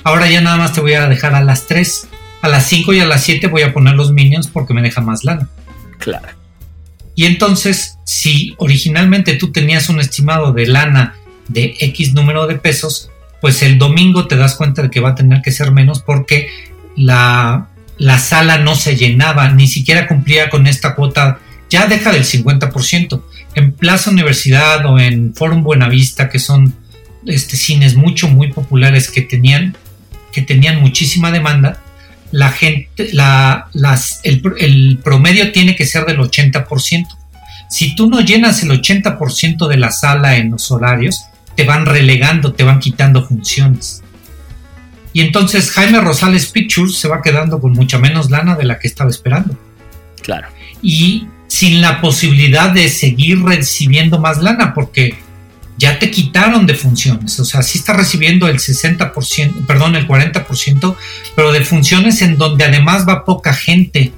ahora 0.04 0.28
ya 0.28 0.40
nada 0.40 0.56
más 0.56 0.72
te 0.72 0.80
voy 0.80 0.94
a 0.94 1.08
dejar 1.08 1.34
a 1.34 1.42
las 1.42 1.66
3. 1.66 2.08
A 2.40 2.48
las 2.48 2.66
5 2.66 2.94
y 2.94 3.00
a 3.00 3.06
las 3.06 3.22
7 3.22 3.46
voy 3.46 3.62
a 3.62 3.72
poner 3.72 3.94
los 3.94 4.10
minions 4.10 4.48
porque 4.48 4.74
me 4.74 4.82
deja 4.82 5.00
más 5.00 5.22
lana. 5.22 5.48
Claro. 5.98 6.28
Y 7.14 7.26
entonces, 7.26 7.98
si 8.04 8.54
originalmente 8.56 9.34
tú 9.34 9.52
tenías 9.52 9.88
un 9.88 10.00
estimado 10.00 10.52
de 10.52 10.66
lana 10.66 11.14
de 11.48 11.76
X 11.78 12.14
número 12.14 12.46
de 12.46 12.56
pesos, 12.56 13.10
pues 13.40 13.62
el 13.62 13.78
domingo 13.78 14.26
te 14.26 14.36
das 14.36 14.54
cuenta 14.54 14.82
de 14.82 14.90
que 14.90 15.00
va 15.00 15.10
a 15.10 15.14
tener 15.14 15.42
que 15.42 15.52
ser 15.52 15.72
menos 15.72 16.00
porque 16.00 16.48
la, 16.96 17.68
la 17.98 18.18
sala 18.18 18.58
no 18.58 18.74
se 18.74 18.96
llenaba, 18.96 19.48
ni 19.50 19.68
siquiera 19.68 20.08
cumplía 20.08 20.48
con 20.48 20.66
esta 20.66 20.94
cuota, 20.94 21.40
ya 21.68 21.86
deja 21.86 22.12
del 22.12 22.24
50%. 22.24 23.22
En 23.54 23.72
Plaza 23.72 24.10
Universidad 24.10 24.84
o 24.86 24.98
en 24.98 25.34
Forum 25.34 25.62
Buenavista, 25.62 26.28
que 26.28 26.38
son 26.38 26.74
este, 27.26 27.56
cines 27.56 27.94
mucho, 27.94 28.28
muy 28.28 28.52
populares 28.52 29.10
que 29.10 29.22
tenían, 29.22 29.76
que 30.32 30.42
tenían 30.42 30.80
muchísima 30.80 31.30
demanda, 31.30 31.80
la 32.30 32.50
gente, 32.50 33.10
la, 33.12 33.68
las, 33.74 34.20
el, 34.24 34.98
promedio 35.04 35.52
tiene 35.52 35.76
que 35.76 35.86
ser 35.86 36.06
del 36.06 36.18
80%. 36.18 37.06
Si 37.68 37.94
tú 37.94 38.08
no 38.08 38.20
llenas 38.20 38.62
el 38.62 38.70
80% 38.70 39.68
de 39.68 39.76
la 39.76 39.90
sala 39.90 40.36
en 40.36 40.50
los 40.50 40.70
horarios, 40.70 41.24
te 41.54 41.64
van 41.64 41.86
relegando, 41.86 42.54
te 42.54 42.64
van 42.64 42.80
quitando 42.80 43.26
funciones. 43.26 44.02
Y 45.12 45.20
entonces 45.20 45.70
Jaime 45.72 46.00
Rosales 46.00 46.46
Pictures 46.46 46.96
se 46.96 47.08
va 47.08 47.20
quedando 47.20 47.60
con 47.60 47.72
mucha 47.72 47.98
menos 47.98 48.30
lana 48.30 48.56
de 48.56 48.64
la 48.64 48.78
que 48.78 48.88
estaba 48.88 49.10
esperando. 49.10 49.58
Claro. 50.22 50.48
Y 50.80 51.26
sin 51.52 51.82
la 51.82 52.00
posibilidad 52.00 52.70
de 52.70 52.88
seguir 52.88 53.42
recibiendo 53.42 54.18
más 54.18 54.38
lana, 54.38 54.72
porque 54.72 55.18
ya 55.76 55.98
te 55.98 56.10
quitaron 56.10 56.64
de 56.64 56.72
funciones. 56.72 57.38
O 57.40 57.44
sea, 57.44 57.60
sí 57.60 57.76
está 57.76 57.92
recibiendo 57.92 58.48
el 58.48 58.56
60%, 58.56 59.66
perdón, 59.66 59.94
el 59.94 60.08
40%, 60.08 60.96
pero 61.36 61.52
de 61.52 61.62
funciones 61.62 62.22
en 62.22 62.38
donde 62.38 62.64
además 62.64 63.06
va 63.06 63.26
poca 63.26 63.52
gente. 63.52 64.12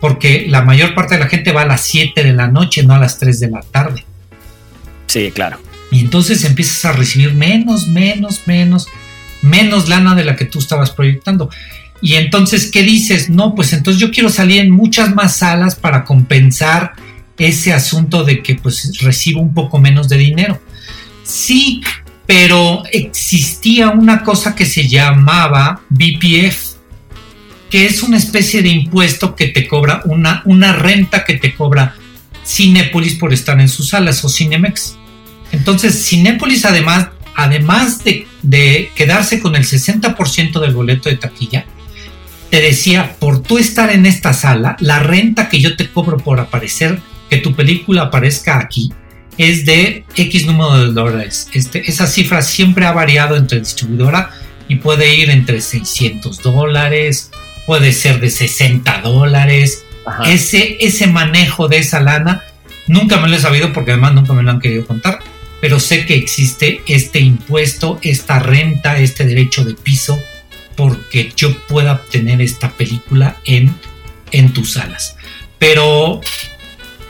Porque 0.00 0.46
la 0.48 0.62
mayor 0.62 0.94
parte 0.94 1.16
de 1.16 1.24
la 1.24 1.28
gente 1.28 1.50
va 1.50 1.62
a 1.62 1.66
las 1.66 1.80
7 1.80 2.22
de 2.22 2.32
la 2.32 2.46
noche, 2.46 2.84
no 2.84 2.94
a 2.94 3.00
las 3.00 3.18
3 3.18 3.40
de 3.40 3.50
la 3.50 3.62
tarde. 3.62 4.04
Sí, 5.08 5.32
claro. 5.34 5.58
Y 5.90 5.98
entonces 5.98 6.44
empiezas 6.44 6.84
a 6.84 6.92
recibir 6.92 7.34
menos, 7.34 7.88
menos, 7.88 8.42
menos, 8.46 8.86
menos 9.42 9.88
lana 9.88 10.14
de 10.14 10.24
la 10.24 10.36
que 10.36 10.44
tú 10.44 10.60
estabas 10.60 10.92
proyectando. 10.92 11.50
Y 12.00 12.14
entonces, 12.14 12.70
¿qué 12.70 12.82
dices? 12.82 13.30
No, 13.30 13.54
pues 13.54 13.72
entonces 13.72 14.00
yo 14.00 14.10
quiero 14.10 14.28
salir 14.28 14.60
en 14.60 14.70
muchas 14.70 15.14
más 15.14 15.36
salas 15.36 15.74
para 15.74 16.04
compensar 16.04 16.92
ese 17.38 17.72
asunto 17.72 18.24
de 18.24 18.42
que 18.42 18.54
pues 18.56 18.98
recibo 19.00 19.40
un 19.40 19.54
poco 19.54 19.78
menos 19.78 20.08
de 20.08 20.18
dinero. 20.18 20.60
Sí, 21.24 21.80
pero 22.26 22.84
existía 22.92 23.90
una 23.90 24.22
cosa 24.22 24.54
que 24.54 24.66
se 24.66 24.88
llamaba 24.88 25.80
BPF, 25.88 26.74
que 27.70 27.86
es 27.86 28.02
una 28.02 28.18
especie 28.18 28.62
de 28.62 28.68
impuesto 28.68 29.34
que 29.34 29.48
te 29.48 29.66
cobra, 29.66 30.02
una, 30.04 30.42
una 30.44 30.72
renta 30.72 31.24
que 31.24 31.34
te 31.34 31.54
cobra 31.54 31.96
Cinépolis 32.46 33.14
por 33.14 33.32
estar 33.32 33.60
en 33.60 33.68
sus 33.68 33.88
salas 33.90 34.24
o 34.24 34.28
Cinemex. 34.28 34.96
Entonces, 35.52 36.06
Cinépolis 36.06 36.64
además, 36.64 37.08
además 37.34 38.04
de, 38.04 38.26
de 38.42 38.90
quedarse 38.94 39.40
con 39.40 39.56
el 39.56 39.64
60% 39.64 40.60
del 40.60 40.74
boleto 40.74 41.08
de 41.08 41.16
taquilla, 41.16 41.66
te 42.50 42.60
decía, 42.60 43.16
por 43.18 43.42
tú 43.42 43.58
estar 43.58 43.90
en 43.90 44.06
esta 44.06 44.32
sala, 44.32 44.76
la 44.80 45.00
renta 45.00 45.48
que 45.48 45.60
yo 45.60 45.76
te 45.76 45.88
cobro 45.88 46.18
por 46.18 46.40
aparecer 46.40 47.00
que 47.30 47.38
tu 47.38 47.54
película 47.54 48.02
aparezca 48.02 48.58
aquí 48.58 48.92
es 49.38 49.64
de 49.66 50.04
X 50.16 50.46
número 50.46 50.86
de 50.86 50.92
dólares. 50.92 51.48
Este, 51.52 51.88
esa 51.90 52.06
cifra 52.06 52.42
siempre 52.42 52.86
ha 52.86 52.92
variado 52.92 53.36
entre 53.36 53.58
distribuidora 53.58 54.30
y 54.68 54.76
puede 54.76 55.16
ir 55.16 55.30
entre 55.30 55.60
600 55.60 56.42
dólares, 56.42 57.30
puede 57.66 57.92
ser 57.92 58.20
de 58.20 58.30
60 58.30 59.00
dólares. 59.00 59.84
Ese, 60.26 60.76
ese 60.80 61.06
manejo 61.06 61.68
de 61.68 61.78
esa 61.78 62.00
lana 62.00 62.42
nunca 62.86 63.18
me 63.18 63.28
lo 63.28 63.36
he 63.36 63.40
sabido 63.40 63.72
porque 63.72 63.92
además 63.92 64.14
nunca 64.14 64.32
me 64.34 64.42
lo 64.42 64.50
han 64.50 64.60
querido 64.60 64.86
contar, 64.86 65.18
pero 65.60 65.80
sé 65.80 66.04
que 66.06 66.14
existe 66.14 66.82
este 66.86 67.20
impuesto, 67.20 67.98
esta 68.02 68.38
renta, 68.38 68.98
este 68.98 69.24
derecho 69.24 69.64
de 69.64 69.74
piso 69.74 70.18
porque 70.76 71.32
yo 71.36 71.56
pueda 71.66 71.92
obtener 71.92 72.40
esta 72.40 72.70
película 72.70 73.36
en, 73.44 73.74
en 74.32 74.52
tus 74.52 74.74
salas. 74.74 75.16
Pero 75.58 76.20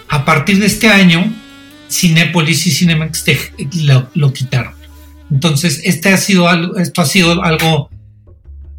a 0.09 0.25
partir 0.25 0.61
de 0.61 0.67
este 0.67 0.89
año, 0.89 1.33
Cinepolis 1.91 2.67
y 2.67 2.71
Cinemax 2.71 3.25
lo, 4.15 4.33
quitaron. 4.33 4.75
Entonces, 5.31 5.81
este 5.85 6.13
ha 6.13 6.17
sido 6.17 6.49
algo, 6.49 6.79
esto 6.79 7.03
ha 7.03 7.07
sido 7.07 7.43
algo 7.43 7.91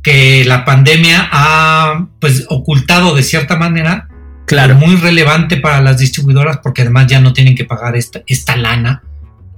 que 0.03 0.45
la 0.45 0.65
pandemia 0.65 1.27
ha 1.31 2.07
pues 2.19 2.45
ocultado 2.49 3.15
de 3.15 3.23
cierta 3.23 3.55
manera. 3.55 4.07
Claro. 4.45 4.75
Muy 4.75 4.95
relevante 4.95 5.57
para 5.57 5.81
las 5.81 5.97
distribuidoras 5.97 6.59
porque 6.61 6.83
además 6.83 7.07
ya 7.07 7.19
no 7.19 7.33
tienen 7.33 7.55
que 7.55 7.65
pagar 7.65 7.95
esta, 7.95 8.21
esta 8.27 8.55
lana. 8.55 9.01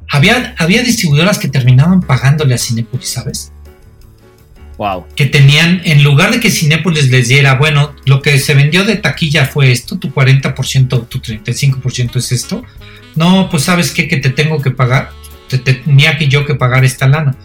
Había, 0.09 0.55
había 0.57 0.81
distribuidoras 0.81 1.37
que 1.37 1.49
terminaban 1.49 2.01
pagándole 2.01 2.55
a 2.55 2.57
Cinepolis, 2.57 3.09
¿sabes? 3.09 3.51
Que 5.15 5.25
tenían, 5.25 5.81
en 5.85 6.03
lugar 6.03 6.31
de 6.31 6.39
que 6.39 6.51
Cinépolis 6.51 7.09
les 7.09 7.27
diera, 7.27 7.55
bueno, 7.55 7.95
lo 8.05 8.21
que 8.21 8.37
se 8.37 8.53
vendió 8.53 8.85
de 8.85 8.95
taquilla 8.95 9.45
fue 9.45 9.71
esto, 9.71 9.97
tu 9.97 10.09
40%, 10.09 11.07
tu 11.07 11.19
35% 11.19 12.15
es 12.17 12.31
esto. 12.31 12.63
No, 13.15 13.49
pues 13.49 13.63
sabes 13.63 13.91
qué, 13.91 14.07
que 14.07 14.17
te 14.17 14.29
tengo 14.29 14.61
que 14.61 14.69
pagar, 14.69 15.09
te, 15.49 15.57
tenía 15.57 16.17
que 16.17 16.27
yo 16.27 16.45
que 16.45 16.53
pagar 16.53 16.85
esta 16.85 17.07
lana. 17.07 17.35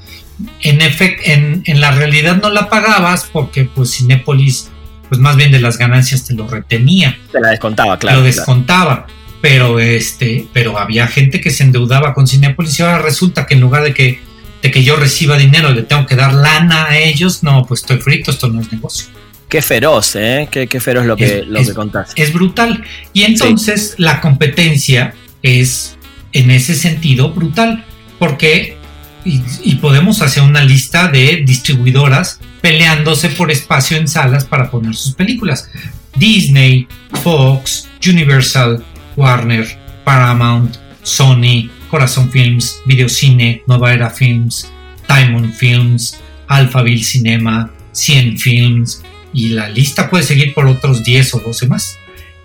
En 0.61 0.83
efecto, 0.83 1.23
en, 1.25 1.63
en, 1.65 1.81
la 1.81 1.93
realidad 1.93 2.41
no 2.43 2.51
la 2.51 2.69
pagabas 2.69 3.29
porque 3.33 3.65
pues 3.65 3.93
Cinépolis, 3.93 4.71
pues 5.09 5.21
más 5.21 5.37
bien 5.37 5.53
de 5.53 5.61
las 5.61 5.79
ganancias 5.79 6.27
te 6.27 6.35
lo 6.35 6.47
retenía. 6.47 7.19
Te 7.31 7.41
la 7.41 7.51
descontaba, 7.51 7.99
claro. 7.99 8.19
Lo 8.19 8.25
descontaba. 8.25 9.07
Pero 9.41 9.81
este, 9.81 10.47
pero 10.53 10.79
había 10.79 11.07
gente 11.09 11.41
que 11.41 11.51
se 11.51 11.65
endeudaba 11.65 12.15
con 12.15 12.29
Cinépolis 12.29 12.79
y 12.79 12.83
ahora 12.83 12.99
resulta 12.99 13.47
que 13.47 13.55
en 13.55 13.61
lugar 13.61 13.83
de 13.83 13.95
que 13.95 14.21
de 14.63 14.71
que 14.71 14.83
yo 14.85 14.97
reciba 14.97 15.37
dinero, 15.37 15.71
le 15.71 15.83
tengo 15.83 16.07
que 16.07 16.15
dar 16.15 16.33
lana 16.33 16.87
a 16.87 16.99
ellos, 16.99 17.43
no, 17.43 17.67
pues 17.67 17.81
estoy 17.81 17.99
frito, 17.99 18.31
esto 18.31 18.49
no 18.49 18.61
es 18.61 18.73
negocio. 18.73 19.09
Qué 19.49 19.61
feroz, 19.61 20.17
¿eh? 20.17 20.49
Qué, 20.51 20.81
feroz 20.81 21.05
lo 21.05 21.15
que, 21.15 21.45
lo 21.47 21.63
que 21.63 21.75
contaste. 21.75 22.23
Es 22.23 22.33
brutal. 22.33 22.83
Y 23.13 23.25
entonces 23.25 23.97
la 23.99 24.23
competencia 24.23 25.15
es 25.43 25.99
en 26.33 26.51
ese 26.51 26.75
sentido 26.75 27.33
brutal, 27.33 27.85
porque, 28.19 28.79
y, 29.25 29.75
podemos 29.75 30.23
hacer 30.23 30.43
una 30.43 30.65
lista 30.65 31.09
de 31.09 31.43
distribuidoras 31.45 32.41
peleándose 32.61 33.29
por 33.29 33.51
espacio 33.51 33.97
en 33.97 34.09
salas 34.09 34.45
para 34.45 34.71
poner 34.71 34.95
sus 34.95 35.15
películas. 35.15 35.69
Disney, 36.17 36.87
Fox, 37.23 37.89
Universal, 38.07 38.83
Warner, 39.17 39.67
Paramount, 40.05 40.77
Sony, 41.03 41.69
Corazón 41.93 42.31
Films, 42.31 42.81
Videocine, 42.87 43.63
Nueva 43.67 43.93
Era 43.93 44.09
Films, 44.09 44.73
Diamond 45.07 45.53
Films, 45.53 46.19
Alphaville 46.49 47.05
Cinema, 47.05 47.71
100 47.93 48.39
Films, 48.39 49.03
y 49.35 49.51
la 49.51 49.69
lista 49.69 50.09
puede 50.09 50.25
seguir 50.25 50.55
por 50.55 50.65
otros 50.65 51.05
10 51.05 51.35
o 51.35 51.41
12 51.41 51.67
más. 51.67 51.99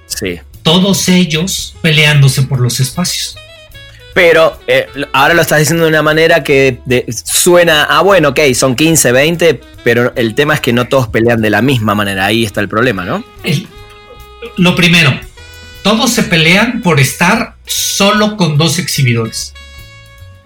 Sí. 0.08 0.38
Todos 0.64 1.08
ellos 1.08 1.78
peleándose 1.82 2.42
por 2.44 2.60
los 2.60 2.82
espacios. 2.82 3.38
Pero 4.14 4.60
eh, 4.68 4.88
ahora 5.14 5.34
lo 5.34 5.42
estás 5.44 5.60
diciendo 5.60 5.86
de 5.86 5.92
una 5.92 6.04
manera 6.04 6.44
que 6.44 6.82
suena, 7.24 7.84
ah, 7.84 8.02
bueno, 8.02 8.30
ok, 8.30 8.40
son 8.54 8.76
15, 8.76 9.14
20, 9.14 9.62
pero 9.86 10.12
el 10.18 10.36
tema 10.36 10.56
es 10.56 10.60
que 10.60 10.74
no 10.74 10.90
todos 10.90 11.08
pelean 11.08 11.42
de 11.42 11.52
la 11.52 11.62
misma 11.62 11.96
manera. 11.96 12.26
Ahí 12.26 12.44
está 12.44 12.60
el 12.60 12.68
problema, 12.68 13.06
¿no? 13.06 13.24
lo 14.58 14.76
primero, 14.76 15.18
todos 15.88 16.12
se 16.12 16.24
pelean 16.24 16.82
por 16.82 17.00
estar 17.00 17.56
solo 17.66 18.36
con 18.36 18.58
dos 18.58 18.78
exhibidores. 18.78 19.54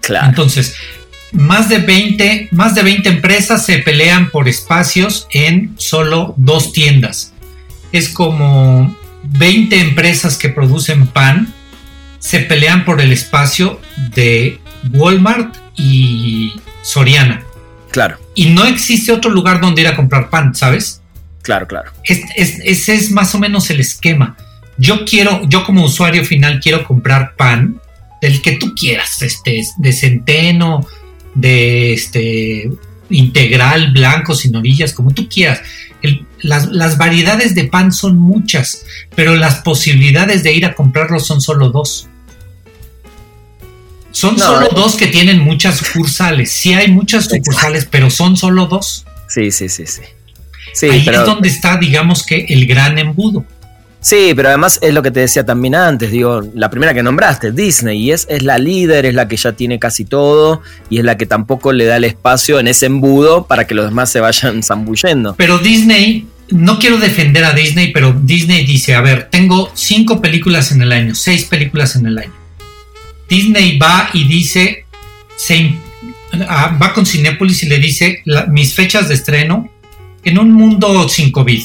Claro. 0.00 0.28
Entonces, 0.28 0.76
más 1.32 1.68
de 1.68 1.78
20, 1.78 2.50
más 2.52 2.76
de 2.76 2.84
20 2.84 3.08
empresas 3.08 3.66
se 3.66 3.78
pelean 3.78 4.30
por 4.30 4.48
espacios 4.48 5.26
en 5.32 5.74
solo 5.78 6.34
dos 6.36 6.72
tiendas. 6.72 7.32
Es 7.90 8.08
como 8.08 8.96
20 9.24 9.80
empresas 9.80 10.38
que 10.38 10.48
producen 10.48 11.08
pan 11.08 11.52
se 12.20 12.38
pelean 12.38 12.84
por 12.84 13.00
el 13.00 13.10
espacio 13.10 13.80
de 14.14 14.60
Walmart 14.92 15.56
y 15.76 16.52
Soriana. 16.82 17.42
Claro. 17.90 18.16
Y 18.36 18.50
no 18.50 18.64
existe 18.64 19.10
otro 19.10 19.32
lugar 19.32 19.60
donde 19.60 19.82
ir 19.82 19.88
a 19.88 19.96
comprar 19.96 20.30
pan, 20.30 20.54
¿sabes? 20.54 21.02
Claro, 21.42 21.66
claro. 21.66 21.90
ese 22.04 22.94
es 22.94 23.10
más 23.10 23.34
o 23.34 23.40
menos 23.40 23.68
el 23.70 23.80
esquema 23.80 24.36
yo 24.78 25.04
quiero, 25.04 25.42
yo 25.48 25.64
como 25.64 25.84
usuario 25.84 26.24
final 26.24 26.60
quiero 26.60 26.84
comprar 26.84 27.34
pan 27.36 27.80
del 28.20 28.40
que 28.40 28.52
tú 28.52 28.74
quieras, 28.74 29.22
este, 29.22 29.62
de 29.76 29.92
centeno, 29.92 30.86
de 31.34 31.92
este, 31.92 32.70
integral, 33.10 33.92
blanco, 33.92 34.34
sin 34.34 34.54
orillas, 34.56 34.92
como 34.92 35.12
tú 35.12 35.28
quieras. 35.28 35.60
las, 36.40 36.98
variedades 36.98 37.54
de 37.54 37.64
pan 37.64 37.92
son 37.92 38.18
muchas, 38.18 38.84
pero 39.14 39.36
las 39.36 39.56
posibilidades 39.56 40.42
de 40.42 40.52
ir 40.52 40.66
a 40.66 40.74
comprarlo 40.74 41.20
son 41.20 41.40
solo 41.40 41.70
dos. 41.70 42.08
Son 44.10 44.38
solo 44.38 44.66
eh. 44.66 44.70
dos 44.74 44.96
que 44.96 45.06
tienen 45.06 45.40
muchas 45.40 45.78
sucursales. 45.78 46.52
Sí 46.52 46.74
hay 46.74 46.88
muchas 46.88 47.24
sucursales, 47.24 47.86
pero 47.90 48.10
son 48.10 48.36
solo 48.36 48.66
dos. 48.66 49.06
Sí, 49.28 49.50
sí, 49.50 49.68
sí, 49.68 49.86
sí. 49.86 50.02
Ahí 50.86 51.06
es 51.08 51.24
donde 51.24 51.48
está, 51.48 51.76
digamos 51.76 52.24
que, 52.24 52.44
el 52.48 52.66
gran 52.66 52.98
embudo. 52.98 53.44
Sí, 54.02 54.32
pero 54.34 54.48
además 54.48 54.80
es 54.82 54.92
lo 54.92 55.00
que 55.00 55.12
te 55.12 55.20
decía 55.20 55.46
también 55.46 55.76
antes, 55.76 56.10
digo, 56.10 56.42
la 56.54 56.68
primera 56.70 56.92
que 56.92 57.04
nombraste, 57.04 57.52
Disney, 57.52 58.02
y 58.02 58.10
es, 58.10 58.26
la 58.42 58.58
líder, 58.58 59.06
es 59.06 59.14
la 59.14 59.28
que 59.28 59.36
ya 59.36 59.52
tiene 59.52 59.78
casi 59.78 60.04
todo, 60.04 60.60
y 60.90 60.98
es 60.98 61.04
la 61.04 61.16
que 61.16 61.24
tampoco 61.24 61.72
le 61.72 61.84
da 61.84 61.98
el 61.98 62.04
espacio 62.04 62.58
en 62.58 62.66
ese 62.66 62.86
embudo 62.86 63.46
para 63.46 63.64
que 63.64 63.74
los 63.76 63.84
demás 63.84 64.10
se 64.10 64.18
vayan 64.18 64.60
zambullendo. 64.64 65.36
Pero 65.36 65.58
Disney, 65.58 66.26
no 66.50 66.80
quiero 66.80 66.98
defender 66.98 67.44
a 67.44 67.52
Disney, 67.52 67.92
pero 67.92 68.12
Disney 68.12 68.66
dice, 68.66 68.96
a 68.96 69.02
ver, 69.02 69.28
tengo 69.30 69.70
cinco 69.74 70.20
películas 70.20 70.72
en 70.72 70.82
el 70.82 70.90
año, 70.90 71.14
seis 71.14 71.44
películas 71.44 71.94
en 71.94 72.06
el 72.06 72.18
año. 72.18 72.32
Disney 73.28 73.78
va 73.78 74.10
y 74.12 74.26
dice, 74.26 74.84
ah, 76.48 76.76
va 76.82 76.92
con 76.92 77.06
Cinépolis 77.06 77.62
y 77.62 77.68
le 77.68 77.78
dice 77.78 78.20
mis 78.48 78.74
fechas 78.74 79.08
de 79.08 79.14
estreno 79.14 79.70
en 80.24 80.38
un 80.38 80.50
mundo 80.52 81.08
sin 81.08 81.30
COVID 81.30 81.62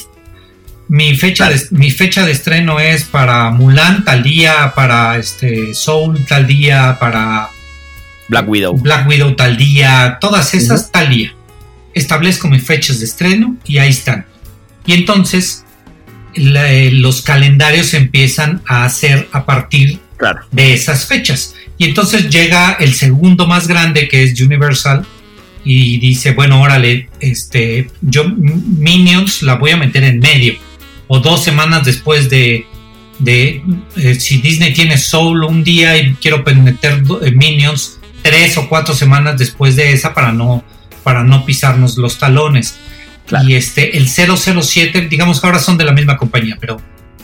mi 0.89 1.15
fecha, 1.15 1.49
de, 1.49 1.61
mi 1.71 1.91
fecha 1.91 2.25
de 2.25 2.31
estreno 2.31 2.79
es 2.79 3.03
para 3.03 3.49
Mulan 3.51 4.05
tal 4.05 4.23
día, 4.23 4.71
para 4.75 5.17
este 5.17 5.73
Soul 5.73 6.25
tal 6.25 6.47
día, 6.47 6.97
para 6.99 7.49
Black 8.29 8.47
Widow. 8.47 8.77
Black 8.77 9.07
Widow 9.07 9.35
tal 9.35 9.57
día, 9.57 10.17
todas 10.21 10.53
esas 10.53 10.91
tal 10.91 11.09
día. 11.09 11.33
Establezco 11.93 12.47
mis 12.47 12.63
fechas 12.63 12.99
de 12.99 13.05
estreno 13.05 13.57
y 13.65 13.79
ahí 13.79 13.89
están. 13.89 14.25
Y 14.85 14.93
entonces 14.93 15.65
eh, 16.35 16.91
los 16.93 17.21
calendarios 17.21 17.87
se 17.87 17.97
empiezan 17.97 18.61
a 18.67 18.85
hacer 18.85 19.27
a 19.31 19.45
partir 19.45 19.99
de 20.51 20.73
esas 20.73 21.05
fechas. 21.05 21.55
Y 21.77 21.85
entonces 21.85 22.29
llega 22.29 22.73
el 22.79 22.93
segundo 22.93 23.45
más 23.45 23.67
grande 23.67 24.07
que 24.07 24.23
es 24.23 24.39
Universal 24.39 25.05
y 25.63 25.99
dice, 25.99 26.31
bueno, 26.31 26.61
órale, 26.61 27.09
este, 27.19 27.89
yo 28.01 28.23
Minions 28.29 29.41
la 29.43 29.55
voy 29.55 29.71
a 29.71 29.77
meter 29.77 30.03
en 30.03 30.19
medio 30.19 30.66
o 31.07 31.19
dos 31.19 31.43
semanas 31.43 31.85
después 31.85 32.29
de, 32.29 32.67
de 33.19 33.63
eh, 33.95 34.15
si 34.15 34.39
Disney 34.39 34.73
tiene 34.73 34.97
solo 34.97 35.47
un 35.47 35.63
día 35.63 35.97
y 35.97 36.13
quiero 36.15 36.43
meter 36.43 37.03
eh, 37.21 37.31
Minions, 37.31 37.99
tres 38.21 38.57
o 38.57 38.67
cuatro 38.67 38.93
semanas 38.93 39.37
después 39.37 39.75
de 39.75 39.91
esa 39.91 40.13
para 40.13 40.31
no, 40.31 40.63
para 41.03 41.23
no 41.23 41.45
pisarnos 41.45 41.97
los 41.97 42.19
talones. 42.19 42.77
Y 43.45 43.55
este, 43.55 43.97
el 43.97 44.07
007, 44.07 45.07
digamos 45.09 45.41
que 45.41 45.47
ahora 45.47 45.59
son 45.59 45.77
de 45.77 45.83
la 45.83 45.91
misma 45.91 46.15
compañía, 46.15 46.57
pero 46.61 46.79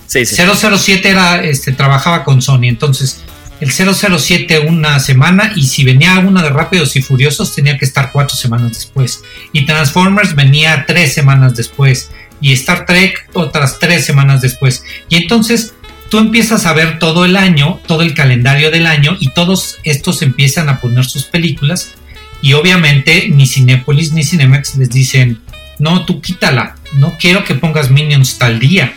sí, 0.05 0.25
007 0.25 1.09
era, 1.09 1.41
este, 1.41 1.71
trabajaba 1.71 2.25
con 2.25 2.41
Sony, 2.41 2.65
entonces 2.65 3.23
el 3.63 3.71
007 3.71 4.59
una 4.59 4.99
semana 4.99 5.53
y 5.55 5.63
si 5.63 5.85
venía 5.85 6.19
una 6.19 6.43
de 6.43 6.49
Rápidos 6.49 6.97
y 6.97 7.01
Furiosos 7.01 7.55
tenía 7.55 7.77
que 7.77 7.85
estar 7.85 8.11
cuatro 8.11 8.35
semanas 8.35 8.73
después. 8.73 9.23
Y 9.53 9.65
Transformers 9.65 10.35
venía 10.35 10.83
tres 10.85 11.13
semanas 11.13 11.55
después 11.55 12.11
y 12.41 12.51
Star 12.51 12.85
Trek 12.85 13.29
otras 13.31 13.79
tres 13.79 14.05
semanas 14.05 14.41
después. 14.41 14.83
Y 15.07 15.15
entonces 15.15 15.75
tú 16.09 16.19
empiezas 16.19 16.65
a 16.65 16.73
ver 16.73 16.99
todo 16.99 17.23
el 17.23 17.37
año, 17.37 17.79
todo 17.87 18.01
el 18.01 18.13
calendario 18.13 18.69
del 18.69 18.85
año 18.85 19.15
y 19.19 19.29
todos 19.29 19.77
estos 19.85 20.21
empiezan 20.21 20.67
a 20.67 20.81
poner 20.81 21.05
sus 21.05 21.23
películas 21.23 21.95
y 22.41 22.53
obviamente 22.53 23.29
ni 23.29 23.47
Cinepolis 23.47 24.11
ni 24.11 24.25
Cinemax 24.25 24.75
les 24.75 24.89
dicen, 24.89 25.39
no, 25.79 26.05
tú 26.05 26.19
quítala, 26.19 26.75
no 26.95 27.17
quiero 27.17 27.45
que 27.45 27.55
pongas 27.55 27.89
Minions 27.89 28.37
tal 28.37 28.59
día. 28.59 28.93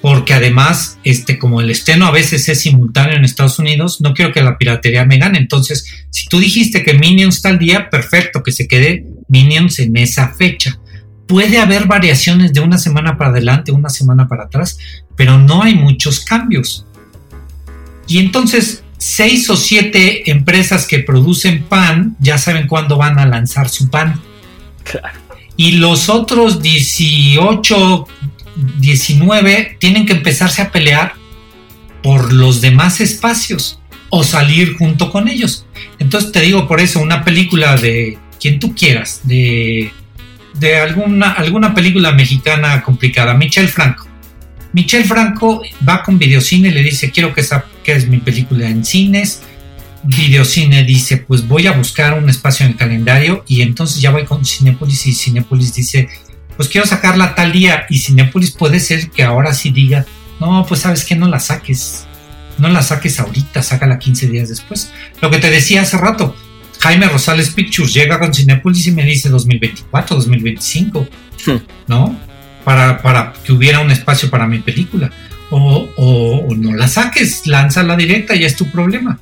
Porque 0.00 0.32
además, 0.34 0.98
este, 1.02 1.38
como 1.38 1.60
el 1.60 1.70
estreno 1.70 2.06
a 2.06 2.12
veces 2.12 2.48
es 2.48 2.60
simultáneo 2.60 3.16
en 3.16 3.24
Estados 3.24 3.58
Unidos, 3.58 4.00
no 4.00 4.14
quiero 4.14 4.32
que 4.32 4.42
la 4.42 4.56
piratería 4.56 5.04
me 5.04 5.18
gane. 5.18 5.38
Entonces, 5.38 6.06
si 6.10 6.28
tú 6.28 6.38
dijiste 6.38 6.84
que 6.84 6.94
Minions 6.94 7.42
tal 7.42 7.58
día, 7.58 7.90
perfecto, 7.90 8.42
que 8.42 8.52
se 8.52 8.68
quede 8.68 9.04
Minions 9.28 9.80
en 9.80 9.96
esa 9.96 10.28
fecha 10.28 10.78
puede 11.28 11.58
haber 11.58 11.86
variaciones 11.86 12.52
de 12.52 12.60
una 12.60 12.78
semana 12.78 13.16
para 13.16 13.30
adelante, 13.30 13.70
una 13.70 13.90
semana 13.90 14.26
para 14.26 14.44
atrás, 14.44 14.78
pero 15.14 15.38
no 15.38 15.62
hay 15.62 15.74
muchos 15.74 16.20
cambios. 16.20 16.86
Y 18.08 18.18
entonces, 18.18 18.82
seis 18.96 19.48
o 19.50 19.56
siete 19.56 20.30
empresas 20.30 20.86
que 20.86 21.00
producen 21.00 21.64
pan 21.64 22.16
ya 22.18 22.38
saben 22.38 22.66
cuándo 22.66 22.96
van 22.96 23.18
a 23.18 23.26
lanzar 23.26 23.68
su 23.68 23.90
pan. 23.90 24.20
Y 25.56 25.72
los 25.72 26.08
otros 26.08 26.62
18, 26.62 28.06
19 28.78 29.76
tienen 29.78 30.06
que 30.06 30.14
empezarse 30.14 30.62
a 30.62 30.72
pelear 30.72 31.14
por 32.02 32.32
los 32.32 32.60
demás 32.60 33.00
espacios 33.00 33.80
o 34.10 34.24
salir 34.24 34.76
junto 34.76 35.10
con 35.10 35.28
ellos. 35.28 35.66
Entonces 35.98 36.32
te 36.32 36.40
digo 36.40 36.66
por 36.66 36.80
eso, 36.80 37.00
una 37.00 37.24
película 37.24 37.76
de 37.76 38.18
quien 38.40 38.58
tú 38.58 38.74
quieras, 38.74 39.20
de 39.24 39.92
de 40.58 40.76
alguna, 40.76 41.32
alguna 41.32 41.74
película 41.74 42.12
mexicana 42.12 42.82
complicada, 42.82 43.34
Michel 43.34 43.68
Franco. 43.68 44.06
Michel 44.72 45.04
Franco 45.04 45.62
va 45.88 46.02
con 46.02 46.18
Videocine 46.18 46.68
y 46.68 46.72
le 46.72 46.82
dice, 46.82 47.10
quiero 47.10 47.32
que, 47.32 47.44
que 47.82 47.92
es 47.92 48.08
mi 48.08 48.18
película 48.18 48.68
en 48.68 48.84
cines. 48.84 49.42
Videocine 50.04 50.84
dice, 50.84 51.18
pues 51.18 51.46
voy 51.46 51.66
a 51.66 51.72
buscar 51.72 52.14
un 52.14 52.28
espacio 52.28 52.66
en 52.66 52.72
el 52.72 52.78
calendario 52.78 53.44
y 53.48 53.62
entonces 53.62 54.00
ya 54.00 54.10
voy 54.10 54.24
con 54.24 54.44
Cinepolis 54.44 55.06
y 55.06 55.14
Cinepolis 55.14 55.74
dice, 55.74 56.08
pues 56.58 56.68
quiero 56.68 56.88
sacarla 56.88 57.36
tal 57.36 57.52
día 57.52 57.86
y 57.88 58.00
Cinepolis 58.00 58.50
puede 58.50 58.80
ser 58.80 59.10
que 59.10 59.22
ahora 59.22 59.54
sí 59.54 59.70
diga, 59.70 60.04
no, 60.40 60.66
pues 60.66 60.80
sabes 60.80 61.04
que 61.04 61.14
no 61.14 61.28
la 61.28 61.38
saques, 61.38 62.04
no 62.58 62.68
la 62.68 62.82
saques 62.82 63.20
ahorita, 63.20 63.62
sácala 63.62 64.00
15 64.00 64.26
días 64.26 64.48
después. 64.48 64.90
Lo 65.22 65.30
que 65.30 65.38
te 65.38 65.50
decía 65.50 65.82
hace 65.82 65.96
rato, 65.96 66.34
Jaime 66.80 67.06
Rosales 67.06 67.50
Pictures 67.50 67.94
llega 67.94 68.18
con 68.18 68.34
Cinepolis 68.34 68.88
y 68.88 68.90
me 68.90 69.04
dice 69.04 69.28
2024, 69.28 70.16
2025, 70.16 71.06
hmm. 71.46 71.56
¿no? 71.86 72.18
Para, 72.64 73.00
para, 73.02 73.34
que 73.44 73.52
hubiera 73.52 73.78
un 73.78 73.92
espacio 73.92 74.28
para 74.28 74.48
mi 74.48 74.58
película. 74.58 75.12
O, 75.50 76.44
no 76.56 76.74
la 76.74 76.88
saques, 76.88 77.46
lánzala 77.46 77.94
directa, 77.94 78.34
ya 78.34 78.48
es 78.48 78.56
tu 78.56 78.68
problema. 78.68 79.20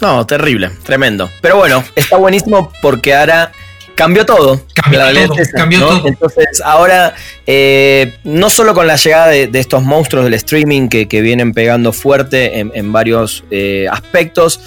No, 0.00 0.26
terrible, 0.26 0.70
tremendo. 0.84 1.30
Pero 1.42 1.58
bueno, 1.58 1.84
está 1.94 2.16
buenísimo 2.16 2.72
porque 2.80 3.14
ahora 3.14 3.52
cambió 3.98 4.24
todo. 4.24 4.64
Cambió 4.72 5.00
todo, 5.26 5.36
cambió 5.54 5.80
todo. 5.80 6.06
Entonces, 6.06 6.62
ahora, 6.64 7.14
eh, 7.46 8.16
no 8.24 8.48
solo 8.48 8.72
con 8.72 8.86
la 8.86 8.96
llegada 8.96 9.26
de, 9.26 9.50
estos 9.54 9.82
monstruos 9.82 10.24
del 10.24 10.34
streaming 10.34 10.88
que, 10.88 11.20
vienen 11.20 11.52
pegando 11.52 11.92
fuerte 11.92 12.60
en, 12.60 12.92
varios 12.92 13.44
eh, 13.50 13.86
aspectos, 13.90 14.60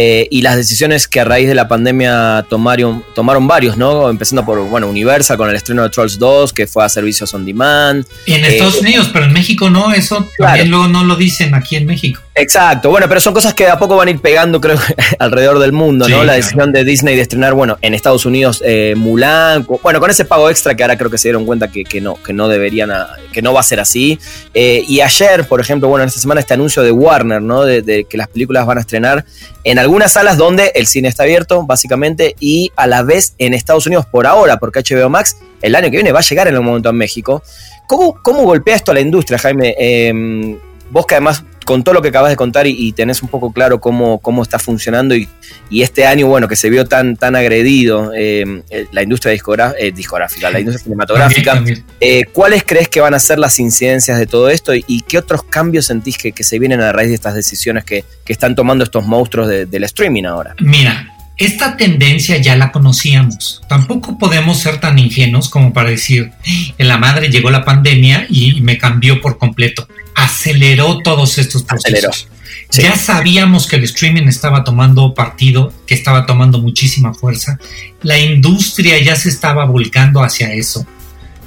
eh, 0.00 0.28
y 0.30 0.42
las 0.42 0.54
decisiones 0.54 1.08
que 1.08 1.18
a 1.18 1.24
raíz 1.24 1.48
de 1.48 1.56
la 1.56 1.66
pandemia 1.66 2.46
tomaron, 2.48 3.04
tomaron 3.16 3.48
varios, 3.48 3.76
¿no? 3.76 4.08
Empezando 4.08 4.44
por, 4.44 4.60
bueno, 4.68 4.88
Universal 4.88 5.36
con 5.36 5.50
el 5.50 5.56
estreno 5.56 5.82
de 5.82 5.90
Trolls 5.90 6.20
2, 6.20 6.52
que 6.52 6.68
fue 6.68 6.84
a 6.84 6.88
servicios 6.88 7.34
on 7.34 7.44
demand. 7.44 8.06
En 8.26 8.44
Estados 8.44 8.76
eh, 8.76 8.80
Unidos, 8.82 9.10
pero 9.12 9.24
en 9.24 9.32
México 9.32 9.70
no, 9.70 9.92
eso 9.92 10.28
también 10.38 10.70
luego 10.70 10.86
no 10.86 11.02
lo 11.02 11.16
dicen 11.16 11.52
aquí 11.52 11.74
en 11.74 11.86
México. 11.86 12.22
Exacto, 12.38 12.90
bueno, 12.90 13.08
pero 13.08 13.20
son 13.20 13.34
cosas 13.34 13.54
que 13.54 13.64
de 13.64 13.70
a 13.70 13.78
poco 13.78 13.96
van 13.96 14.08
a 14.08 14.10
ir 14.10 14.20
pegando, 14.20 14.60
creo, 14.60 14.78
alrededor 15.18 15.58
del 15.58 15.72
mundo, 15.72 16.08
¿no? 16.08 16.24
la 16.24 16.34
decisión 16.34 16.72
de 16.72 16.84
Disney 16.84 17.16
de 17.16 17.22
estrenar, 17.22 17.54
bueno, 17.54 17.78
en 17.82 17.94
Estados 17.94 18.26
Unidos 18.26 18.62
eh, 18.64 18.94
Mulan, 18.96 19.66
bueno, 19.82 20.00
con 20.00 20.10
ese 20.10 20.24
pago 20.24 20.48
extra 20.50 20.74
que 20.74 20.82
ahora 20.82 20.96
creo 20.96 21.10
que 21.10 21.18
se 21.18 21.28
dieron 21.28 21.46
cuenta 21.46 21.68
que, 21.68 21.84
que 21.84 22.00
no, 22.00 22.14
que 22.22 22.32
no 22.32 22.48
deberían, 22.48 22.90
que 23.32 23.42
no 23.42 23.52
va 23.52 23.60
a 23.60 23.64
ser 23.64 23.80
así. 23.80 24.18
y 24.54 25.00
ayer, 25.00 25.46
por 25.46 25.60
ejemplo, 25.60 25.88
bueno, 25.88 26.04
en 26.04 26.08
esta 26.08 26.20
semana 26.20 26.40
este 26.40 26.54
anuncio 26.54 26.82
de 26.82 26.90
Warner, 26.90 27.42
¿no? 27.42 27.64
De, 27.64 27.82
de 27.82 28.04
que 28.04 28.16
las 28.16 28.28
películas 28.28 28.66
van 28.66 28.78
a 28.78 28.80
estrenar 28.82 29.24
en 29.64 29.78
algunas 29.78 30.12
salas 30.12 30.36
donde 30.36 30.72
el 30.74 30.86
cine 30.86 31.08
está 31.08 31.24
abierto, 31.24 31.64
básicamente, 31.66 32.36
y 32.40 32.72
a 32.76 32.86
la 32.86 33.02
vez 33.02 33.34
en 33.38 33.54
Estados 33.54 33.86
Unidos 33.86 34.06
por 34.06 34.26
ahora, 34.26 34.58
porque 34.58 34.80
HBO 34.80 35.10
Max 35.10 35.36
el 35.62 35.74
año 35.74 35.90
que 35.90 35.96
viene 35.96 36.12
va 36.12 36.20
a 36.20 36.22
llegar 36.22 36.48
en 36.48 36.54
algún 36.54 36.68
momento 36.68 36.88
a 36.88 36.92
México. 36.92 37.42
¿Cómo, 37.86 38.20
cómo 38.22 38.44
golpea 38.44 38.76
esto 38.76 38.92
a 38.92 38.94
la 38.94 39.00
industria, 39.00 39.38
Jaime? 39.38 39.74
Em, 39.78 40.58
vos 40.90 41.06
que 41.06 41.14
además 41.16 41.44
con 41.68 41.84
todo 41.84 41.96
lo 41.96 42.00
que 42.00 42.08
acabas 42.08 42.30
de 42.30 42.36
contar 42.36 42.66
y, 42.66 42.92
tenés 42.92 43.22
un 43.22 43.28
poco 43.28 43.52
claro 43.52 43.78
cómo, 43.78 44.20
cómo 44.20 44.42
está 44.42 44.58
funcionando 44.58 45.14
y, 45.14 45.28
este 45.70 46.06
año, 46.06 46.26
bueno, 46.26 46.48
que 46.48 46.56
se 46.56 46.70
vio 46.70 46.86
tan, 46.86 47.14
tan 47.14 47.36
agredido 47.36 48.10
eh, 48.16 48.62
la 48.90 49.02
industria 49.02 49.34
eh, 49.34 49.92
discográfica, 49.92 50.50
la 50.50 50.60
industria 50.60 50.84
cinematográfica, 50.84 51.62
eh, 52.00 52.24
¿cuáles 52.32 52.64
crees 52.64 52.88
que 52.88 53.02
van 53.02 53.12
a 53.12 53.18
ser 53.18 53.38
las 53.38 53.58
incidencias 53.58 54.18
de 54.18 54.26
todo 54.26 54.48
esto 54.48 54.74
y, 54.74 55.02
qué 55.06 55.18
otros 55.18 55.42
cambios 55.42 55.84
sentís 55.84 56.16
que, 56.16 56.32
se 56.42 56.58
vienen 56.58 56.80
a 56.80 56.90
raíz 56.90 57.10
de 57.10 57.14
estas 57.16 57.34
decisiones 57.34 57.84
que, 57.84 58.02
están 58.26 58.54
tomando 58.54 58.82
estos 58.82 59.04
monstruos 59.04 59.46
del 59.46 59.84
streaming 59.84 60.24
ahora? 60.24 60.54
Mira, 60.60 61.17
esta 61.38 61.76
tendencia 61.76 62.36
ya 62.38 62.56
la 62.56 62.72
conocíamos. 62.72 63.62
Tampoco 63.68 64.18
podemos 64.18 64.58
ser 64.58 64.80
tan 64.80 64.98
ingenuos 64.98 65.48
como 65.48 65.72
para 65.72 65.90
decir, 65.90 66.32
en 66.76 66.88
la 66.88 66.98
madre 66.98 67.30
llegó 67.30 67.50
la 67.50 67.64
pandemia 67.64 68.26
y 68.28 68.60
me 68.60 68.76
cambió 68.76 69.20
por 69.20 69.38
completo 69.38 69.86
aceleró 70.18 70.98
todos 70.98 71.38
estos 71.38 71.62
procesos. 71.62 72.28
Ya 72.72 72.96
sabíamos 72.96 73.66
que 73.66 73.76
el 73.76 73.84
streaming 73.84 74.24
estaba 74.24 74.64
tomando 74.64 75.14
partido, 75.14 75.72
que 75.86 75.94
estaba 75.94 76.26
tomando 76.26 76.60
muchísima 76.60 77.14
fuerza. 77.14 77.58
La 78.02 78.18
industria 78.18 79.00
ya 79.02 79.16
se 79.16 79.28
estaba 79.28 79.64
volcando 79.64 80.22
hacia 80.22 80.52
eso. 80.52 80.86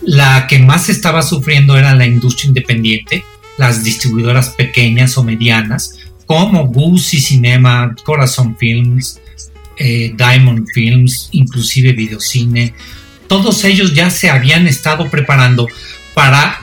La 0.02 0.48
que 0.48 0.58
más 0.58 0.90
estaba 0.90 1.22
sufriendo 1.22 1.78
era 1.78 1.94
la 1.94 2.06
industria 2.06 2.48
independiente, 2.48 3.24
las 3.58 3.84
distribuidoras 3.84 4.50
pequeñas 4.50 5.18
o 5.18 5.24
medianas, 5.24 5.98
como 6.26 6.66
Guzzi 6.68 7.20
Cinema, 7.20 7.94
Corazon 8.04 8.58
Films, 8.58 9.20
eh, 9.84 10.14
Diamond 10.16 10.68
Films, 10.72 11.30
inclusive 11.32 11.94
Videocine. 11.94 12.74
Todos 13.28 13.64
ellos 13.64 13.96
ya 13.96 14.12
se 14.12 14.30
habían 14.30 14.68
estado 14.68 15.10
preparando 15.10 15.68
para 16.14 16.60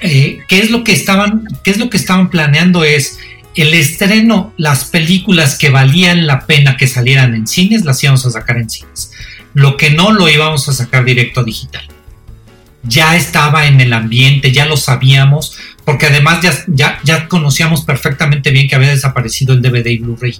eh, 0.00 0.38
¿qué 0.46 0.60
es 0.60 0.70
lo 0.70 0.84
que 0.84 0.92
estaban, 0.92 1.44
qué 1.64 1.72
es 1.72 1.78
lo 1.78 1.90
que 1.90 1.96
estaban 1.96 2.30
planeando? 2.30 2.84
Es 2.84 3.18
el 3.56 3.74
estreno, 3.74 4.54
las 4.56 4.84
películas 4.84 5.58
que 5.58 5.70
valían 5.70 6.28
la 6.28 6.46
pena 6.46 6.76
que 6.76 6.86
salieran 6.86 7.34
en 7.34 7.48
cines, 7.48 7.84
las 7.84 8.02
íbamos 8.04 8.24
a 8.26 8.30
sacar 8.30 8.58
en 8.58 8.70
cines. 8.70 9.10
Lo 9.54 9.76
que 9.76 9.90
no 9.90 10.12
lo 10.12 10.28
íbamos 10.28 10.68
a 10.68 10.72
sacar 10.72 11.04
directo 11.04 11.42
digital. 11.42 11.82
Ya 12.84 13.16
estaba 13.16 13.66
en 13.66 13.80
el 13.80 13.92
ambiente, 13.92 14.52
ya 14.52 14.66
lo 14.66 14.76
sabíamos, 14.76 15.58
porque 15.84 16.06
además 16.06 16.46
ya, 16.68 17.00
ya 17.02 17.26
conocíamos 17.26 17.84
perfectamente 17.84 18.52
bien 18.52 18.68
que 18.68 18.76
había 18.76 18.90
desaparecido 18.90 19.52
el 19.52 19.62
DVD 19.62 19.86
y 19.88 19.98
Blu-ray 19.98 20.38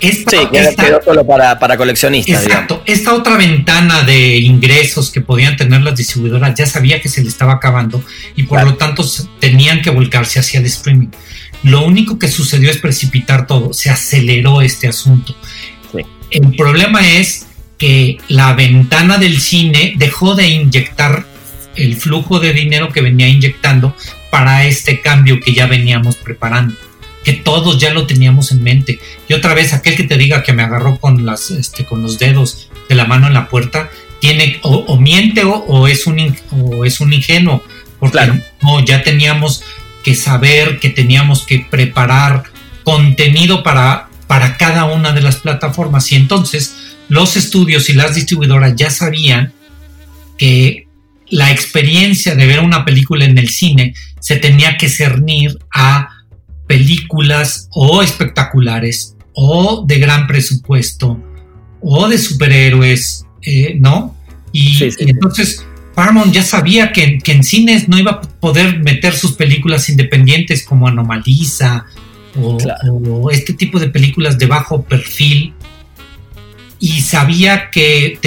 sí, 0.00 0.24
quedó 0.50 1.00
solo 1.02 1.26
para, 1.26 1.58
para 1.58 1.76
coleccionistas. 1.76 2.44
Exacto. 2.44 2.82
Esta 2.86 3.14
otra 3.14 3.36
ventana 3.36 4.02
de 4.02 4.36
ingresos 4.38 5.10
que 5.10 5.20
podían 5.20 5.56
tener 5.56 5.82
las 5.82 5.96
distribuidoras 5.96 6.54
ya 6.54 6.66
sabía 6.66 7.00
que 7.00 7.08
se 7.08 7.22
le 7.22 7.28
estaba 7.28 7.54
acabando 7.54 8.02
y 8.36 8.44
por 8.44 8.62
lo 8.64 8.74
tanto 8.74 9.04
tenían 9.40 9.82
que 9.82 9.90
volcarse 9.90 10.40
hacia 10.40 10.60
el 10.60 10.66
streaming. 10.66 11.08
Lo 11.62 11.84
único 11.84 12.18
que 12.18 12.28
sucedió 12.28 12.70
es 12.70 12.78
precipitar 12.78 13.46
todo, 13.46 13.72
se 13.72 13.90
aceleró 13.90 14.60
este 14.60 14.88
asunto. 14.88 15.34
El 16.30 16.56
problema 16.56 17.08
es 17.16 17.46
que 17.78 18.18
la 18.28 18.54
ventana 18.54 19.18
del 19.18 19.40
cine 19.40 19.94
dejó 19.96 20.34
de 20.34 20.48
inyectar 20.48 21.24
el 21.76 21.96
flujo 21.96 22.40
de 22.40 22.52
dinero 22.52 22.90
que 22.92 23.00
venía 23.00 23.28
inyectando 23.28 23.96
para 24.30 24.64
este 24.64 25.00
cambio 25.00 25.40
que 25.40 25.54
ya 25.54 25.66
veníamos 25.66 26.16
preparando 26.16 26.74
que 27.24 27.32
todos 27.32 27.78
ya 27.78 27.92
lo 27.92 28.06
teníamos 28.06 28.52
en 28.52 28.62
mente. 28.62 29.00
Y 29.28 29.34
otra 29.34 29.54
vez, 29.54 29.72
aquel 29.72 29.96
que 29.96 30.04
te 30.04 30.18
diga 30.18 30.42
que 30.42 30.52
me 30.52 30.62
agarró 30.62 30.98
con, 31.00 31.24
las, 31.24 31.50
este, 31.50 31.84
con 31.84 32.02
los 32.02 32.18
dedos 32.18 32.68
de 32.88 32.94
la 32.94 33.06
mano 33.06 33.26
en 33.26 33.34
la 33.34 33.48
puerta, 33.48 33.90
tiene 34.20 34.58
o, 34.62 34.96
miente 34.98 35.42
o, 35.44 35.88
es 35.88 36.06
un, 36.06 36.36
o 36.50 36.84
es 36.84 37.00
un 37.00 37.12
ingenuo, 37.12 37.62
porque 37.98 38.20
no, 38.62 38.84
ya 38.84 39.02
teníamos 39.02 39.62
que 40.02 40.14
saber 40.14 40.78
que 40.78 40.90
teníamos 40.90 41.46
que 41.46 41.66
preparar 41.70 42.44
contenido 42.84 43.62
para, 43.62 44.08
para 44.26 44.56
cada 44.56 44.84
una 44.84 45.12
de 45.12 45.22
las 45.22 45.36
plataformas. 45.36 46.12
Y 46.12 46.16
entonces 46.16 46.76
los 47.08 47.36
estudios 47.36 47.88
y 47.90 47.94
las 47.94 48.14
distribuidoras 48.14 48.76
ya 48.76 48.90
sabían 48.90 49.52
que 50.38 50.86
la 51.28 51.50
experiencia 51.50 52.34
de 52.34 52.46
ver 52.46 52.60
una 52.60 52.84
película 52.84 53.24
en 53.24 53.38
el 53.38 53.48
cine 53.48 53.94
se 54.20 54.36
tenía 54.36 54.76
que 54.76 54.88
cernir 54.88 55.58
a 55.72 56.13
películas 56.66 57.68
o 57.72 58.02
espectaculares 58.02 59.16
o 59.34 59.84
de 59.86 59.98
gran 59.98 60.26
presupuesto 60.26 61.20
o 61.80 62.08
de 62.08 62.18
superhéroes, 62.18 63.26
eh, 63.42 63.76
¿no? 63.78 64.16
Y, 64.52 64.84
entonces 64.98 65.66
Paramount 65.94 66.32
ya 66.32 66.42
sabía 66.42 66.92
que, 66.92 67.18
en 67.24 67.44
cines 67.44 67.88
no 67.88 67.98
iba 67.98 68.12
a 68.12 68.20
poder 68.20 68.80
meter 68.80 69.14
sus 69.14 69.32
películas 69.32 69.88
independientes 69.88 70.64
como 70.64 70.88
Anomaliza 70.88 71.86
o, 72.40 73.30
este 73.30 73.52
tipo 73.52 73.78
de 73.78 73.88
películas 73.88 74.38
de 74.38 74.46
bajo 74.46 74.82
perfil. 74.82 75.54
Y 76.80 77.00
sabía 77.00 77.70
que 77.70 78.18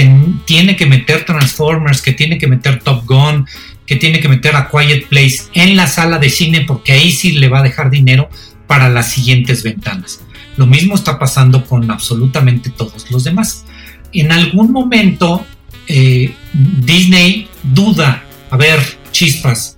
tiene 0.45 0.75
que 0.75 0.85
meter 0.85 1.25
Transformers, 1.25 2.01
que 2.01 2.13
tiene 2.13 2.37
que 2.37 2.47
meter 2.47 2.79
Top 2.79 3.05
Gun, 3.05 3.45
que 3.87 3.95
tiene 3.95 4.19
que 4.19 4.27
meter 4.27 4.55
a 4.55 4.69
Quiet 4.69 5.07
Place 5.07 5.43
en 5.53 5.75
la 5.75 5.87
sala 5.87 6.19
de 6.19 6.29
cine 6.29 6.65
porque 6.67 6.91
ahí 6.91 7.11
sí 7.11 7.31
le 7.31 7.47
va 7.47 7.59
a 7.59 7.63
dejar 7.63 7.89
dinero 7.89 8.29
para 8.67 8.89
las 8.89 9.11
siguientes 9.11 9.63
ventanas. 9.63 10.19
Lo 10.57 10.67
mismo 10.67 10.95
está 10.95 11.17
pasando 11.17 11.65
con 11.65 11.89
absolutamente 11.89 12.69
todos 12.69 13.09
los 13.09 13.23
demás. 13.23 13.65
En 14.11 14.31
algún 14.31 14.71
momento 14.71 15.45
eh, 15.87 16.33
Disney 16.53 17.47
duda, 17.63 18.23
a 18.51 18.57
ver, 18.57 18.79
chispas, 19.11 19.77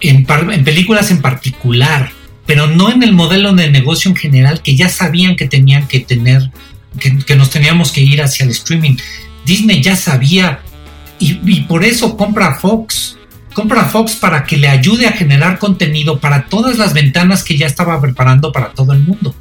en, 0.00 0.26
películas 0.26 1.10
en 1.10 1.22
particular, 1.22 2.10
pero 2.44 2.66
no 2.66 2.92
en 2.92 3.02
el 3.02 3.14
modelo 3.14 3.54
de 3.54 3.70
negocio 3.70 4.10
en 4.10 4.16
general 4.16 4.62
que 4.62 4.76
ya 4.76 4.90
sabían 4.90 5.36
que 5.36 5.48
tenían 5.48 5.88
que 5.88 6.00
tener, 6.00 6.50
que 7.00 7.36
nos 7.36 7.50
teníamos 7.50 7.92
que 7.92 8.02
ir 8.02 8.20
hacia 8.20 8.44
el 8.44 8.50
streaming. 8.50 8.96
Disney 9.46 9.80
ya 9.80 9.96
sabía 9.96 10.60
y, 11.18 11.62
por 11.62 11.84
eso 11.84 12.16
compra 12.16 12.56
Fox. 12.56 13.16
Compra 13.54 13.84
Fox 13.84 14.16
para 14.16 14.44
que 14.44 14.56
le 14.56 14.68
ayude 14.68 15.06
a 15.06 15.12
generar 15.12 15.58
contenido 15.58 16.20
para 16.20 16.46
todas 16.46 16.76
las 16.76 16.92
ventanas 16.92 17.42
que 17.42 17.56
ya 17.56 17.66
estaba 17.66 18.00
preparando 18.00 18.52
para 18.52 18.72
todo 18.72 18.92
el 18.92 19.00
mundo. 19.00 19.34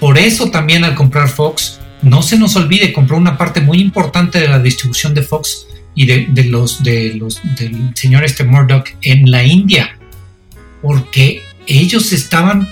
Por 0.00 0.18
eso 0.18 0.50
también 0.50 0.84
al 0.84 0.94
comprar 0.94 1.28
Fox, 1.28 1.78
no 2.02 2.22
se 2.22 2.38
nos 2.38 2.56
olvide, 2.56 2.92
compró 2.92 3.16
una 3.16 3.38
parte 3.38 3.60
muy 3.60 3.78
importante 3.78 4.40
de 4.40 4.48
la 4.48 4.58
distribución 4.58 5.14
de 5.14 5.22
Fox 5.22 5.66
y 5.94 6.06
de, 6.06 6.44
los, 6.44 6.82
de 6.82 7.14
los 7.14 7.40
del 7.56 7.92
señor 7.94 8.24
este 8.24 8.44
Murdoch 8.44 8.88
en 9.02 9.30
la 9.30 9.44
India. 9.44 9.96
Porque 10.82 11.42
ellos 11.66 12.12
estaban, 12.12 12.68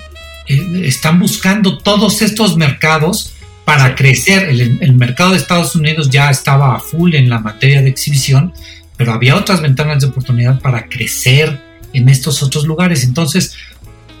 eh, 0.47 0.81
están 0.83 1.19
buscando 1.19 1.77
todos 1.77 2.21
estos 2.21 2.57
mercados 2.57 3.34
para 3.65 3.95
crecer. 3.95 4.47
El, 4.47 4.93
mercado 4.93 5.31
de 5.31 5.37
Estados 5.37 5.75
Unidos 5.75 6.09
ya 6.09 6.29
estaba 6.29 6.75
a 6.75 6.79
full 6.79 7.15
en 7.15 7.29
la 7.29 7.39
materia 7.39 7.81
de 7.81 7.89
exhibición, 7.89 8.53
pero 8.95 9.11
había 9.11 9.35
otras 9.35 9.61
ventanas 9.61 10.01
de 10.01 10.07
oportunidad 10.07 10.61
para 10.61 10.87
crecer 10.87 11.59
en 11.91 12.07
estos 12.07 12.41
otros 12.43 12.65
lugares. 12.65 13.03
Entonces, 13.03 13.55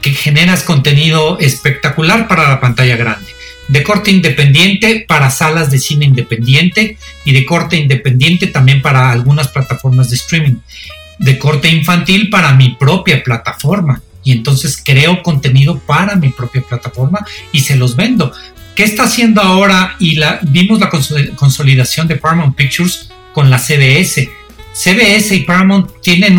que 0.01 0.11
generas 0.11 0.63
contenido 0.63 1.39
espectacular 1.39 2.27
para 2.27 2.49
la 2.49 2.59
pantalla 2.59 2.97
grande, 2.97 3.27
de 3.67 3.83
corte 3.83 4.11
independiente 4.11 5.05
para 5.07 5.31
salas 5.31 5.71
de 5.71 5.79
cine 5.79 6.05
independiente 6.05 6.97
y 7.23 7.31
de 7.31 7.45
corte 7.45 7.77
independiente 7.77 8.47
también 8.47 8.81
para 8.81 9.11
algunas 9.11 9.47
plataformas 9.47 10.09
de 10.09 10.17
streaming, 10.17 10.55
de 11.19 11.39
corte 11.39 11.69
infantil 11.69 12.29
para 12.29 12.53
mi 12.53 12.75
propia 12.75 13.23
plataforma. 13.23 14.01
Y 14.23 14.31
entonces 14.31 14.81
creo 14.83 15.21
contenido 15.21 15.77
para 15.79 16.15
mi 16.15 16.29
propia 16.29 16.63
plataforma 16.67 17.25
y 17.51 17.59
se 17.59 17.75
los 17.75 17.95
vendo. 17.95 18.33
¿Qué 18.75 18.83
está 18.83 19.03
haciendo 19.03 19.41
ahora? 19.41 19.95
Y 19.99 20.15
la, 20.15 20.39
vimos 20.43 20.79
la 20.79 20.89
consolidación 20.89 22.07
de 22.07 22.17
Paramount 22.17 22.55
Pictures 22.55 23.09
con 23.33 23.49
la 23.49 23.57
CBS. 23.57 24.29
CBS 24.73 25.33
y 25.33 25.43
Paramount 25.43 26.01
tienen 26.01 26.37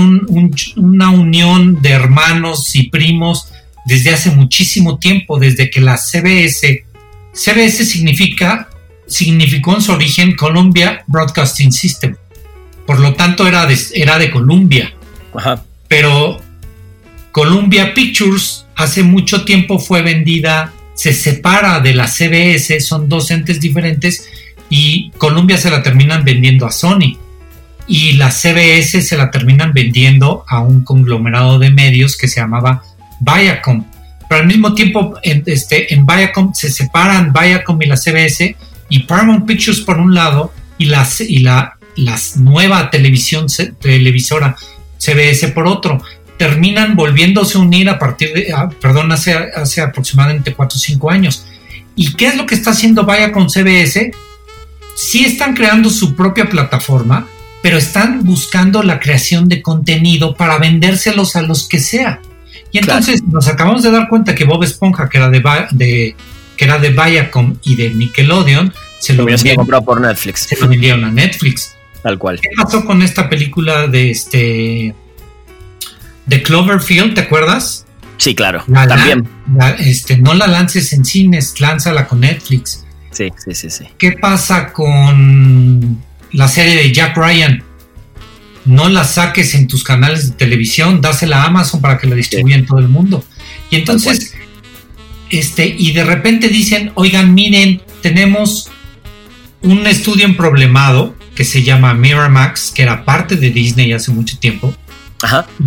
una 0.77 1.11
unión 1.11 1.81
de 1.81 1.91
hermanos 1.91 2.77
y 2.77 2.91
primos 2.91 3.49
desde 3.87 4.13
hace 4.13 4.31
muchísimo 4.31 4.99
tiempo, 4.99 5.39
desde 5.39 5.71
que 5.71 5.81
la 5.81 5.97
CBS, 5.97 6.85
CBS 7.33 7.85
significa, 7.87 8.69
significó 9.07 9.75
en 9.75 9.81
su 9.81 9.93
origen 9.93 10.37
Columbia 10.37 11.05
Broadcasting 11.07 11.73
System. 11.73 12.17
Por 12.87 13.01
lo 13.01 13.15
tanto, 13.15 13.49
era 13.49 13.65
de, 13.65 13.79
era 13.95 14.19
de 14.19 14.31
Columbia. 14.31 14.93
Pero 15.89 16.41
Columbia 17.33 17.95
Pictures 17.95 18.67
hace 18.75 19.03
mucho 19.03 19.45
tiempo 19.45 19.79
fue 19.79 20.03
vendida 20.03 20.73
se 20.97 21.13
separa 21.13 21.79
de 21.81 21.95
la 21.95 22.09
CBS, 22.09 22.81
son 22.81 23.09
dos 23.09 23.31
entes 23.31 23.61
diferentes 23.61 24.29
y 24.69 25.11
Columbia 25.19 25.59
se 25.59 25.71
la 25.71 25.83
terminan 25.83 26.25
vendiendo 26.25 26.67
a 26.67 26.73
Sony 26.73 27.19
y 27.87 28.15
la 28.15 28.31
CBS 28.31 29.03
se 29.03 29.17
la 29.17 29.31
terminan 29.31 29.73
vendiendo 29.73 30.45
a 30.49 30.61
un 30.61 30.83
conglomerado 30.83 31.59
de 31.59 31.71
medios 31.71 32.17
que 32.17 32.27
se 32.27 32.41
llamaba 32.41 32.83
Viacom. 33.21 33.85
Pero 34.29 34.41
al 34.41 34.49
mismo 34.49 34.75
tiempo 34.75 35.15
en, 35.23 35.45
este, 35.47 35.95
en 35.95 36.05
Viacom 36.05 36.53
se 36.55 36.71
separan 36.71 37.33
Viacom 37.33 37.81
y 37.81 37.87
la 37.87 37.97
CBS 37.97 38.57
y 38.89 38.99
Paramount 39.01 39.47
Pictures 39.47 39.81
por 39.81 39.99
un 39.99 40.15
lado 40.15 40.53
y, 40.79 40.87
las, 40.87 41.21
y 41.21 41.41
la 41.41 41.77
nueva 42.37 42.91
televisión 42.91 43.47
televisora 43.81 44.57
CBS 44.99 45.49
por 45.49 45.67
otro 45.67 46.03
terminan 46.39 46.97
volviéndose 46.97 47.59
a 47.59 47.61
unir 47.61 47.89
a 47.89 47.99
partir 47.99 48.33
de, 48.33 48.53
ah, 48.53 48.69
perdón, 48.81 49.11
hace, 49.13 49.33
hace 49.33 49.81
aproximadamente 49.81 50.55
4 50.55 50.77
o 50.77 50.81
5 50.81 51.11
años. 51.11 51.47
¿Y 51.95 52.15
qué 52.15 52.27
es 52.27 52.37
lo 52.37 52.47
que 52.47 52.55
está 52.55 52.71
haciendo 52.71 53.05
Vaya 53.05 53.33
con 53.33 53.49
CBS? 53.49 54.13
Sí 54.95 55.25
están 55.25 55.55
creando 55.55 55.91
su 55.91 56.15
propia 56.15 56.49
plataforma, 56.49 57.27
pero 57.63 57.79
están 57.79 58.23
buscando 58.23 58.83
la 58.83 59.01
creación 59.01 59.49
de 59.49 59.63
contenido 59.63 60.35
para 60.35 60.59
vendérselos 60.59 61.37
a 61.37 61.43
los 61.43 61.69
que 61.69 61.79
sea. 61.79 62.21
Y 62.71 62.79
entonces 62.79 63.23
nos 63.25 63.49
acabamos 63.49 63.83
de 63.83 63.91
dar 63.91 64.09
cuenta 64.09 64.35
que 64.35 64.45
Bob 64.45 64.63
Esponja, 64.63 65.09
que 65.09 65.19
era 65.19 65.31
de, 65.31 65.43
de 65.71 66.17
que 66.57 66.65
era 66.65 66.79
de 66.79 66.91
Viacom 66.91 67.57
y 67.63 67.77
de 67.77 67.91
Nickelodeon, 67.91 68.73
se 68.99 69.15
lo, 69.15 69.25
vendieron 69.25 69.67
por 69.67 70.01
Netflix. 70.01 70.41
Se 70.41 70.59
lo 70.61 70.69
vendieron 70.69 71.05
a 71.05 71.11
Netflix. 71.11 71.75
Tal 72.03 72.19
cual. 72.19 72.41
¿Qué 72.41 72.51
pasó 72.57 72.85
con 72.85 73.03
esta 73.03 73.29
película 73.29 73.87
de 73.87 74.11
este 74.11 74.95
de 76.27 76.43
Cloverfield, 76.43 77.15
¿te 77.15 77.23
acuerdas? 77.23 77.87
Sí, 78.19 78.35
claro. 78.35 78.65
También. 78.89 79.29
este, 79.79 80.19
no 80.19 80.35
la 80.35 80.47
lances 80.47 80.93
en 80.93 81.05
cines, 81.05 81.61
lánzala 81.61 82.07
con 82.07 82.21
Netflix. 82.21 82.85
Sí, 83.13 83.31
sí, 83.45 83.55
sí, 83.55 83.71
sí. 83.71 83.85
¿Qué 83.99 84.13
pasa 84.13 84.73
con 84.73 86.03
la 86.33 86.49
serie 86.49 86.77
de 86.77 86.93
Jack 86.93 87.17
Ryan? 87.17 87.63
No 88.65 88.89
la 88.89 89.05
saques 89.05 89.55
en 89.55 89.69
tus 89.69 89.85
canales 89.85 90.31
de 90.31 90.37
televisión, 90.37 91.01
dásela 91.01 91.43
a 91.43 91.47
Amazon 91.47 91.81
para 91.81 91.99
que 91.99 92.07
la 92.07 92.17
distribuya 92.17 92.57
en 92.57 92.67
todo 92.67 92.79
el 92.79 92.89
mundo. 92.89 93.25
Y 93.71 93.77
entonces, 93.77 94.35
este, 95.31 95.67
y 95.79 95.93
de 95.93 96.05
repente 96.05 96.49
dicen, 96.49 96.91
oigan, 96.95 97.33
miren, 97.33 97.81
tenemos 98.03 98.71
un 99.63 99.87
estudio 99.87 100.25
en 100.25 100.37
problemado 100.37 101.15
que 101.35 101.45
se 101.45 101.63
llama 101.63 101.95
Miramax, 101.95 102.73
que 102.73 102.83
era 102.83 103.05
parte 103.05 103.37
de 103.37 103.51
Disney 103.51 103.93
hace 103.93 104.11
mucho 104.11 104.39
tiempo, 104.39 104.75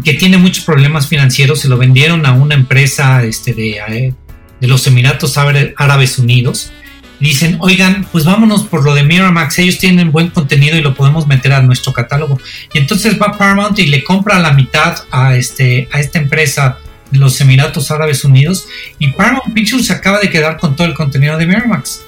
que 0.03 0.13
tiene 0.13 0.37
muchos 0.37 0.63
problemas 0.63 1.07
financieros, 1.07 1.59
se 1.59 1.67
lo 1.67 1.77
vendieron 1.77 2.25
a 2.25 2.33
una 2.33 2.55
empresa 2.55 3.23
este, 3.23 3.53
de, 3.53 3.79
eh, 3.87 4.13
de 4.59 4.67
los 4.67 4.85
Emiratos 4.87 5.37
Árabes 5.37 6.19
Unidos. 6.19 6.71
Dicen, 7.19 7.57
oigan, 7.59 8.07
pues 8.11 8.23
vámonos 8.23 8.63
por 8.63 8.85
lo 8.85 8.95
de 8.95 9.03
Miramax, 9.03 9.59
ellos 9.59 9.77
tienen 9.77 10.11
buen 10.11 10.29
contenido 10.29 10.77
y 10.77 10.81
lo 10.81 10.95
podemos 10.95 11.27
meter 11.27 11.51
a 11.51 11.61
nuestro 11.61 11.91
catálogo. 11.91 12.39
Y 12.73 12.77
entonces 12.77 13.19
va 13.21 13.37
Paramount 13.37 13.77
y 13.79 13.87
le 13.87 14.03
compra 14.03 14.39
la 14.39 14.53
mitad 14.53 14.97
a, 15.11 15.35
este, 15.35 15.89
a 15.91 15.99
esta 15.99 16.19
empresa 16.19 16.77
de 17.11 17.19
los 17.19 17.41
Emiratos 17.41 17.91
Árabes 17.91 18.23
Unidos 18.23 18.67
y 18.99 19.09
Paramount 19.09 19.53
Pictures 19.53 19.87
se 19.87 19.93
acaba 19.93 20.19
de 20.19 20.29
quedar 20.29 20.57
con 20.57 20.75
todo 20.75 20.87
el 20.87 20.93
contenido 20.93 21.37
de 21.37 21.45
Miramax. 21.45 22.01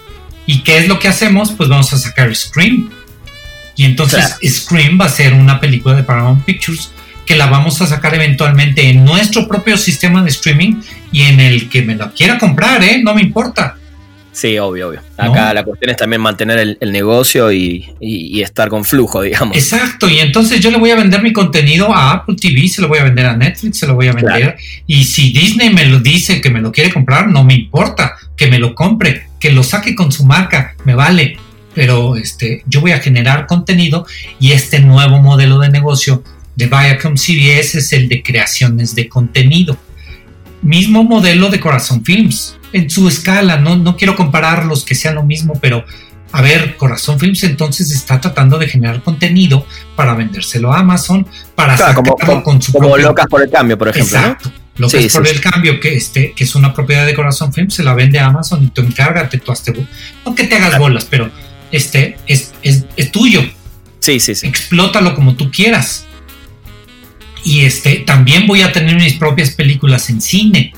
¿Y 0.45 0.63
qué 0.63 0.77
es 0.77 0.87
lo 0.87 0.99
que 0.99 1.07
hacemos? 1.07 1.51
Pues 1.51 1.67
vamos 1.67 1.91
a 1.91 1.97
sacar 1.97 2.33
Scream. 2.33 2.89
Y 3.75 3.85
entonces 3.85 4.37
Scream 4.45 4.99
va 4.99 5.05
a 5.05 5.09
ser 5.09 5.33
una 5.33 5.59
película 5.59 5.95
de 5.95 6.03
Paramount 6.03 6.45
Pictures 6.45 6.91
que 7.25 7.35
la 7.35 7.47
vamos 7.47 7.81
a 7.81 7.87
sacar 7.87 8.15
eventualmente 8.15 8.89
en 8.89 9.05
nuestro 9.05 9.47
propio 9.47 9.77
sistema 9.77 10.23
de 10.23 10.29
streaming 10.29 10.81
y 11.11 11.23
en 11.23 11.39
el 11.39 11.69
que 11.69 11.81
me 11.81 11.95
la 11.95 12.11
quiera 12.11 12.37
comprar, 12.37 12.83
¿eh? 12.83 13.01
No 13.03 13.13
me 13.13 13.21
importa. 13.21 13.77
Sí, 14.33 14.57
obvio, 14.57 14.89
obvio. 14.89 15.01
Acá 15.17 15.53
la 15.53 15.63
cuestión 15.63 15.91
es 15.91 15.97
también 15.97 16.21
mantener 16.21 16.77
el, 16.79 16.91
negocio 16.91 17.51
y, 17.51 18.41
estar 18.41 18.69
con 18.69 18.85
flujo, 18.85 19.21
digamos. 19.21 19.55
Exacto, 19.57 20.09
y 20.09 20.19
entonces 20.19 20.61
yo 20.61 20.71
le 20.71 20.77
voy 20.77 20.89
a 20.91 20.95
vender 20.95 21.21
mi 21.21 21.33
contenido 21.33 21.93
a 21.93 22.11
Apple 22.11 22.35
TV, 22.39 22.67
se 22.69 22.81
lo 22.81 22.87
voy 22.87 22.99
a 22.99 23.03
vender 23.03 23.25
a 23.25 23.35
Netflix, 23.35 23.79
se 23.79 23.87
lo 23.87 23.95
voy 23.95 24.07
a 24.07 24.13
vender. 24.13 24.57
Y 24.87 25.03
si 25.03 25.31
Disney 25.31 25.73
me 25.73 25.85
lo 25.85 25.99
dice 25.99 26.39
que 26.41 26.49
me 26.49 26.61
lo 26.61 26.71
quiere 26.71 26.93
comprar, 26.93 27.27
no 27.27 27.43
me 27.43 27.53
importa, 27.53 28.15
que 28.37 28.47
me 28.47 28.57
lo 28.57 28.73
compre, 28.73 29.27
que 29.39 29.51
lo 29.51 29.63
saque 29.63 29.95
con 29.95 30.11
su 30.11 30.25
marca, 30.25 30.75
me 30.85 30.95
vale. 30.95 31.37
Pero 31.73 32.15
este, 32.15 32.63
yo 32.65 32.81
voy 32.81 32.91
a 32.91 32.99
generar 32.99 33.47
contenido 33.47 34.05
y 34.39 34.51
este 34.51 34.79
nuevo 34.79 35.19
modelo 35.19 35.59
de 35.59 35.69
negocio 35.69 36.23
de 36.55 36.67
Viacom 36.67 37.15
CBS 37.15 37.79
es 37.79 37.93
el 37.93 38.09
de 38.09 38.21
creaciones 38.23 38.95
de 38.95 39.07
contenido. 39.07 39.77
Mismo 40.61 41.03
modelo 41.03 41.49
de 41.49 41.59
Corazón 41.59 42.03
Films, 42.05 42.57
en 42.73 42.89
su 42.89 43.07
escala, 43.07 43.57
no, 43.57 43.77
no 43.77 43.97
quiero 43.97 44.15
compararlos 44.15 44.85
que 44.85 44.95
sean 44.95 45.15
lo 45.15 45.23
mismo, 45.23 45.53
pero 45.59 45.83
a 46.31 46.41
ver, 46.41 46.77
Corazón 46.77 47.19
Films 47.19 47.43
entonces 47.43 47.91
está 47.91 48.21
tratando 48.21 48.57
de 48.57 48.67
generar 48.67 49.01
contenido 49.03 49.65
para 49.95 50.13
vendérselo 50.13 50.71
a 50.71 50.79
Amazon, 50.79 51.27
para 51.55 51.75
claro, 51.75 51.95
como, 51.95 52.43
con 52.43 52.61
su 52.61 52.71
como 52.71 52.97
Locas 52.97 53.27
por 53.27 53.41
el 53.41 53.49
Cambio, 53.49 53.77
por 53.77 53.89
ejemplo. 53.89 54.17
Exacto. 54.17 54.51
Locas 54.77 55.11
por 55.11 55.27
el 55.27 55.41
Cambio, 55.41 55.79
que, 55.79 55.95
este, 55.95 56.33
que 56.33 56.45
es 56.45 56.55
una 56.55 56.73
propiedad 56.73 57.05
de 57.05 57.13
Corazón 57.13 57.51
Films, 57.51 57.73
se 57.73 57.83
la 57.83 57.93
vende 57.93 58.19
a 58.19 58.27
Amazon 58.27 58.63
y 58.63 58.67
tú 58.67 58.81
encárgate, 58.81 59.39
tú 59.39 59.51
hazte, 59.51 59.73
no 60.25 60.33
que 60.33 60.45
te 60.45 60.55
hagas 60.55 60.79
bolas, 60.79 61.05
pero 61.09 61.29
este 61.71 62.17
es, 62.27 62.53
es, 62.63 62.85
es 62.95 63.11
tuyo. 63.11 63.41
Sí, 63.99 64.19
sí, 64.19 64.33
sí. 64.33 64.47
Explótalo 64.47 65.13
como 65.13 65.35
tú 65.35 65.51
quieras. 65.51 66.05
Y 67.43 67.65
este, 67.65 67.97
también 67.97 68.47
voy 68.47 68.61
a 68.61 68.71
tener 68.71 68.95
mis 68.95 69.13
propias 69.13 69.51
películas 69.51 70.09
en 70.09 70.21
cine. 70.21 70.73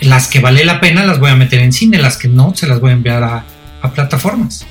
Las 0.00 0.28
que 0.28 0.40
vale 0.40 0.64
la 0.64 0.80
pena 0.80 1.04
las 1.04 1.18
voy 1.18 1.30
a 1.30 1.36
meter 1.36 1.60
en 1.60 1.72
cine, 1.72 1.98
las 1.98 2.18
que 2.18 2.28
no 2.28 2.54
se 2.54 2.66
las 2.66 2.80
voy 2.80 2.90
a 2.90 2.94
enviar 2.94 3.22
a, 3.22 3.44
plataformas. 3.94 4.66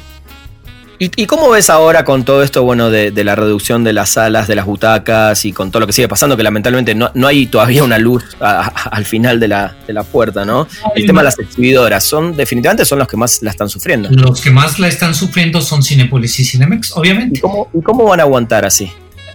¿Y, 0.97 1.25
cómo 1.27 1.49
ves 1.49 1.69
ahora 1.69 2.03
con 2.05 2.23
todo 2.23 2.43
esto, 2.43 2.63
bueno, 2.63 2.89
de, 2.89 3.11
la 3.23 3.35
reducción 3.35 3.83
de 3.83 3.93
las 3.93 4.11
salas, 4.11 4.47
de 4.47 4.55
las 4.55 4.65
butacas 4.65 5.43
y 5.45 5.51
con 5.51 5.69
todo 5.69 5.81
lo 5.81 5.87
que 5.87 5.93
sigue 5.93 6.07
pasando, 6.07 6.37
que 6.37 6.43
lamentablemente 6.43 6.95
no, 6.95 7.11
hay 7.27 7.45
todavía 7.47 7.83
una 7.83 7.97
luz 7.97 8.23
al 8.39 9.05
final 9.05 9.39
de 9.39 9.49
la, 9.49 9.75
puerta, 10.11 10.45
¿no? 10.45 10.67
El 10.95 11.05
tema 11.05 11.21
de 11.21 11.25
las 11.25 11.37
exhibidoras, 11.37 12.05
son 12.05 12.35
definitivamente 12.35 12.85
son 12.85 12.99
los 12.99 13.07
que 13.07 13.17
más 13.17 13.41
la 13.41 13.51
están 13.51 13.69
sufriendo. 13.69 14.09
Los 14.11 14.41
que 14.41 14.49
más 14.49 14.79
la 14.79 14.87
están 14.87 15.13
sufriendo 15.13 15.61
son 15.61 15.83
Cinepolis 15.83 16.39
y 16.39 16.45
Cinemex, 16.45 16.93
obviamente. 16.95 17.39
¿Y 17.39 17.41
cómo, 17.41 17.69
y 17.73 17.81
cómo 17.81 18.05
van 18.05 18.21
a 18.21 18.23
aguantar 18.23 18.65
así? 18.65 18.89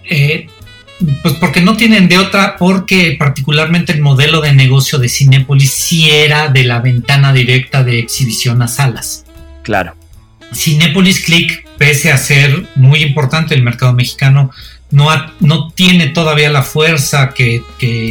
Eh, 0.09 0.47
pues 1.21 1.35
porque 1.35 1.61
no 1.61 1.77
tienen 1.77 2.07
de 2.09 2.17
otra, 2.17 2.57
porque 2.57 3.15
particularmente 3.17 3.93
el 3.93 4.01
modelo 4.01 4.41
de 4.41 4.53
negocio 4.53 4.99
de 4.99 5.07
Cinépolis 5.07 5.71
sí 5.71 6.09
era 6.09 6.49
de 6.49 6.63
la 6.65 6.79
ventana 6.79 7.31
directa 7.31 7.83
de 7.83 7.99
exhibición 7.99 8.61
a 8.61 8.67
salas. 8.67 9.25
Claro. 9.63 9.95
Cinépolis 10.53 11.23
Click, 11.23 11.65
pese 11.77 12.11
a 12.11 12.17
ser 12.17 12.65
muy 12.75 13.01
importante 13.01 13.55
el 13.55 13.63
mercado 13.63 13.93
mexicano, 13.93 14.51
no, 14.91 15.09
no 15.39 15.71
tiene 15.71 16.07
todavía 16.07 16.49
la 16.49 16.63
fuerza 16.63 17.33
que, 17.33 17.63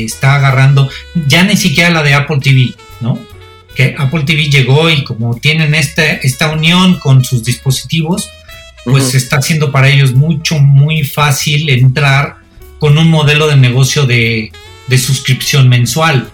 está 0.04 0.36
agarrando, 0.36 0.88
ya 1.26 1.42
ni 1.42 1.56
siquiera 1.56 1.90
la 1.90 2.02
de 2.02 2.14
Apple 2.14 2.38
TV, 2.40 2.74
¿no? 3.00 3.18
Que 3.74 3.96
Apple 3.98 4.22
TV 4.22 4.48
llegó 4.48 4.88
y 4.88 5.04
como 5.04 5.36
tienen 5.36 5.74
esta, 5.74 6.04
esta 6.04 6.50
unión 6.50 6.98
con 6.98 7.24
sus 7.24 7.44
dispositivos, 7.44 8.30
pues 8.84 9.14
está 9.14 9.36
haciendo 9.36 9.70
para 9.70 9.88
ellos 9.88 10.14
mucho, 10.14 10.58
muy 10.58 11.04
fácil 11.04 11.68
entrar 11.68 12.36
con 12.78 12.98
un 12.98 13.08
modelo 13.08 13.48
de 13.48 13.56
negocio 13.56 14.06
de, 14.06 14.52
suscripción 14.96 15.68
mensual. 15.68 16.30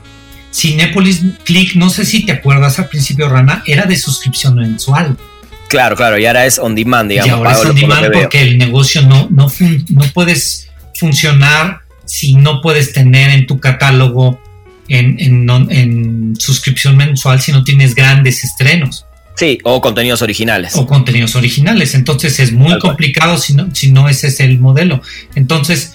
Cinepolis 0.52 1.22
Click, 1.44 1.74
no 1.74 1.90
sé 1.90 2.04
si 2.04 2.24
te 2.24 2.32
acuerdas 2.32 2.78
al 2.78 2.88
principio, 2.88 3.28
Rana, 3.28 3.62
era 3.66 3.86
de 3.86 3.96
suscripción 3.96 4.54
mensual. 4.54 5.16
Claro, 5.68 5.96
claro, 5.96 6.18
y 6.18 6.26
ahora 6.26 6.46
es 6.46 6.58
on 6.58 6.74
demand, 6.74 7.10
digamos. 7.10 7.28
Y 7.28 7.30
ahora 7.30 7.52
es 7.52 7.64
on 7.64 7.74
demand 7.74 8.12
porque 8.12 8.42
el 8.42 8.58
negocio 8.58 9.02
no, 9.02 9.28
no, 9.30 9.50
no 9.88 10.04
puedes 10.12 10.68
funcionar 10.94 11.80
si 12.04 12.34
no 12.34 12.60
puedes 12.60 12.92
tener 12.92 13.30
en 13.30 13.46
tu 13.46 13.58
catálogo 13.58 14.40
en, 14.88 15.48
en, 15.70 16.36
suscripción 16.38 16.96
mensual 16.96 17.40
si 17.40 17.52
no 17.52 17.64
tienes 17.64 17.94
grandes 17.94 18.44
estrenos. 18.44 19.06
Sí, 19.36 19.58
o 19.64 19.80
contenidos 19.80 20.22
originales. 20.22 20.76
O 20.76 20.86
contenidos 20.86 21.34
originales. 21.34 21.94
Entonces 21.94 22.38
es 22.38 22.52
muy 22.52 22.78
complicado 22.78 23.38
si 23.38 23.54
no, 23.54 23.74
si 23.74 23.90
no 23.90 24.08
ese 24.08 24.28
es 24.28 24.38
el 24.40 24.60
modelo. 24.60 25.02
Entonces, 25.34 25.93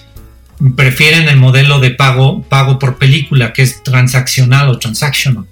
prefieren 0.76 1.28
el 1.28 1.36
modelo 1.36 1.80
de 1.80 1.90
pago, 1.90 2.42
pago 2.42 2.78
por 2.78 2.96
película, 2.98 3.52
que 3.52 3.62
es 3.62 3.82
transaccional 3.82 4.68
o 4.68 4.78
transactional. 4.78 5.46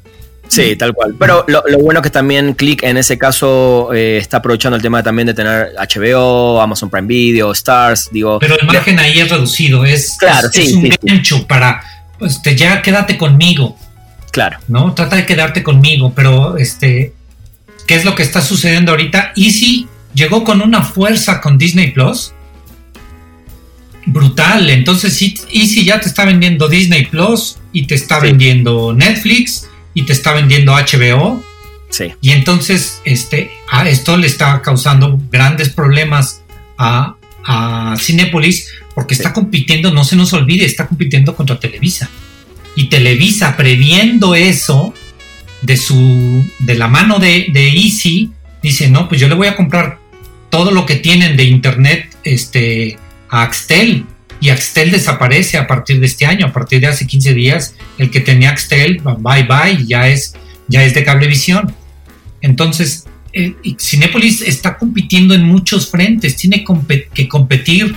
Sí, 0.48 0.76
tal 0.76 0.94
cual. 0.94 1.14
Pero 1.18 1.44
lo, 1.46 1.62
bueno 1.78 2.00
que 2.00 2.10
también 2.10 2.54
Click 2.54 2.82
en 2.82 2.96
ese 2.96 3.18
caso 3.18 3.92
eh, 3.92 4.16
está 4.18 4.38
aprovechando 4.38 4.76
el 4.76 4.82
tema 4.82 5.02
también 5.02 5.26
de 5.26 5.34
tener 5.34 5.72
HBO, 5.76 6.60
Amazon 6.60 6.90
Prime 6.90 7.06
Video, 7.06 7.52
Stars, 7.52 8.08
digo. 8.10 8.38
Pero 8.38 8.58
el 8.58 8.66
margen 8.66 8.98
ahí 8.98 9.18
es 9.18 9.30
reducido, 9.30 9.84
es, 9.84 10.16
claro, 10.18 10.48
es, 10.52 10.72
un 10.72 10.88
gancho 11.02 11.46
para, 11.46 11.82
este, 12.20 12.56
ya 12.56 12.82
quédate 12.82 13.18
conmigo. 13.18 13.76
Claro. 14.30 14.58
¿No? 14.68 14.94
Trata 14.94 15.16
de 15.16 15.26
quedarte 15.26 15.62
conmigo, 15.62 16.12
pero 16.14 16.56
este, 16.56 17.14
¿qué 17.86 17.94
es 17.94 18.04
lo 18.04 18.14
que 18.14 18.22
está 18.22 18.40
sucediendo 18.40 18.92
ahorita? 18.92 19.32
Easy 19.36 19.86
llegó 20.14 20.44
con 20.44 20.62
una 20.62 20.82
fuerza 20.82 21.40
con 21.40 21.58
Disney 21.58 21.92
Plus 21.92 22.32
brutal. 24.12 24.70
Entonces, 24.70 25.14
sí, 25.14 25.34
Easy 25.52 25.84
ya 25.84 26.00
te 26.00 26.08
está 26.08 26.24
vendiendo 26.24 26.68
Disney 26.68 27.06
Plus 27.06 27.58
y 27.72 27.86
te 27.86 27.94
está 27.94 28.18
vendiendo 28.18 28.92
Netflix 28.92 29.68
y 29.94 30.02
te 30.02 30.12
está 30.12 30.32
vendiendo 30.32 30.72
HBO. 30.72 31.42
Sí. 31.90 32.12
Y 32.20 32.30
entonces, 32.30 33.00
este, 33.04 33.50
a 33.70 33.88
esto 33.88 34.16
le 34.16 34.26
está 34.26 34.60
causando 34.62 35.20
grandes 35.30 35.70
problemas 35.70 36.42
a, 36.76 37.16
a 37.44 37.96
Cinepolis 37.98 38.70
porque 38.94 39.14
está 39.14 39.32
compitiendo, 39.32 39.92
no 39.92 40.04
se 40.04 40.16
nos 40.16 40.32
olvide, 40.32 40.64
está 40.64 40.86
compitiendo 40.86 41.34
contra 41.36 41.60
Televisa. 41.60 42.10
Y 42.74 42.84
Televisa, 42.84 43.56
previendo 43.56 44.34
eso 44.34 44.94
de 45.62 45.76
su 45.76 46.44
de 46.60 46.74
la 46.74 46.88
mano 46.88 47.18
de, 47.18 47.46
de 47.52 47.68
Easy, 47.70 48.30
dice, 48.62 48.88
no, 48.88 49.08
pues 49.08 49.20
yo 49.20 49.28
le 49.28 49.34
voy 49.34 49.48
a 49.48 49.56
comprar 49.56 49.98
todo 50.50 50.70
lo 50.70 50.86
que 50.86 50.96
tienen 50.96 51.36
de 51.36 51.44
internet, 51.44 52.16
este, 52.24 52.98
a 53.30 53.42
Axtel 53.42 54.06
y 54.40 54.50
Axtel 54.50 54.90
desaparece 54.90 55.58
a 55.58 55.66
partir 55.66 56.00
de 56.00 56.06
este 56.06 56.26
año, 56.26 56.46
a 56.46 56.52
partir 56.52 56.80
de 56.80 56.86
hace 56.86 57.06
15 57.06 57.34
días, 57.34 57.74
el 57.98 58.10
que 58.10 58.20
tenía 58.20 58.50
Axtel, 58.50 59.00
bye 59.18 59.44
bye, 59.44 59.84
ya 59.86 60.08
es, 60.08 60.34
ya 60.68 60.84
es 60.84 60.94
de 60.94 61.04
cablevisión. 61.04 61.74
Entonces, 62.40 63.06
eh, 63.32 63.54
Cinepolis 63.78 64.42
está 64.42 64.78
compitiendo 64.78 65.34
en 65.34 65.44
muchos 65.44 65.90
frentes, 65.90 66.36
tiene 66.36 66.64
que 67.12 67.28
competir 67.28 67.96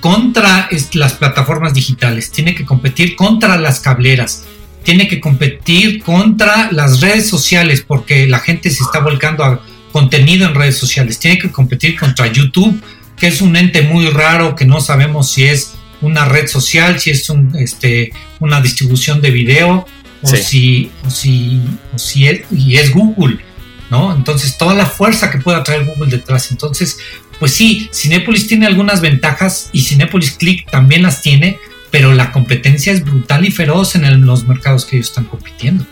contra 0.00 0.68
las 0.94 1.14
plataformas 1.14 1.74
digitales, 1.74 2.30
tiene 2.30 2.54
que 2.54 2.64
competir 2.64 3.16
contra 3.16 3.56
las 3.56 3.80
cableras, 3.80 4.44
tiene 4.82 5.08
que 5.08 5.20
competir 5.20 6.02
contra 6.02 6.70
las 6.72 7.00
redes 7.00 7.28
sociales, 7.28 7.84
porque 7.86 8.26
la 8.26 8.38
gente 8.38 8.70
se 8.70 8.82
está 8.82 9.00
volcando 9.00 9.44
a 9.44 9.60
contenido 9.92 10.46
en 10.46 10.54
redes 10.54 10.78
sociales, 10.78 11.18
tiene 11.18 11.38
que 11.38 11.50
competir 11.50 11.98
contra 11.98 12.30
YouTube, 12.30 12.80
que 13.16 13.26
es 13.28 13.40
un 13.40 13.56
ente 13.56 13.82
muy 13.82 14.08
raro 14.08 14.54
que 14.54 14.64
no 14.64 14.80
sabemos 14.80 15.30
si 15.30 15.44
es 15.44 15.74
una 16.02 16.26
red 16.26 16.46
social, 16.46 17.00
si 17.00 17.10
es 17.10 17.28
un, 17.30 17.54
este, 17.56 18.12
una 18.40 18.60
distribución 18.60 19.20
de 19.20 19.30
video, 19.30 19.86
o 20.22 20.28
si, 20.28 20.90
o 21.06 21.10
si, 21.10 21.62
o 21.94 21.98
si 21.98 22.26
es, 22.26 22.40
y 22.50 22.76
es 22.76 22.92
Google, 22.92 23.38
¿no? 23.90 24.14
Entonces, 24.14 24.58
toda 24.58 24.74
la 24.74 24.86
fuerza 24.86 25.30
que 25.30 25.38
pueda 25.38 25.62
traer 25.62 25.84
Google 25.84 26.10
detrás. 26.10 26.50
Entonces, 26.50 26.98
pues 27.38 27.52
sí, 27.52 27.88
Cinepolis 27.92 28.46
tiene 28.46 28.66
algunas 28.66 29.00
ventajas 29.00 29.70
y 29.72 29.82
Cinepolis 29.82 30.32
Click 30.32 30.70
también 30.70 31.02
las 31.02 31.22
tiene, 31.22 31.58
pero 31.90 32.12
la 32.12 32.32
competencia 32.32 32.92
es 32.92 33.04
brutal 33.04 33.44
y 33.44 33.50
feroz 33.50 33.94
en 33.94 34.26
los 34.26 34.46
mercados 34.46 34.84
que 34.84 34.96
ellos 34.96 35.08
están 35.08 35.24
compitiendo. 35.24 35.86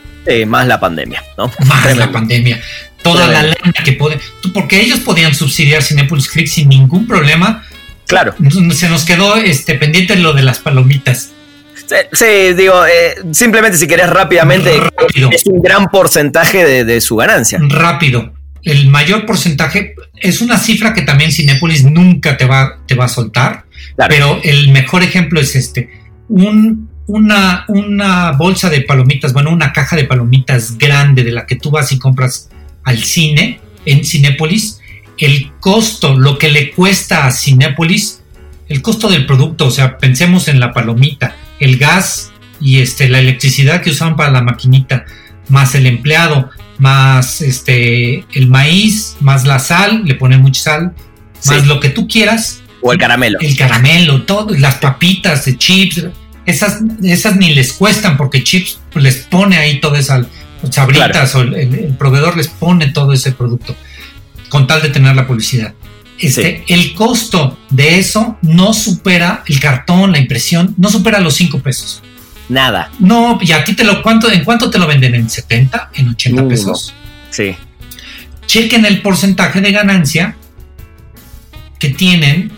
más 0.46 0.66
la 0.66 0.80
pandemia, 0.80 1.22
¿no? 1.36 1.50
Más 1.66 1.96
la 1.96 2.10
pandemia. 2.10 2.60
Toda 3.04 3.28
la 3.28 3.42
lana 3.42 3.84
que 3.84 3.92
puede. 3.92 4.18
Porque 4.52 4.80
ellos 4.80 5.00
podían 5.00 5.34
subsidiar 5.34 5.82
Cinepolis 5.82 6.28
Click 6.28 6.48
sin 6.48 6.68
ningún 6.68 7.06
problema. 7.06 7.62
Claro. 8.06 8.34
Se 8.72 8.88
nos 8.88 9.04
quedó 9.04 9.36
este, 9.36 9.74
pendiente 9.74 10.16
lo 10.16 10.32
de 10.32 10.42
las 10.42 10.58
palomitas. 10.58 11.30
Sí, 12.12 12.54
digo, 12.56 12.86
eh, 12.86 13.14
simplemente 13.32 13.76
si 13.76 13.86
querés 13.86 14.08
rápidamente, 14.08 14.80
es 15.30 15.46
un 15.46 15.60
gran 15.60 15.88
porcentaje 15.88 16.84
de, 16.84 17.00
su 17.00 17.16
ganancia. 17.16 17.58
Rápido. 17.60 18.32
El 18.62 18.88
mayor 18.88 19.26
porcentaje 19.26 19.94
es 20.16 20.40
una 20.40 20.56
cifra 20.56 20.94
que 20.94 21.02
también 21.02 21.30
Cinepolis 21.30 21.84
nunca 21.84 22.38
te 22.38 22.46
va, 22.46 22.78
te 22.86 22.94
va 22.94 23.04
a 23.04 23.08
soltar, 23.08 23.64
pero 24.08 24.40
el 24.42 24.70
mejor 24.70 25.02
ejemplo 25.02 25.38
es 25.40 25.54
este. 25.54 25.90
Un, 26.28 26.88
una, 27.06 27.66
una 27.68 28.32
bolsa 28.32 28.70
de 28.70 28.80
palomitas, 28.80 29.34
bueno, 29.34 29.50
una 29.50 29.72
caja 29.72 29.96
de 29.96 30.04
palomitas 30.04 30.78
grande 30.78 31.22
de 31.22 31.32
la 31.32 31.44
que 31.44 31.56
tú 31.56 31.70
vas 31.70 31.92
y 31.92 31.98
compras 31.98 32.48
al 32.84 33.02
cine 33.02 33.60
en 33.84 34.04
Cinepolis, 34.04 34.80
el 35.18 35.52
costo, 35.60 36.18
lo 36.18 36.38
que 36.38 36.50
le 36.50 36.70
cuesta 36.72 37.26
a 37.26 37.32
Cinepolis, 37.32 38.22
el 38.68 38.82
costo 38.82 39.08
del 39.08 39.26
producto, 39.26 39.66
o 39.66 39.70
sea, 39.70 39.98
pensemos 39.98 40.48
en 40.48 40.60
la 40.60 40.72
palomita, 40.72 41.36
el 41.60 41.76
gas 41.76 42.32
y 42.60 42.80
este, 42.80 43.08
la 43.08 43.18
electricidad 43.18 43.82
que 43.82 43.90
usaban 43.90 44.16
para 44.16 44.30
la 44.30 44.42
maquinita, 44.42 45.04
más 45.48 45.74
el 45.74 45.86
empleado, 45.86 46.50
más 46.78 47.40
este, 47.40 48.24
el 48.32 48.48
maíz, 48.48 49.16
más 49.20 49.44
la 49.44 49.58
sal, 49.58 50.02
le 50.04 50.14
ponen 50.14 50.40
mucha 50.40 50.62
sal, 50.62 50.94
más 51.46 51.66
lo 51.66 51.80
que 51.80 51.90
tú 51.90 52.08
quieras. 52.08 52.62
O 52.80 52.92
el 52.92 52.98
caramelo. 52.98 53.38
El 53.40 53.56
caramelo, 53.56 54.22
todo, 54.22 54.54
las 54.56 54.76
papitas 54.76 55.44
de 55.44 55.56
chips, 55.56 56.06
esas, 56.46 56.80
esas 57.02 57.36
ni 57.36 57.54
les 57.54 57.72
cuestan 57.72 58.16
porque 58.16 58.42
chips 58.42 58.78
les 58.94 59.16
pone 59.16 59.56
ahí 59.56 59.80
toda 59.80 59.98
esa 59.98 60.26
sabritas 60.70 61.34
o 61.34 61.42
el, 61.42 61.94
proveedor 61.98 62.36
les 62.36 62.48
pone 62.48 62.88
todo 62.88 63.12
ese 63.12 63.32
producto 63.32 63.74
con 64.48 64.66
tal 64.66 64.82
de 64.82 64.90
tener 64.90 65.16
la 65.16 65.26
publicidad. 65.26 65.74
Este, 66.18 66.64
El 66.68 66.94
costo 66.94 67.58
de 67.70 67.98
eso 67.98 68.38
no 68.42 68.72
supera 68.72 69.42
el 69.46 69.58
cartón, 69.58 70.12
la 70.12 70.18
impresión, 70.18 70.74
no 70.76 70.88
supera 70.88 71.18
los 71.20 71.34
5 71.34 71.60
pesos. 71.60 72.02
Nada. 72.48 72.90
No, 72.98 73.38
y 73.42 73.52
a 73.52 73.64
ti 73.64 73.74
te 73.74 73.84
lo, 73.84 74.02
¿cuánto, 74.02 74.30
¿en 74.30 74.44
cuánto 74.44 74.70
te 74.70 74.78
lo 74.78 74.86
venden? 74.86 75.14
¿En 75.14 75.28
70? 75.28 75.90
¿En 75.94 76.10
80 76.10 76.48
pesos? 76.48 76.94
Sí. 77.30 77.56
Chequen 78.46 78.84
el 78.84 79.02
porcentaje 79.02 79.60
de 79.60 79.72
ganancia 79.72 80.36
que 81.78 81.88
tienen 81.88 82.52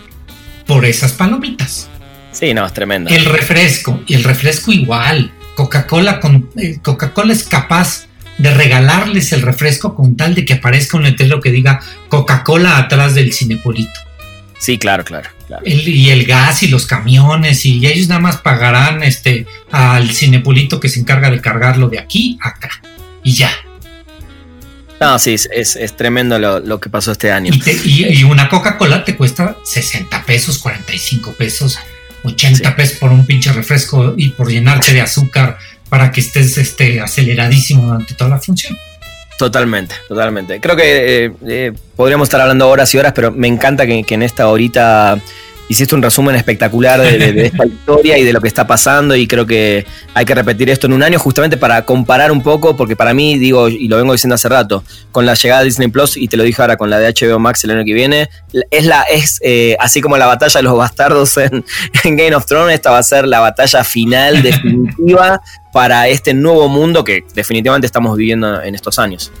por 0.65 0.85
esas 0.85 1.13
palomitas. 1.13 1.89
Sí, 2.31 2.53
no, 2.53 2.65
es 2.65 2.73
tremendo. 2.73 3.09
El 3.09 3.25
refresco, 3.25 4.03
y 4.05 4.13
el 4.13 4.23
refresco 4.23 4.71
igual. 4.71 5.31
Coca-Cola 5.57 6.19
con 6.19 6.51
eh, 6.55 6.77
Coca-Cola 6.83 7.33
es 7.33 7.43
capaz 7.43 8.05
de 8.37 8.53
regalarles 8.53 9.33
el 9.33 9.41
refresco 9.41 9.95
con 9.95 10.15
tal 10.15 10.35
de 10.35 10.45
que 10.45 10.53
aparezca 10.53 10.97
un 10.97 11.03
letrero 11.03 11.41
que 11.41 11.49
diga 11.49 11.81
Coca-Cola 12.09 12.77
atrás 12.77 13.15
del 13.15 13.33
cinepolito. 13.33 13.99
Sí, 14.59 14.77
claro, 14.77 15.03
claro. 15.03 15.29
y 15.65 16.11
el 16.11 16.25
gas 16.25 16.61
y 16.61 16.67
los 16.67 16.85
camiones 16.85 17.65
y 17.65 17.87
ellos 17.87 18.07
nada 18.07 18.21
más 18.21 18.37
pagarán 18.37 19.01
este 19.01 19.47
al 19.71 20.11
cinepolito 20.11 20.79
que 20.79 20.89
se 20.89 20.99
encarga 20.99 21.31
de 21.31 21.41
cargarlo 21.41 21.89
de 21.89 21.97
aquí 21.97 22.37
a 22.39 22.49
acá 22.49 22.69
y 23.23 23.33
ya. 23.33 23.51
No, 24.99 25.17
sí, 25.17 25.33
es, 25.33 25.95
tremendo 25.95 26.37
lo, 26.37 26.79
que 26.79 26.89
pasó 26.89 27.11
este 27.11 27.31
año. 27.31 27.51
Y, 27.83 28.23
una 28.23 28.47
Coca-Cola 28.47 29.03
te 29.03 29.17
cuesta 29.17 29.57
60 29.63 30.23
pesos, 30.23 30.59
45 30.59 31.31
pesos 31.33 31.79
80 32.27 32.75
pesos 32.75 32.97
por 32.97 33.11
un 33.11 33.25
pinche 33.25 33.51
refresco 33.51 34.13
y 34.17 34.29
por 34.29 34.49
llenarte 34.49 34.93
de 34.93 35.01
azúcar 35.01 35.57
para 35.89 36.11
que 36.11 36.21
estés 36.21 36.57
este, 36.57 36.99
aceleradísimo 36.99 37.85
durante 37.85 38.13
toda 38.13 38.31
la 38.31 38.39
función. 38.39 38.77
Totalmente, 39.37 39.95
totalmente. 40.07 40.59
Creo 40.59 40.75
que 40.75 41.25
eh, 41.25 41.31
eh, 41.47 41.73
podríamos 41.95 42.27
estar 42.27 42.41
hablando 42.41 42.67
horas 42.69 42.93
y 42.93 42.97
horas, 42.97 43.13
pero 43.13 43.31
me 43.31 43.47
encanta 43.47 43.85
que, 43.85 44.03
que 44.03 44.15
en 44.15 44.23
esta 44.23 44.47
horita 44.47 45.19
hiciste 45.69 45.95
un 45.95 46.01
resumen 46.01 46.35
espectacular 46.35 47.01
de, 47.01 47.45
esta 47.45 47.65
historia 47.67 48.17
y 48.17 48.23
de 48.23 48.33
lo 48.33 48.41
que 48.41 48.47
está 48.47 48.67
pasando 48.67 49.15
y 49.15 49.27
creo 49.27 49.45
que 49.45 49.85
hay 50.13 50.25
que 50.25 50.35
repetir 50.35 50.69
esto 50.69 50.87
en 50.87 50.93
un 50.93 51.03
año 51.03 51.19
justamente 51.19 51.57
para 51.57 51.83
comparar 51.85 52.31
un 52.31 52.41
poco, 52.41 52.75
porque 52.75 52.95
para 52.95 53.13
mí, 53.13 53.37
digo, 53.37 53.67
y 53.67 53.87
lo 53.87 53.97
vengo 53.97 54.13
diciendo 54.13 54.35
hace 54.35 54.49
rato, 54.49 54.83
con 55.11 55.25
la 55.25 55.33
llegada 55.33 55.61
de 55.61 55.65
Disney 55.65 55.87
Plus, 55.89 56.17
y 56.17 56.27
te 56.27 56.37
lo 56.37 56.43
dije 56.43 56.61
ahora 56.61 56.77
con 56.77 56.89
la 56.89 56.99
de 56.99 57.13
HBO 57.13 57.39
Max 57.39 57.63
el 57.63 57.71
año 57.71 57.85
que 57.85 57.93
viene, 57.93 58.29
es 58.71 58.85
la 58.85 59.03
es 59.03 59.39
eh, 59.43 59.75
así 59.79 60.01
como 60.01 60.17
la 60.17 60.25
batalla 60.25 60.59
de 60.59 60.63
los 60.63 60.77
bastardos 60.77 61.37
en, 61.37 61.65
Game 62.03 62.35
of 62.35 62.45
Thrones, 62.45 62.73
esta 62.73 62.91
va 62.91 62.99
a 62.99 63.03
ser 63.03 63.27
la 63.27 63.39
batalla 63.39 63.83
final 63.83 64.41
definitiva 64.43 65.41
para 65.73 66.07
este 66.07 66.33
nuevo 66.33 66.69
mundo 66.69 67.03
que 67.03 67.23
definitivamente 67.35 67.85
estamos 67.85 68.17
viviendo 68.17 68.61
en 68.61 68.75
estos 68.75 68.99
años. 68.99 69.31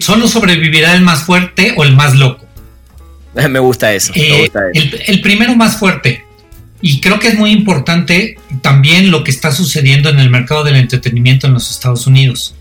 ¿Solo 0.00 0.26
sobrevivirá 0.28 0.94
el 0.94 1.02
más 1.02 1.24
fuerte 1.24 1.74
o 1.76 1.84
el 1.84 1.94
más 1.94 2.14
loco? 2.14 2.45
me 3.50 3.58
gusta 3.58 3.92
eso. 3.92 4.12
Eh, 4.14 4.50
el, 5.06 5.20
primero 5.20 5.54
más 5.54 5.78
fuerte. 5.78 6.24
Y 6.80 7.00
creo 7.00 7.18
que 7.18 7.28
es 7.28 7.34
muy 7.34 7.50
importante 7.50 8.38
también 8.62 9.10
lo 9.10 9.24
que 9.24 9.30
está 9.30 9.50
sucediendo 9.50 10.08
en 10.08 10.18
el 10.18 10.30
mercado 10.30 10.64
del 10.64 10.76
entretenimiento 10.76 11.46
en 11.46 11.54
los 11.54 11.70
Estados 11.70 12.06
Unidos. 12.06 12.54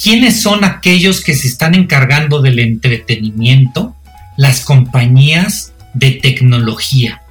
¿Quiénes 0.00 0.42
son 0.42 0.64
aquellos 0.64 1.22
que 1.22 1.34
se 1.34 1.46
están 1.46 1.74
encargando 1.74 2.42
del 2.42 2.58
entretenimiento? 2.58 3.94
Las 4.36 4.60
compañías 4.60 5.72
de 5.94 6.12
tecnología. 6.12 7.22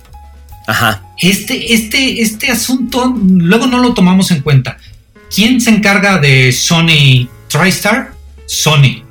Ajá. 0.67 1.03
Este, 1.19 1.73
este, 1.73 2.21
este 2.21 2.49
asunto 2.49 3.13
luego 3.21 3.67
no 3.67 3.79
lo 3.79 3.93
tomamos 3.93 4.31
en 4.31 4.41
cuenta. 4.41 4.77
¿Quién 5.33 5.59
se 5.59 5.71
encarga 5.71 6.17
de 6.17 6.51
Sony 6.51 7.27
TriStar? 7.49 8.13
Sony. 8.45 9.03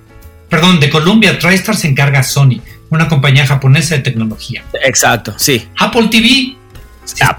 Perdón, 0.49 0.81
de 0.81 0.91
Columbia 0.91 1.39
TriStar 1.39 1.76
se 1.76 1.89
encarga 1.89 2.22
Sony 2.22 2.61
una 2.91 3.09
compañía 3.09 3.47
japonesa 3.47 3.97
de 3.97 4.03
tecnología. 4.03 4.64
Exacto, 4.84 5.34
sí. 5.38 5.68
Apple 5.78 6.09
TV 6.11 6.57
se, 7.05 7.24
ah, 7.24 7.36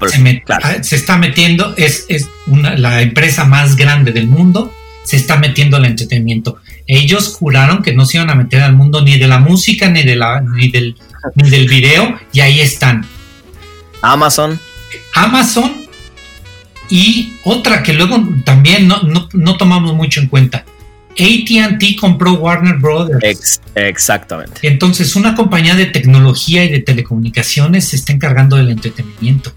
está 0.79 1.17
metiendo, 1.17 1.75
es, 1.77 2.07
la 2.47 3.01
empresa 3.01 3.45
más 3.45 3.75
grande 3.75 4.11
del 4.11 4.27
mundo, 4.27 4.73
se 5.03 5.17
está 5.17 5.37
metiendo 5.37 5.77
al 5.77 5.85
entretenimiento. 5.85 6.57
Ellos 6.87 7.35
juraron 7.37 7.83
que 7.83 7.93
no 7.93 8.05
se 8.05 8.17
iban 8.17 8.29
a 8.29 8.35
meter 8.35 8.61
al 8.63 8.73
mundo 8.73 9.01
ni 9.01 9.17
de 9.17 9.27
la 9.27 9.39
música, 9.39 9.89
ni, 9.89 10.03
de 10.03 10.15
la, 10.15 10.41
ni, 10.41 10.69
del, 10.69 10.97
ni 11.35 11.49
del 11.49 11.67
video, 11.67 12.19
y 12.33 12.39
ahí 12.41 12.59
están. 12.59 13.05
Amazon. 14.01 14.59
Amazon 15.13 15.85
y 16.89 17.33
otra 17.43 17.83
que 17.83 17.93
luego 17.93 18.21
también 18.43 18.87
no, 18.87 19.01
no 19.31 19.57
tomamos 19.57 19.93
mucho 19.93 20.19
en 20.19 20.27
cuenta, 20.27 20.65
ATT 21.19 21.99
compró 21.99 22.33
Warner 22.33 22.77
Brothers. 22.77 23.61
exactamente. 23.75 24.59
Entonces, 24.63 25.15
una 25.15 25.35
compañía 25.35 25.75
de 25.75 25.85
tecnología 25.85 26.63
y 26.63 26.69
de 26.69 26.79
telecomunicaciones 26.79 27.89
se 27.89 27.95
está 27.95 28.13
encargando 28.13 28.55
del 28.55 28.69
entretenimiento. 28.69 29.53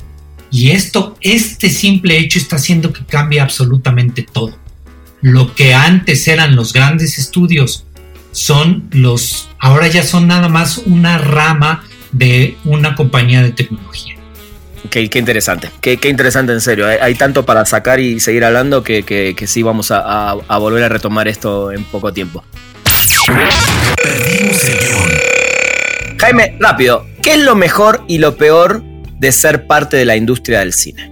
Y 0.50 0.70
esto, 0.70 1.16
este 1.20 1.68
simple 1.70 2.18
hecho 2.18 2.38
está 2.38 2.56
haciendo 2.56 2.92
que 2.92 3.04
cambie 3.04 3.40
absolutamente 3.40 4.22
todo. 4.22 4.56
Lo 5.20 5.54
que 5.54 5.74
antes 5.74 6.28
eran 6.28 6.54
los 6.54 6.72
grandes 6.72 7.18
estudios, 7.18 7.86
son 8.34 8.88
los, 8.90 9.48
ahora 9.58 9.86
ya 9.86 10.02
son 10.02 10.26
nada 10.26 10.48
más 10.48 10.78
una 10.86 11.18
rama 11.18 11.84
de 12.12 12.56
una 12.64 12.94
compañía 12.94 13.42
de 13.42 13.52
tecnología. 13.52 14.13
Qué, 14.90 15.08
interesante, 15.14 15.70
qué, 15.80 15.98
interesante 16.08 16.52
en 16.52 16.60
serio. 16.60 16.86
Hay, 16.86 17.14
tanto 17.14 17.44
para 17.44 17.64
sacar 17.64 18.00
y 18.00 18.20
seguir 18.20 18.44
hablando 18.44 18.82
que, 18.82 19.34
sí 19.46 19.62
vamos 19.62 19.90
a, 19.90 20.34
volver 20.58 20.84
a 20.84 20.88
retomar 20.88 21.26
esto 21.28 21.72
en 21.72 21.84
poco 21.84 22.12
tiempo. 22.12 22.44
Jaime, 26.18 26.56
rápido, 26.60 27.06
¿qué 27.22 27.34
es 27.34 27.40
lo 27.40 27.54
mejor 27.54 28.04
y 28.08 28.18
lo 28.18 28.36
peor 28.36 28.82
de 29.18 29.32
ser 29.32 29.66
parte 29.66 29.96
de 29.96 30.04
la 30.04 30.16
industria 30.16 30.60
del 30.60 30.72
cine? 30.72 31.10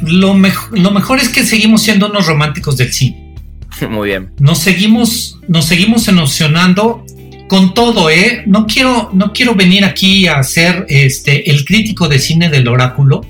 Lo, 0.00 0.34
lo 0.72 0.90
mejor 0.90 1.18
es 1.20 1.28
que 1.28 1.44
seguimos 1.44 1.82
siendo 1.82 2.08
unos 2.10 2.26
románticos 2.26 2.76
del 2.76 2.92
cine. 2.92 3.24
Muy 3.88 4.08
bien. 4.08 4.32
Nos 4.38 4.58
seguimos, 4.58 5.38
nos 5.48 5.64
seguimos 5.66 6.08
emocionando 6.08 7.03
con 7.48 7.74
todo, 7.74 8.10
¿eh? 8.10 8.42
No 8.46 8.66
quiero, 8.66 9.10
no 9.12 9.32
quiero 9.32 9.54
venir 9.54 9.84
aquí 9.84 10.26
a 10.26 10.42
ser 10.42 10.86
este, 10.88 11.50
el 11.50 11.64
crítico 11.64 12.08
de 12.08 12.18
cine 12.18 12.48
del 12.48 12.68
oráculo, 12.68 13.20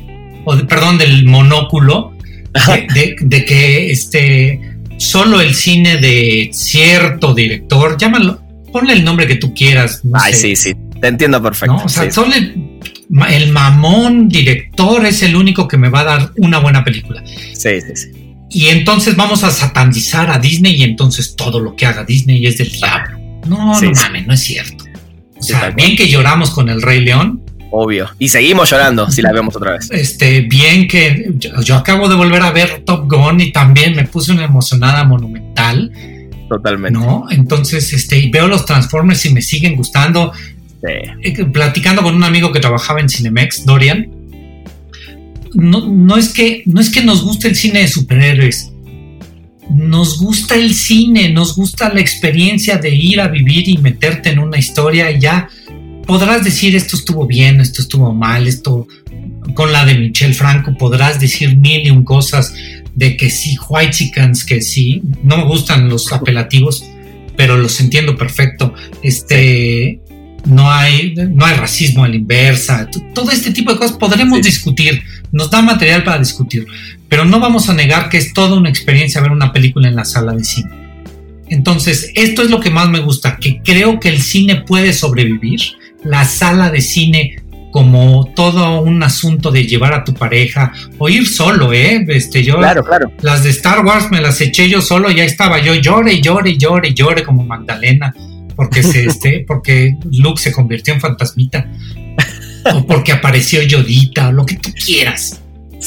o 0.45 0.57
perdón, 0.67 0.99
del 0.99 1.25
monóculo, 1.25 2.15
de, 2.95 3.45
que 3.45 3.91
este, 3.91 4.61
solo 4.99 5.41
el 5.41 5.55
cine 5.55 5.97
de 5.97 6.51
cierto 6.53 7.35
director, 7.35 7.97
llámalo, 7.99 8.41
ponle 8.73 8.93
el 8.93 9.05
nombre 9.05 9.27
que 9.27 9.37
tú 9.37 9.53
quieras. 9.53 10.03
Ay, 10.13 10.33
sí, 10.35 10.55
sí, 10.55 10.75
te 11.01 11.09
entiendo 11.09 11.43
perfecto. 11.43 11.77
O 11.85 11.89
sea, 11.89 12.11
solo 12.11 12.35
el, 12.35 12.79
el 13.31 13.51
mamón 13.51 14.29
director 14.29 15.05
es 15.07 15.23
el 15.23 15.35
único 15.35 15.67
que 15.67 15.77
me 15.77 15.89
va 15.89 16.01
a 16.01 16.05
dar 16.05 16.33
una 16.37 16.61
buena 16.61 16.85
película. 16.85 17.25
Sí, 17.27 17.81
sí, 17.81 17.97
sí. 17.97 18.09
y 18.51 18.67
entonces 18.67 19.17
vamos 19.17 19.43
a 19.43 19.51
satanizar 19.51 20.31
a 20.31 20.39
Disney 20.39 20.77
y 20.77 20.85
entonces 20.85 21.35
todo 21.35 21.59
lo 21.59 21.75
que 21.75 21.87
haga 21.87 22.05
Disney 22.05 22.47
es 22.47 22.59
del 22.59 22.71
diablo. 22.71 23.24
No, 23.47 23.81
no 23.81 23.91
mames, 23.93 24.27
no 24.27 24.35
es 24.35 24.41
cierto. 24.41 24.85
O 25.37 25.43
sea, 25.43 25.71
bien 25.71 25.97
que 25.97 26.09
lloramos 26.09 26.51
con 26.51 26.69
el 26.69 26.81
Rey 26.81 27.01
León. 27.01 27.43
Obvio. 27.71 28.09
Y 28.19 28.29
seguimos 28.29 28.71
llorando 28.71 29.11
si 29.11 29.21
la 29.21 29.33
vemos 29.33 29.57
otra 29.57 29.73
vez. 29.73 29.91
Este, 29.91 30.43
bien 30.43 30.87
que 30.87 31.35
yo, 31.39 31.77
acabo 31.77 32.09
de 32.09 32.15
volver 32.15 32.43
a 32.43 32.53
ver 32.53 32.83
Top 32.87 33.11
Gun 33.11 33.41
y 33.41 33.53
también 33.53 33.97
me 33.97 34.05
puse 34.05 34.33
una 34.33 34.45
emocionada 34.45 35.05
monumental. 35.05 35.93
Totalmente. 36.49 36.99
¿No? 36.99 37.27
Entonces, 37.31 37.93
este, 37.93 38.31
veo 38.33 38.49
los 38.49 38.65
Transformers 38.65 39.25
y 39.27 39.35
me 39.35 39.43
siguen 39.43 39.77
gustando. 39.77 40.33
Eh, 40.87 41.45
platicando 41.47 42.03
con 42.03 42.15
un 42.15 42.25
amigo 42.25 42.53
que 42.53 42.61
trabajaba 42.61 43.01
en 43.01 43.09
Cinemex, 43.09 43.65
Dorian, 43.65 44.07
no, 45.55 45.89
no, 45.89 46.17
es 46.17 46.33
que, 46.33 46.63
no 46.67 46.81
es 46.81 46.91
que 46.91 47.03
nos 47.03 47.23
guste 47.23 47.49
el 47.49 47.57
cine 47.57 47.81
de 47.81 47.89
superhéroes, 47.89 48.73
nos 49.71 50.19
gusta 50.19 50.55
el 50.55 50.75
cine, 50.75 51.31
nos 51.31 51.57
gusta 51.57 51.93
la 51.93 52.01
experiencia 52.01 52.77
de 52.77 52.91
ir 52.91 53.21
a 53.21 53.29
vivir 53.29 53.69
y 53.69 53.79
meterte 53.79 54.31
en 54.31 54.39
una 54.39 54.59
historia 54.59 55.11
y 55.11 55.21
ya 55.21 55.49
podrás 56.07 56.45
decir 56.45 56.77
esto 56.77 56.97
estuvo 56.97 57.27
bien, 57.27 57.61
esto 57.61 57.83
estuvo 57.83 58.13
mal, 58.13 58.47
esto 58.47 58.87
con 59.55 59.73
la 59.73 59.85
de 59.85 59.95
Michelle 59.95 60.35
Franco 60.35 60.77
podrás 60.77 61.21
decir 61.21 61.57
mil 61.57 61.87
y 61.87 61.91
un 61.91 62.05
cosas 62.05 62.55
de 62.95 63.17
que 63.17 63.31
sí, 63.31 63.57
white 63.69 63.93
chickens, 63.93 64.45
que 64.45 64.61
sí, 64.63 65.03
no 65.23 65.37
me 65.39 65.45
gustan 65.45 65.89
los 65.89 66.13
apelativos, 66.13 66.85
pero 67.37 67.57
los 67.57 67.81
entiendo 67.81 68.17
perfecto. 68.17 68.73
Este, 69.03 70.01
no 70.45 70.71
hay, 70.71 71.15
no 71.15 71.45
hay 71.45 71.57
racismo 71.57 72.05
a 72.05 72.09
la 72.09 72.17
inversa, 72.17 72.89
todo 73.15 73.31
este 73.31 73.53
tipo 73.53 73.73
de 73.73 73.79
cosas 73.79 73.97
podremos 73.97 74.43
discutir, 74.43 75.03
nos 75.33 75.51
da 75.51 75.63
material 75.63 76.05
para 76.05 76.19
discutir, 76.19 76.67
pero 77.09 77.25
no 77.25 77.41
vamos 77.41 77.69
a 77.69 77.75
negar 77.75 78.09
que 78.09 78.19
es 78.19 78.33
toda 78.33 78.57
una 78.57 78.69
experiencia 78.69 79.21
ver 79.21 79.31
una 79.31 79.53
película 79.53 79.89
en 79.89 79.97
la 79.97 80.05
sala 80.05 80.33
de 80.33 80.45
cine. 80.45 80.71
Entonces, 81.49 82.11
esto 82.15 82.43
es 82.43 82.51
lo 82.51 82.61
que 82.61 82.71
más 82.71 82.89
me 82.89 83.01
gusta, 83.01 83.37
que 83.37 83.61
creo 83.63 84.01
que 84.01 84.09
el 84.09 84.21
cine 84.21 84.57
puede 84.57 84.93
sobrevivir, 84.93 85.61
la 86.03 86.25
sala 86.25 86.71
de 86.71 86.81
cine 86.81 87.37
como 87.71 88.31
todo 88.37 88.83
un 88.83 89.03
asunto 89.03 89.51
de 89.51 89.67
llevar 89.67 89.95
a 89.95 90.05
tu 90.05 90.15
pareja 90.15 90.73
o 90.99 91.09
ir 91.09 91.27
solo, 91.27 91.73
¿eh? 91.73 92.05
Este, 92.09 92.45
yo, 92.45 92.59
claro, 92.59 92.85
claro. 92.85 93.11
Las 93.21 93.43
de 93.43 93.51
Star 93.51 93.85
Wars 93.85 94.13
me 94.13 94.21
las 94.21 94.41
eché 94.41 94.69
yo 94.69 94.81
solo, 94.81 95.11
ya 95.11 95.25
estaba 95.25 95.59
yo 95.59 95.75
llore, 95.75 96.21
llore, 96.21 96.57
llore, 96.57 96.95
llore 96.95 97.25
como 97.25 97.45
Magdalena 97.45 98.15
porque 98.57 98.83
se 98.83 99.07
este, 99.07 99.45
porque 99.47 99.97
Luke 100.11 100.41
se 100.41 100.53
convirtió 100.53 100.95
en 100.95 101.01
fantasmita 101.01 101.71
o 102.75 102.87
porque 102.87 103.13
apareció 103.13 103.63
Yodita 103.63 104.29
o 104.29 104.33
lo 104.33 104.47
que 104.47 104.57
tú 104.57 104.71
quieras. 104.73 105.41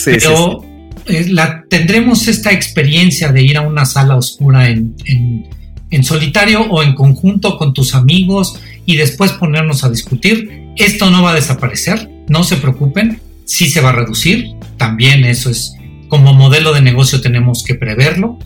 Pero 0.06 0.64
eh, 1.08 1.26
la, 1.30 1.64
tendremos 1.70 2.28
esta 2.28 2.52
experiencia 2.52 3.32
de 3.32 3.42
ir 3.42 3.58
a 3.58 3.62
una 3.62 3.86
sala 3.86 4.16
oscura 4.16 4.70
en, 4.70 4.96
en, 5.06 6.04
solitario 6.04 6.62
o 6.62 6.84
en 6.84 6.94
conjunto 6.94 7.58
con 7.58 7.74
tus 7.74 7.96
amigos 7.96 8.60
y 8.86 8.98
después 8.98 9.32
ponernos 9.34 9.84
a 9.84 9.90
discutir. 9.90 10.68
Esto 10.76 11.10
no 11.10 11.24
va 11.24 11.32
a 11.32 11.36
desaparecer, 11.36 12.10
no 12.28 12.44
se 12.44 12.58
preocupen, 12.58 13.20
sí 13.46 13.70
se 13.70 13.82
va 13.82 13.90
a 13.90 13.94
reducir, 13.94 14.52
también 14.78 15.26
eso 15.26 15.50
es 15.50 15.74
como 16.08 16.34
modelo 16.34 16.74
de 16.74 16.82
negocio 16.82 17.22
tenemos 17.22 17.64
que 17.64 17.76
preverlo. 17.76 18.38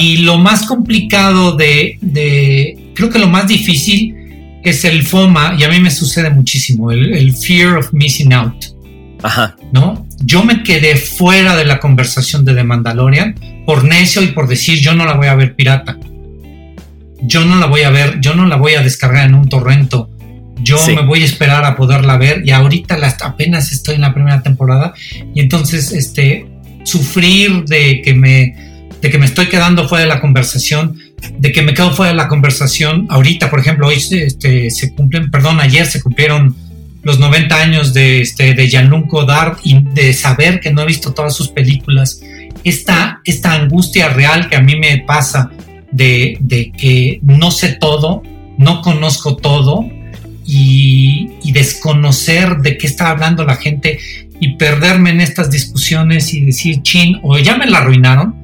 Y 0.00 0.18
lo 0.18 0.38
más 0.38 0.66
complicado 0.66 1.56
de, 1.56 1.98
creo 2.94 3.10
que 3.10 3.18
lo 3.18 3.28
más 3.28 3.46
difícil 3.46 4.14
es 4.62 4.84
el 4.84 5.02
FOMA, 5.04 5.56
y 5.58 5.64
a 5.64 5.68
mí 5.68 5.80
me 5.80 5.90
sucede 5.90 6.30
muchísimo, 6.30 6.90
el, 6.90 7.34
fear 7.34 7.78
of 7.78 7.92
missing 7.92 8.32
out. 8.32 8.64
Ajá. 9.22 9.56
¿No? 9.72 10.06
Yo 10.24 10.44
me 10.44 10.62
quedé 10.62 10.96
fuera 10.96 11.56
de 11.56 11.64
la 11.64 11.78
conversación 11.78 12.44
de 12.44 12.54
The 12.54 12.64
Mandalorian 12.64 13.34
por 13.66 13.84
necio 13.84 14.22
y 14.22 14.28
por 14.28 14.48
decir 14.48 14.78
yo 14.80 14.94
no 14.94 15.04
la 15.04 15.14
voy 15.14 15.26
a 15.26 15.34
ver 15.34 15.54
pirata. 15.54 15.98
Yo 17.22 17.44
no 17.44 17.56
la 17.56 17.66
voy 17.66 17.82
a 17.82 17.90
ver, 17.90 18.18
yo 18.20 18.34
no 18.34 18.46
la 18.46 18.56
voy 18.56 18.74
a 18.74 18.82
descargar 18.82 19.28
en 19.28 19.34
un 19.34 19.48
torrento. 19.48 20.08
Yo 20.62 20.78
me 20.88 21.02
voy 21.02 21.22
a 21.22 21.26
esperar 21.26 21.64
a 21.64 21.76
poderla 21.76 22.16
ver 22.16 22.42
y 22.44 22.50
ahorita 22.50 22.98
apenas 23.22 23.72
estoy 23.72 23.96
en 23.96 24.02
la 24.02 24.12
primera 24.12 24.42
temporada 24.42 24.94
y 25.34 25.40
entonces 25.40 25.92
este 25.92 26.46
sufrir 26.84 27.64
de 27.64 28.02
que 28.02 28.14
me 28.14 28.69
de 29.00 29.10
que 29.10 29.18
me 29.18 29.26
estoy 29.26 29.46
quedando 29.46 29.88
fuera 29.88 30.04
de 30.04 30.08
la 30.08 30.20
conversación, 30.20 30.98
de 31.38 31.52
que 31.52 31.62
me 31.62 31.74
quedo 31.74 31.92
fuera 31.92 32.12
de 32.12 32.16
la 32.16 32.28
conversación. 32.28 33.06
Ahorita, 33.08 33.50
por 33.50 33.60
ejemplo, 33.60 33.88
hoy 33.88 33.96
este, 33.96 34.70
se 34.70 34.94
cumplen, 34.94 35.30
perdón, 35.30 35.60
ayer 35.60 35.86
se 35.86 36.02
cumplieron 36.02 36.54
los 37.02 37.18
90 37.18 37.56
años 37.56 37.94
de, 37.94 38.20
este, 38.20 38.54
de 38.54 38.68
Jean-Luc 38.68 39.10
Godard 39.10 39.58
y 39.64 39.82
de 39.94 40.12
saber 40.12 40.60
que 40.60 40.72
no 40.72 40.82
he 40.82 40.86
visto 40.86 41.12
todas 41.12 41.34
sus 41.34 41.48
películas. 41.48 42.20
Esta, 42.62 43.22
esta 43.24 43.54
angustia 43.54 44.10
real 44.10 44.48
que 44.48 44.56
a 44.56 44.60
mí 44.60 44.76
me 44.76 44.98
pasa 45.06 45.50
de, 45.92 46.36
de 46.40 46.72
que 46.72 47.20
no 47.22 47.50
sé 47.50 47.70
todo, 47.80 48.22
no 48.58 48.82
conozco 48.82 49.36
todo 49.36 49.86
y, 50.44 51.30
y, 51.42 51.52
desconocer 51.52 52.58
de 52.58 52.76
qué 52.76 52.86
está 52.86 53.10
hablando 53.10 53.44
la 53.44 53.56
gente 53.56 53.98
y 54.40 54.56
perderme 54.56 55.10
en 55.10 55.20
estas 55.20 55.50
discusiones 55.50 56.34
y 56.34 56.44
decir, 56.44 56.82
chin, 56.82 57.20
o 57.22 57.38
ya 57.38 57.56
me 57.56 57.66
la 57.66 57.78
arruinaron, 57.78 58.34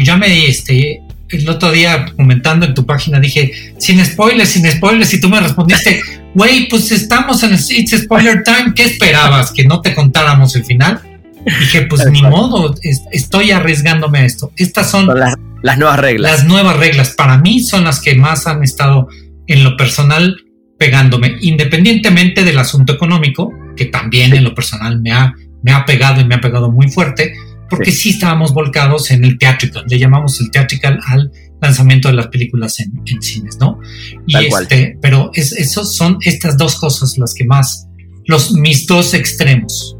pues 0.00 0.06
ya 0.06 0.16
me, 0.16 0.46
este, 0.46 1.02
el 1.28 1.46
otro 1.46 1.70
día 1.70 2.06
comentando 2.16 2.64
en 2.64 2.72
tu 2.72 2.86
página 2.86 3.20
dije, 3.20 3.74
sin 3.78 4.02
spoilers, 4.02 4.48
sin 4.48 4.66
spoilers, 4.70 5.12
y 5.12 5.20
tú 5.20 5.28
me 5.28 5.38
respondiste, 5.38 6.00
güey, 6.34 6.68
pues 6.70 6.90
estamos 6.90 7.42
en 7.42 7.52
It's 7.52 8.04
Spoiler 8.04 8.42
Time, 8.42 8.72
¿qué 8.74 8.84
esperabas? 8.84 9.52
¿Que 9.52 9.64
no 9.64 9.82
te 9.82 9.94
contáramos 9.94 10.56
el 10.56 10.64
final? 10.64 11.02
Dije, 11.44 11.82
pues 11.82 12.10
ni 12.10 12.22
modo, 12.22 12.74
estoy 13.12 13.50
arriesgándome 13.50 14.20
a 14.20 14.24
esto. 14.24 14.52
Estas 14.56 14.90
son, 14.90 15.06
las, 15.06 15.36
nuevas 15.78 16.00
reglas. 16.00 16.32
Las 16.32 16.44
nuevas 16.46 16.78
reglas, 16.78 17.10
para 17.10 17.36
mí 17.36 17.60
son 17.60 17.84
las 17.84 18.00
que 18.00 18.14
más 18.14 18.46
han 18.46 18.62
estado 18.62 19.08
en 19.46 19.64
lo 19.64 19.76
personal 19.76 20.34
pegándome, 20.78 21.36
independientemente 21.42 22.42
del 22.42 22.58
asunto 22.58 22.94
económico, 22.94 23.52
que 23.76 23.84
también 23.84 24.34
en 24.34 24.44
lo 24.44 24.54
personal 24.54 24.98
me 25.02 25.12
ha, 25.12 25.34
me 25.62 25.72
ha 25.72 25.84
pegado 25.84 26.22
y 26.22 26.24
me 26.24 26.36
ha 26.36 26.40
pegado 26.40 26.70
muy 26.70 26.90
fuerte 26.90 27.34
porque 27.70 27.92
sí. 27.92 28.10
estábamos 28.10 28.52
volcados 28.52 29.10
en 29.10 29.24
el 29.24 29.38
theatrical, 29.38 29.84
le 29.88 29.98
llamamos 29.98 30.40
el 30.40 30.50
theatrical 30.50 30.98
al 31.06 31.30
lanzamiento 31.62 32.08
de 32.08 32.14
las 32.14 32.28
películas 32.28 32.80
en, 32.80 33.22
cines, 33.22 33.56
¿no? 33.58 33.78
Y 34.26 34.36
este, 34.36 34.98
pero 35.00 35.30
es, 35.34 35.52
esos 35.52 35.94
son 35.94 36.18
estas 36.22 36.56
dos 36.58 36.76
cosas 36.76 37.16
las 37.16 37.32
que 37.34 37.44
más, 37.44 37.86
los 38.26 38.52
mis 38.52 38.86
dos 38.86 39.14
extremos. 39.14 39.96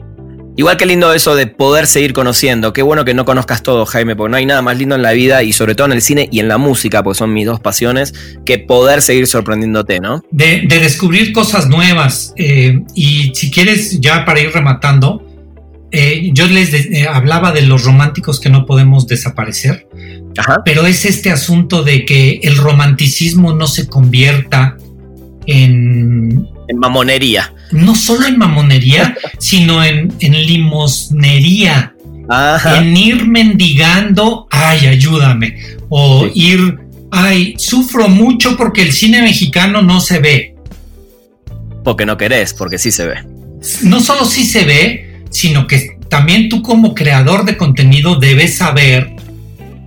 Igual 0.56 0.76
que 0.76 0.84
lindo 0.84 1.14
eso 1.14 1.36
de 1.36 1.46
poder 1.46 1.86
seguir 1.86 2.12
conociendo. 2.12 2.72
Qué 2.72 2.82
bueno 2.82 3.04
que 3.04 3.14
no 3.14 3.24
conozcas 3.24 3.62
todo, 3.62 3.86
Jaime, 3.86 4.14
porque 4.14 4.30
no 4.32 4.36
hay 4.36 4.44
nada 4.44 4.60
más 4.60 4.76
lindo 4.76 4.94
en 4.94 5.02
la 5.02 5.12
vida 5.12 5.42
y 5.42 5.52
sobre 5.52 5.74
todo 5.74 5.86
en 5.86 5.94
el 5.94 6.02
cine 6.02 6.28
y 6.30 6.40
en 6.40 6.48
la 6.48 6.58
música, 6.58 7.02
porque 7.02 7.16
son 7.18 7.32
mis 7.32 7.46
dos 7.46 7.60
pasiones, 7.60 8.12
que 8.44 8.58
poder 8.58 9.00
seguir 9.00 9.26
sorprendiéndote, 9.26 10.00
¿no? 10.00 10.22
De, 10.30 10.66
descubrir 10.68 11.32
cosas 11.32 11.68
nuevas. 11.68 12.34
Eh, 12.36 12.80
y 12.94 13.32
si 13.34 13.50
quieres, 13.50 14.00
ya 14.00 14.24
para 14.26 14.40
ir 14.40 14.52
rematando, 14.52 15.24
eh, 15.92 16.30
yo 16.32 16.46
les 16.46 16.72
eh, 16.72 17.08
hablaba 17.08 17.52
de 17.52 17.62
los 17.62 17.84
románticos 17.84 18.38
que 18.38 18.48
no 18.48 18.64
podemos 18.66 19.06
desaparecer, 19.06 19.88
pero 20.64 20.86
es 20.86 21.04
este 21.04 21.30
asunto 21.30 21.82
de 21.82 22.04
que 22.04 22.40
el 22.42 22.56
romanticismo 22.56 23.52
no 23.52 23.66
se 23.66 23.88
convierta 23.88 24.76
en... 25.46 26.48
En 26.68 26.78
mamonería. 26.78 27.52
No 27.72 27.96
solo 27.96 28.26
en 28.26 28.38
mamonería, 28.38 29.16
sino 29.38 29.82
en, 29.82 30.12
en 30.20 30.32
limosnería. 30.32 31.94
En 32.76 32.96
ir 32.96 33.26
mendigando, 33.26 34.46
ay, 34.50 34.86
ayúdame. 34.86 35.56
O 35.88 36.28
ir, 36.32 36.78
ay, 37.10 37.54
sufro 37.58 38.08
mucho 38.08 38.56
porque 38.56 38.82
el 38.82 38.92
cine 38.92 39.20
mexicano 39.22 39.82
no 39.82 40.00
se 40.00 40.20
ve. 40.20 40.54
Porque 41.82 42.06
no 42.06 42.16
querés, 42.16 42.54
porque 42.54 42.78
sí 42.78 42.92
se 42.92 43.06
ve. 43.06 43.16
No 43.82 44.00
solo 44.00 44.24
sí 44.24 44.44
se 44.44 44.64
ve, 44.64 45.09
sino 45.30 45.66
que 45.66 45.98
también 46.08 46.48
tú 46.48 46.62
como 46.62 46.94
creador 46.94 47.44
de 47.44 47.56
contenido 47.56 48.16
debes 48.16 48.56
saber 48.56 49.14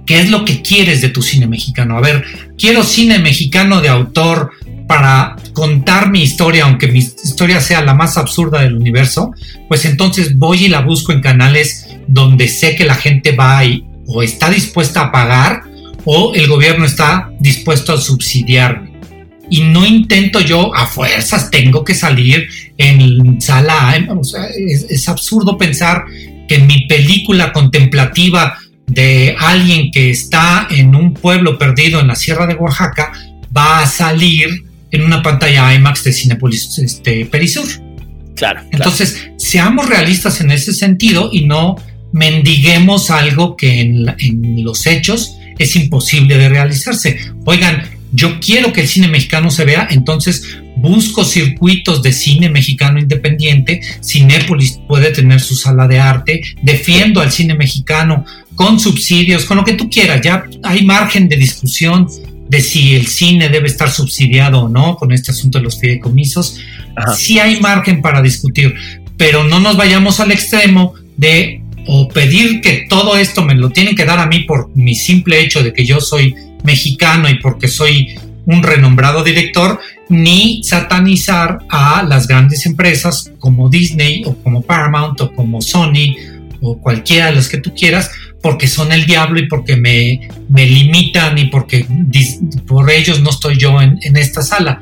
qué 0.06 0.20
es 0.20 0.30
lo 0.30 0.46
que 0.46 0.62
quieres 0.62 1.02
de 1.02 1.10
tu 1.10 1.22
cine 1.22 1.48
mexicano. 1.48 1.98
A 1.98 2.02
ver, 2.02 2.24
quiero 2.58 2.84
cine 2.84 3.20
mexicano 3.20 3.82
de 3.82 3.90
autor 3.90 4.52
para 4.88 5.36
contar 5.54 6.10
mi 6.10 6.22
historia, 6.22 6.66
aunque 6.66 6.88
mi 6.88 7.00
historia 7.00 7.62
sea 7.62 7.82
la 7.84 7.94
más 7.94 8.18
absurda 8.18 8.62
del 8.62 8.76
universo, 8.76 9.32
pues 9.68 9.86
entonces 9.86 10.38
voy 10.38 10.66
y 10.66 10.70
la 10.70 10.82
busco 10.82 11.12
en 11.12 11.22
canales 11.22 11.88
donde 12.08 12.48
sé 12.48 12.76
que 12.76 12.86
la 12.86 12.96
gente 12.96 13.34
va 13.34 13.64
y, 13.64 13.86
o 14.08 14.24
está 14.24 14.50
dispuesta 14.50 15.02
a 15.02 15.12
pagar 15.12 15.62
o 16.06 16.34
el 16.36 16.48
gobierno 16.48 16.86
está 16.86 17.32
dispuesto 17.40 17.94
a 17.94 17.98
subsidiarme 17.98 18.93
y 19.50 19.62
no 19.62 19.86
intento 19.86 20.40
yo 20.40 20.74
a 20.76 20.88
fuerzas, 20.88 21.52
tengo 21.52 21.84
que 21.84 21.94
salir 21.94 22.48
en 22.78 23.42
sala 23.42 23.96
O 24.18 24.24
sea, 24.24 24.46
es, 24.56 25.08
absurdo 25.10 25.58
pensar 25.58 26.06
que 26.48 26.60
mi 26.60 26.88
película 26.88 27.54
contemplativa 27.54 28.58
de 28.88 29.36
alguien 29.40 29.92
que 29.92 30.10
está 30.10 30.68
en 30.70 30.96
un 30.96 31.14
pueblo 31.14 31.58
perdido 31.58 32.00
en 32.00 32.08
la 32.08 32.16
Sierra 32.16 32.46
de 32.46 32.56
Oaxaca 32.56 33.12
va 33.56 33.80
a 33.82 33.88
salir 33.88 34.64
en 34.92 35.04
una 35.04 35.22
pantalla 35.22 35.74
IMAX 35.74 36.04
de 36.04 36.14
Cinepolis 36.14 36.78
este, 36.80 37.26
Perisur. 37.26 37.68
Claro. 38.36 38.62
Entonces, 38.72 39.30
seamos 39.38 39.88
realistas 39.88 40.42
en 40.42 40.52
ese 40.52 40.74
sentido 40.74 41.30
y 41.32 41.46
no 41.46 41.76
mendiguemos 42.14 43.10
algo 43.10 43.58
que 43.58 43.82
en, 43.82 44.64
los 44.64 44.86
hechos 44.86 45.36
es 45.58 45.76
imposible 45.76 46.38
de 46.38 46.50
realizarse. 46.50 47.20
Oigan, 47.46 47.84
yo 48.14 48.40
quiero 48.40 48.72
que 48.72 48.82
el 48.82 48.88
cine 48.88 49.08
mexicano 49.08 49.50
se 49.50 49.66
vea, 49.66 49.88
entonces 49.90 50.58
busco 50.78 51.26
circuitos 51.26 52.04
de 52.04 52.14
cine 52.14 52.50
mexicano 52.50 53.00
independiente, 53.00 53.82
Cinépolis 54.04 54.80
puede 54.88 55.12
tener 55.12 55.42
su 55.42 55.56
sala 55.56 55.88
de 55.88 56.00
arte, 56.00 56.42
defiendo 56.62 57.22
al 57.22 57.32
cine 57.32 57.56
mexicano 57.56 58.24
con 58.56 58.80
subsidios, 58.80 59.46
con 59.46 59.58
lo 59.58 59.64
que 59.64 59.74
tú 59.74 59.90
quieras, 59.90 60.22
ya 60.22 60.46
hay 60.64 60.86
margen 60.86 61.28
de 61.28 61.38
discusión 61.38 62.08
de 62.48 62.62
si 62.62 62.96
el 62.96 63.08
cine 63.08 63.50
debe 63.50 63.68
estar 63.68 63.90
subsidiado 63.90 64.64
o 64.64 64.70
no 64.70 64.96
con 64.96 65.12
este 65.12 65.32
asunto 65.32 65.58
de 65.58 65.64
los 65.64 65.80
fideicomisos, 65.80 66.60
sí 67.18 67.40
hay 67.40 67.60
margen 67.60 68.02
para 68.02 68.22
discutir, 68.22 68.76
pero 69.18 69.44
no 69.44 69.60
nos 69.60 69.76
vayamos 69.76 70.20
al 70.20 70.32
extremo 70.32 70.94
de 71.18 71.62
o 71.88 72.08
pedir 72.08 72.62
que 72.62 72.86
todo 72.90 73.18
esto 73.18 73.44
me 73.44 73.56
lo 73.56 73.70
tienen 73.70 73.96
que 73.96 74.06
dar 74.06 74.20
a 74.20 74.28
mí 74.28 74.42
por 74.42 74.70
mi 74.76 74.96
simple 74.96 75.42
hecho 75.42 75.64
de 75.64 75.74
que 75.74 75.86
yo 75.86 76.00
soy 76.00 76.36
mexicano 76.64 77.30
y 77.30 77.40
porque 77.40 77.68
soy 77.68 78.16
un 78.46 78.64
renombrado 78.64 79.24
director, 79.24 79.80
ni 80.10 80.64
satanizar 80.64 81.60
a 81.70 82.04
las 82.04 82.28
grandes 82.28 82.66
empresas 82.66 83.32
como 83.40 83.70
Disney 83.70 84.24
o 84.26 84.36
como 84.36 84.62
Paramount 84.62 85.22
o 85.22 85.32
como 85.34 85.62
Sony 85.62 86.16
o 86.62 86.78
cualquiera 86.78 87.28
de 87.28 87.34
las 87.34 87.50
que 87.50 87.58
tú 87.58 87.74
quieras, 87.74 88.12
porque 88.42 88.68
son 88.68 88.92
el 88.92 89.06
diablo 89.06 89.40
y 89.40 89.48
porque 89.48 89.76
me, 89.76 90.30
me 90.50 90.66
limitan 90.66 91.38
y 91.38 91.46
porque 91.46 91.86
por 92.68 92.90
ellos 92.90 93.22
no 93.22 93.30
estoy 93.30 93.58
yo 93.58 93.82
en, 93.82 94.18
esta 94.18 94.42
sala. 94.42 94.82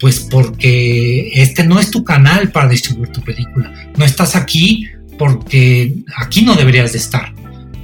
Pues 0.00 0.20
porque 0.30 1.30
este 1.34 1.64
no 1.64 1.80
es 1.80 1.90
tu 1.90 2.04
canal 2.04 2.52
para 2.52 2.68
distribuir 2.68 3.08
tu 3.08 3.20
película. 3.20 3.72
No 3.96 4.04
estás 4.04 4.36
aquí 4.36 4.86
porque 5.18 5.92
aquí 6.16 6.42
no 6.42 6.54
deberías 6.54 6.92
de 6.92 6.98
estar. 6.98 7.32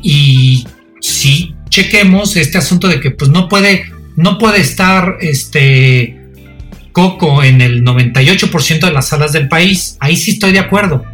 Y 0.00 0.64
si 1.00 1.53
chequemos 1.74 2.36
este 2.36 2.56
asunto 2.56 2.86
de 2.86 3.00
que 3.00 3.10
pues 3.10 3.32
no 3.32 3.48
puede, 3.48 3.86
no 4.14 4.38
puede 4.38 4.60
estar 4.60 5.16
este 5.20 6.20
Coco 6.92 7.42
en 7.42 7.60
el 7.60 7.82
98% 7.82 8.78
de 8.78 8.92
las 8.92 9.08
salas 9.08 9.32
del 9.32 9.48
país. 9.48 9.96
Ahí 9.98 10.16
sí 10.16 10.30
estoy 10.30 10.52
de 10.52 10.60
acuerdo. 10.60 11.04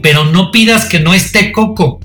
Pero 0.00 0.24
no 0.24 0.50
pidas 0.50 0.86
que 0.86 1.00
no 1.00 1.12
esté 1.12 1.52
Coco. 1.52 2.00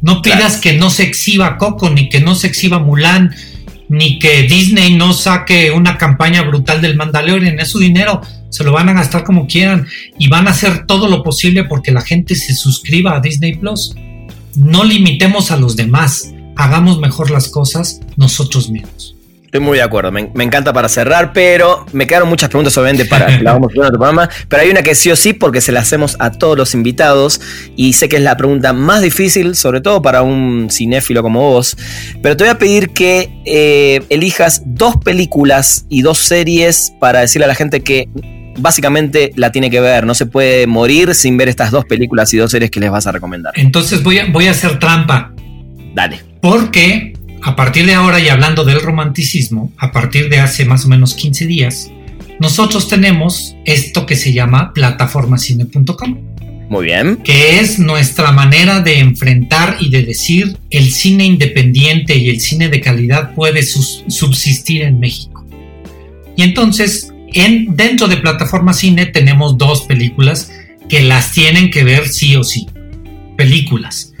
No 0.00 0.22
pidas 0.22 0.56
que 0.56 0.72
no 0.72 0.88
se 0.88 1.02
exhiba 1.02 1.58
Coco, 1.58 1.90
ni 1.90 2.08
que 2.08 2.20
no 2.20 2.34
se 2.34 2.46
exhiba 2.46 2.78
Mulan, 2.78 3.34
ni 3.90 4.18
que 4.18 4.44
Disney 4.44 4.96
no 4.96 5.12
saque 5.12 5.70
una 5.70 5.98
campaña 5.98 6.40
brutal 6.40 6.80
del 6.80 6.96
Mandalorian. 6.96 7.60
Es 7.60 7.68
su 7.68 7.78
dinero 7.78 8.22
se 8.48 8.64
lo 8.64 8.72
van 8.72 8.88
a 8.88 8.94
gastar 8.94 9.24
como 9.24 9.46
quieran 9.46 9.86
y 10.18 10.28
van 10.28 10.48
a 10.48 10.52
hacer 10.52 10.86
todo 10.86 11.08
lo 11.08 11.22
posible 11.22 11.64
porque 11.64 11.92
la 11.92 12.00
gente 12.00 12.34
se 12.34 12.54
suscriba 12.54 13.14
a 13.14 13.20
Disney 13.20 13.56
Plus. 13.56 13.94
No 14.54 14.84
limitemos 14.84 15.50
a 15.50 15.58
los 15.58 15.76
demás, 15.76 16.32
hagamos 16.56 16.98
mejor 16.98 17.30
las 17.30 17.48
cosas 17.48 18.00
nosotros 18.16 18.70
mismos. 18.70 19.16
Estoy 19.44 19.60
muy 19.60 19.78
de 19.78 19.84
acuerdo, 19.84 20.10
me, 20.10 20.28
encanta 20.42 20.72
para 20.72 20.88
cerrar, 20.88 21.32
pero 21.32 21.86
me 21.92 22.06
quedaron 22.08 22.28
muchas 22.28 22.48
preguntas 22.48 22.76
obviamente 22.76 23.04
para 23.04 23.26
que 23.26 23.38
la 23.44 23.52
vamos 23.52 23.70
a 23.70 23.74
en 23.74 23.80
otro 23.82 23.98
programa, 23.98 24.28
pero 24.48 24.62
hay 24.62 24.70
una 24.70 24.82
que 24.82 24.94
sí 24.96 25.08
o 25.10 25.16
sí 25.16 25.34
porque 25.34 25.60
se 25.60 25.70
la 25.70 25.80
hacemos 25.80 26.16
a 26.18 26.32
todos 26.32 26.58
los 26.58 26.74
invitados 26.74 27.40
y 27.76 27.92
sé 27.92 28.08
que 28.08 28.16
es 28.16 28.22
la 28.22 28.36
pregunta 28.36 28.72
más 28.72 29.02
difícil, 29.02 29.54
sobre 29.54 29.80
todo 29.80 30.02
para 30.02 30.22
un 30.22 30.68
cinéfilo 30.70 31.22
como 31.22 31.40
vos, 31.52 31.76
pero 32.22 32.36
te 32.36 32.42
voy 32.42 32.50
a 32.50 32.58
pedir 32.58 32.90
que 32.90 33.30
eh, 33.44 34.02
elijas 34.10 34.62
dos 34.66 34.96
películas 34.96 35.86
y 35.88 36.02
dos 36.02 36.18
series 36.18 36.92
para 36.98 37.20
decirle 37.20 37.44
a 37.44 37.48
la 37.48 37.54
gente 37.54 37.82
que 37.82 38.08
básicamente 38.58 39.32
la 39.36 39.52
tiene 39.52 39.70
que 39.70 39.80
ver. 39.80 40.06
No 40.06 40.14
se 40.14 40.26
puede 40.26 40.66
morir 40.66 41.14
sin 41.14 41.36
ver 41.36 41.48
estas 41.48 41.70
dos 41.70 41.84
películas 41.84 42.32
y 42.34 42.38
dos 42.38 42.50
series 42.50 42.70
que 42.70 42.80
les 42.80 42.90
vas 42.90 43.06
a 43.06 43.12
recomendar. 43.12 43.52
Entonces 43.56 44.02
voy 44.02 44.18
a, 44.18 44.26
voy 44.30 44.48
a 44.48 44.50
hacer 44.50 44.78
trampa. 44.78 45.32
Dale. 45.96 46.20
Porque 46.42 47.14
a 47.42 47.56
partir 47.56 47.86
de 47.86 47.94
ahora 47.94 48.20
y 48.20 48.28
hablando 48.28 48.64
del 48.64 48.82
romanticismo, 48.82 49.72
a 49.78 49.92
partir 49.92 50.28
de 50.28 50.38
hace 50.38 50.66
más 50.66 50.84
o 50.84 50.88
menos 50.88 51.14
15 51.14 51.46
días, 51.46 51.90
nosotros 52.38 52.86
tenemos 52.86 53.56
esto 53.64 54.04
que 54.04 54.14
se 54.14 54.34
llama 54.34 54.74
plataformacine.com. 54.74 56.18
Muy 56.68 56.84
bien. 56.84 57.16
Que 57.24 57.60
es 57.60 57.78
nuestra 57.78 58.30
manera 58.30 58.80
de 58.80 58.98
enfrentar 58.98 59.78
y 59.80 59.88
de 59.88 60.02
decir 60.02 60.58
el 60.68 60.92
cine 60.92 61.24
independiente 61.24 62.14
y 62.14 62.28
el 62.28 62.40
cine 62.40 62.68
de 62.68 62.82
calidad 62.82 63.34
puede 63.34 63.62
subsistir 63.62 64.82
en 64.82 65.00
México. 65.00 65.46
Y 66.36 66.42
entonces 66.42 67.10
dentro 67.68 68.06
de 68.06 68.18
plataforma 68.18 68.74
cine 68.74 69.06
tenemos 69.06 69.56
dos 69.56 69.82
películas 69.82 70.50
que 70.90 71.00
las 71.00 71.32
tienen 71.32 71.70
que 71.70 71.84
ver 71.84 72.06
sí 72.06 72.36
o 72.36 72.44
sí. 72.44 72.66
Películas. 73.38 74.12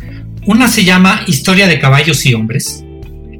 Una 0.46 0.68
se 0.68 0.84
llama 0.84 1.22
Historia 1.26 1.66
de 1.66 1.80
caballos 1.80 2.24
y 2.24 2.32
hombres. 2.32 2.84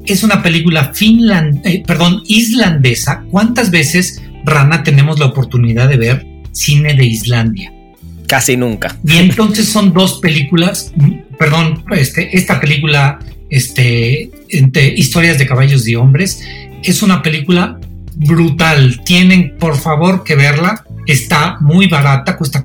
Es 0.06 0.24
una 0.24 0.42
película 0.42 0.92
finland, 0.92 1.64
eh, 1.64 1.84
perdón, 1.86 2.22
islandesa. 2.26 3.24
¿Cuántas 3.30 3.70
veces, 3.70 4.20
Rana, 4.44 4.82
tenemos 4.82 5.20
la 5.20 5.26
oportunidad 5.26 5.88
de 5.88 5.98
ver 5.98 6.26
cine 6.50 6.94
de 6.94 7.04
Islandia? 7.04 7.72
Casi 8.26 8.56
nunca. 8.56 8.96
Y 9.06 9.18
entonces 9.18 9.68
son 9.68 9.92
dos 9.92 10.18
películas, 10.18 10.92
perdón, 11.38 11.84
este, 11.92 12.36
esta 12.36 12.60
película, 12.60 13.20
este, 13.50 14.30
Historias 14.96 15.38
de 15.38 15.46
caballos 15.46 15.86
y 15.86 15.94
hombres, 15.94 16.42
es 16.82 17.04
una 17.04 17.22
película 17.22 17.78
brutal. 18.16 19.00
Tienen 19.04 19.56
por 19.58 19.78
favor 19.78 20.24
que 20.24 20.34
verla. 20.34 20.84
Está 21.06 21.56
muy 21.60 21.86
barata, 21.86 22.36
cuesta 22.36 22.64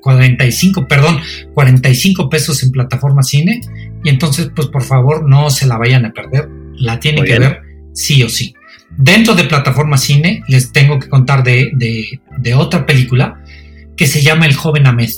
45, 0.00 0.86
perdón, 0.86 1.20
45 1.54 2.28
pesos 2.28 2.62
en 2.62 2.70
plataforma 2.70 3.22
cine. 3.22 3.60
Y 4.04 4.08
entonces, 4.08 4.50
pues 4.54 4.68
por 4.68 4.82
favor, 4.82 5.28
no 5.28 5.50
se 5.50 5.66
la 5.66 5.78
vayan 5.78 6.04
a 6.04 6.12
perder. 6.12 6.48
La 6.76 7.00
tienen 7.00 7.24
que 7.24 7.38
ver 7.38 7.62
sí 7.92 8.22
o 8.22 8.28
sí. 8.28 8.54
Dentro 8.96 9.34
de 9.34 9.44
plataforma 9.44 9.98
cine, 9.98 10.42
les 10.48 10.72
tengo 10.72 10.98
que 10.98 11.08
contar 11.08 11.42
de, 11.42 11.70
de, 11.74 12.54
otra 12.54 12.86
película 12.86 13.42
que 13.96 14.06
se 14.06 14.22
llama 14.22 14.46
El 14.46 14.54
joven 14.54 14.86
Ahmed. 14.86 15.10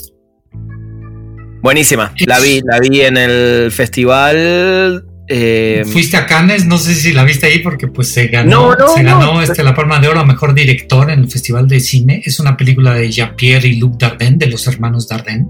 Buenísima. 1.61 2.13
La 2.25 2.39
vi, 2.39 2.61
la 2.63 2.79
vi 2.79 3.01
en 3.01 3.17
el 3.17 3.71
festival 3.71 5.05
eh, 5.33 5.85
Fuiste 5.85 6.17
a 6.17 6.25
Cannes, 6.25 6.65
no 6.65 6.77
sé 6.77 6.93
si 6.93 7.13
la 7.13 7.23
viste 7.23 7.47
ahí 7.47 7.59
porque 7.59 7.87
pues 7.87 8.11
se 8.11 8.27
ganó, 8.27 8.75
se 8.93 9.01
ganó 9.01 9.41
este, 9.41 9.63
la 9.63 9.73
Palma 9.73 9.99
de 9.99 10.09
Oro 10.09 10.19
a 10.19 10.25
Mejor 10.25 10.53
Director 10.53 11.09
en 11.09 11.19
el 11.19 11.31
Festival 11.31 11.69
de 11.69 11.79
Cine. 11.79 12.21
Es 12.25 12.41
una 12.41 12.57
película 12.57 12.95
de 12.95 13.09
Jean-Pierre 13.09 13.65
y 13.69 13.75
Luc 13.75 13.97
Dardenne, 13.97 14.37
de 14.37 14.47
los 14.47 14.67
hermanos 14.67 15.07
Dardenne. 15.07 15.47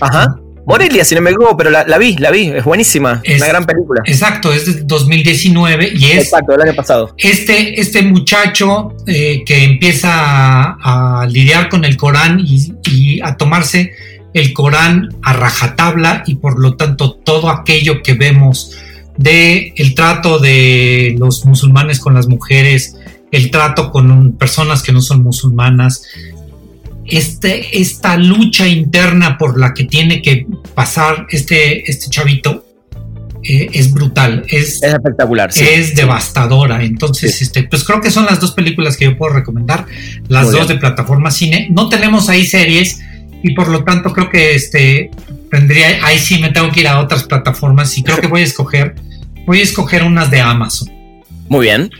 Ajá. 0.00 0.36
Morelia, 0.64 1.04
si 1.04 1.14
no 1.14 1.20
me 1.20 1.30
equivoco, 1.30 1.56
pero 1.56 1.70
la, 1.70 1.98
vi, 1.98 2.16
la 2.16 2.30
vi, 2.30 2.48
es 2.48 2.64
buenísima, 2.64 3.20
es, 3.24 3.38
una 3.38 3.48
gran 3.48 3.66
película. 3.66 4.02
Exacto, 4.06 4.52
es 4.52 4.66
de 4.66 4.82
2019 4.84 5.92
y 5.94 6.04
es... 6.12 6.24
Exacto, 6.24 6.54
el 6.54 6.62
año 6.62 6.74
pasado. 6.74 7.14
Este, 7.18 7.78
este 7.80 8.02
muchacho 8.02 8.94
eh, 9.06 9.42
que 9.44 9.64
empieza 9.64 10.10
a, 10.12 11.26
lidiar 11.28 11.68
con 11.68 11.84
el 11.84 11.96
Corán 11.96 12.40
y, 12.40 12.72
y 12.90 13.20
a 13.20 13.36
tomarse 13.36 13.92
el 14.32 14.52
Corán 14.52 15.08
a 15.22 15.32
rajatabla 15.32 16.22
y 16.26 16.36
por 16.36 16.58
lo 16.58 16.76
tanto 16.76 17.14
todo 17.14 17.50
aquello 17.50 18.02
que 18.02 18.14
vemos 18.14 18.76
de 19.16 19.72
el 19.76 19.94
trato 19.94 20.38
de 20.38 21.14
los 21.18 21.44
musulmanes 21.44 22.00
con 22.00 22.14
las 22.14 22.28
mujeres, 22.28 22.96
el 23.30 23.50
trato 23.50 23.90
con 23.90 24.32
personas 24.32 24.82
que 24.82 24.92
no 24.92 25.00
son 25.00 25.22
musulmanas, 25.22 26.02
este, 27.06 27.80
esta 27.80 28.16
lucha 28.16 28.68
interna 28.68 29.36
por 29.36 29.58
la 29.58 29.74
que 29.74 29.84
tiene 29.84 30.22
que 30.22 30.46
pasar 30.74 31.26
este, 31.30 31.90
este 31.90 32.08
chavito 32.08 32.64
eh, 33.42 33.70
es 33.72 33.92
brutal, 33.92 34.44
es, 34.48 34.82
espectacular, 34.82 35.50
es 35.54 35.94
devastadora. 35.94 36.84
Entonces, 36.84 37.40
este, 37.40 37.64
pues 37.64 37.84
creo 37.84 38.00
que 38.00 38.10
son 38.10 38.26
las 38.26 38.38
dos 38.38 38.52
películas 38.52 38.96
que 38.96 39.06
yo 39.06 39.16
puedo 39.16 39.34
recomendar, 39.34 39.86
las 40.28 40.52
dos 40.52 40.68
de 40.68 40.76
plataforma 40.76 41.30
cine. 41.30 41.68
No 41.70 41.88
tenemos 41.88 42.28
ahí 42.28 42.44
series 42.44 43.00
y 43.42 43.54
por 43.54 43.68
lo 43.68 43.82
tanto 43.84 44.12
creo 44.12 44.28
que 44.28 44.54
este 44.54 45.10
tendría, 45.50 46.04
ahí 46.04 46.18
sí 46.18 46.38
me 46.38 46.50
tengo 46.50 46.70
que 46.70 46.80
ir 46.80 46.88
a 46.88 47.00
otras 47.00 47.24
plataformas 47.24 47.96
y 47.98 48.02
creo 48.02 48.18
que 48.18 48.26
voy 48.26 48.42
a 48.42 48.44
escoger 48.44 48.94
voy 49.46 49.60
a 49.60 49.62
escoger 49.62 50.04
unas 50.04 50.30
de 50.30 50.40
Amazon. 50.40 50.88
Muy 51.48 51.66
bien. 51.66 51.90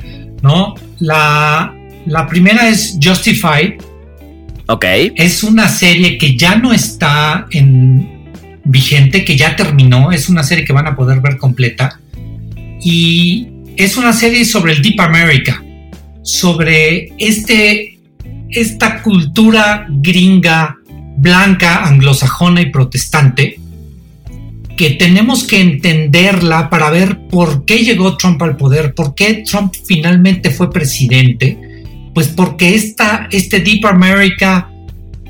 ¿No? 0.43 0.75
La, 1.01 1.75
la 2.07 2.27
primera 2.29 2.69
es 2.69 2.97
Justified. 3.03 3.81
Ok. 4.67 4.85
Es 5.17 5.43
una 5.43 5.69
serie 5.69 6.17
que 6.17 6.37
ya 6.37 6.55
no 6.57 6.73
está 6.73 7.49
en 7.51 8.31
vigente, 8.65 9.25
que 9.25 9.37
ya 9.37 9.57
terminó. 9.57 10.13
Es 10.13 10.29
una 10.29 10.45
serie 10.45 10.65
que 10.65 10.73
van 10.73 10.87
a 10.87 10.95
poder 10.95 11.21
ver 11.21 11.39
completa. 11.39 11.99
Y 12.83 13.49
es 13.77 13.97
una 13.97 14.13
serie 14.13 14.45
sobre 14.45 14.75
el 14.75 14.83
Deep 14.83 15.01
America. 15.01 15.63
Sobre 16.23 17.13
este, 17.19 17.99
esta 18.51 19.03
cultura 19.03 19.87
gringa, 19.89 20.77
blanca, 21.21 21.85
anglosajona 21.87 22.63
y 22.63 22.71
protestante 22.71 23.61
que 24.81 24.93
tenemos 24.93 25.45
que 25.45 25.61
entenderla 25.61 26.71
para 26.71 26.89
ver 26.89 27.27
por 27.29 27.67
qué 27.67 27.85
llegó 27.85 28.17
Trump 28.17 28.43
al 28.43 28.57
poder, 28.57 28.95
por 28.95 29.15
qué 29.15 29.43
Trump 29.47 29.75
finalmente 29.85 30.49
fue 30.49 30.71
presidente, 30.71 31.59
pues 32.15 32.29
porque 32.29 32.75
esta, 32.75 33.29
este 33.31 33.61
Deep 33.61 33.85
America 33.85 34.71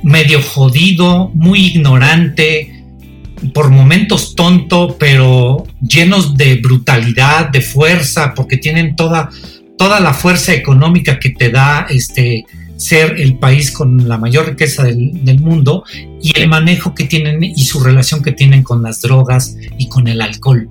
medio 0.04 0.40
jodido, 0.40 1.32
muy 1.34 1.66
ignorante, 1.66 2.84
por 3.52 3.70
momentos 3.70 4.36
tonto, 4.36 4.96
pero 5.00 5.66
llenos 5.80 6.36
de 6.36 6.54
brutalidad, 6.56 7.48
de 7.48 7.60
fuerza, 7.60 8.34
porque 8.34 8.56
tienen 8.56 8.94
toda, 8.94 9.30
toda 9.76 9.98
la 9.98 10.14
fuerza 10.14 10.54
económica 10.54 11.18
que 11.18 11.30
te 11.30 11.50
da 11.50 11.86
este 11.90 12.44
ser 12.80 13.20
el 13.20 13.38
país 13.38 13.70
con 13.70 14.08
la 14.08 14.16
mayor 14.16 14.48
riqueza 14.48 14.84
del, 14.84 15.22
del, 15.22 15.38
mundo 15.38 15.84
y 16.22 16.32
el 16.38 16.48
manejo 16.48 16.94
que 16.94 17.04
tienen 17.04 17.44
y 17.44 17.64
su 17.64 17.80
relación 17.80 18.22
que 18.22 18.32
tienen 18.32 18.62
con 18.62 18.82
las 18.82 19.02
drogas 19.02 19.56
y 19.76 19.88
con 19.88 20.08
el 20.08 20.22
alcohol. 20.22 20.66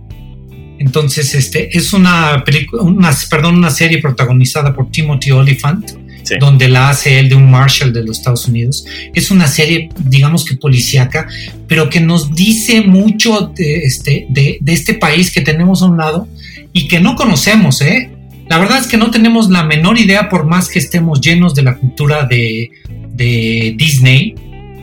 Entonces, 0.79 1.35
este 1.35 1.77
es 1.77 1.93
una 1.93 2.43
película, 2.43 2.81
una, 2.81 3.15
perdón, 3.29 3.57
una 3.57 3.69
serie 3.69 3.99
protagonizada 3.99 4.73
por 4.73 4.89
Timothy 4.89 5.29
Oliphant, 5.29 5.91
sí. 6.23 6.35
donde 6.39 6.67
la 6.67 6.89
hace 6.89 7.19
él 7.19 7.29
de 7.29 7.35
un 7.35 7.51
Marshall 7.51 7.93
de 7.93 8.03
los 8.03 8.17
Estados 8.17 8.47
Unidos. 8.47 8.85
Es 9.13 9.29
una 9.29 9.47
serie, 9.47 9.89
digamos 9.99 10.45
que 10.45 10.55
policíaca, 10.55 11.27
pero 11.67 11.91
que 11.91 11.99
nos 11.99 12.33
dice 12.33 12.81
mucho 12.81 13.51
de 13.55 13.83
este, 13.83 14.25
de, 14.29 14.57
de 14.61 14.73
este 14.73 14.95
país 14.95 15.31
que 15.31 15.41
tenemos 15.41 15.83
a 15.83 15.85
un 15.85 15.97
lado 15.97 16.27
y 16.73 16.87
que 16.87 16.99
no 16.99 17.15
conocemos, 17.15 17.81
¿eh? 17.81 18.08
La 18.49 18.57
verdad 18.57 18.79
es 18.79 18.87
que 18.87 18.97
no 18.97 19.11
tenemos 19.11 19.49
la 19.49 19.63
menor 19.63 19.97
idea, 19.99 20.27
por 20.27 20.45
más 20.45 20.69
que 20.69 20.79
estemos 20.79 21.21
llenos 21.21 21.53
de 21.53 21.61
la 21.61 21.75
cultura 21.77 22.25
de, 22.25 22.71
de 23.13 23.75
Disney. 23.77 24.35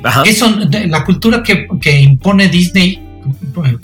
Ajá. 0.04 0.22
Eso, 0.24 0.56
la 0.86 1.04
cultura 1.04 1.42
que, 1.42 1.66
que 1.80 2.00
impone 2.00 2.48
Disney 2.48 3.02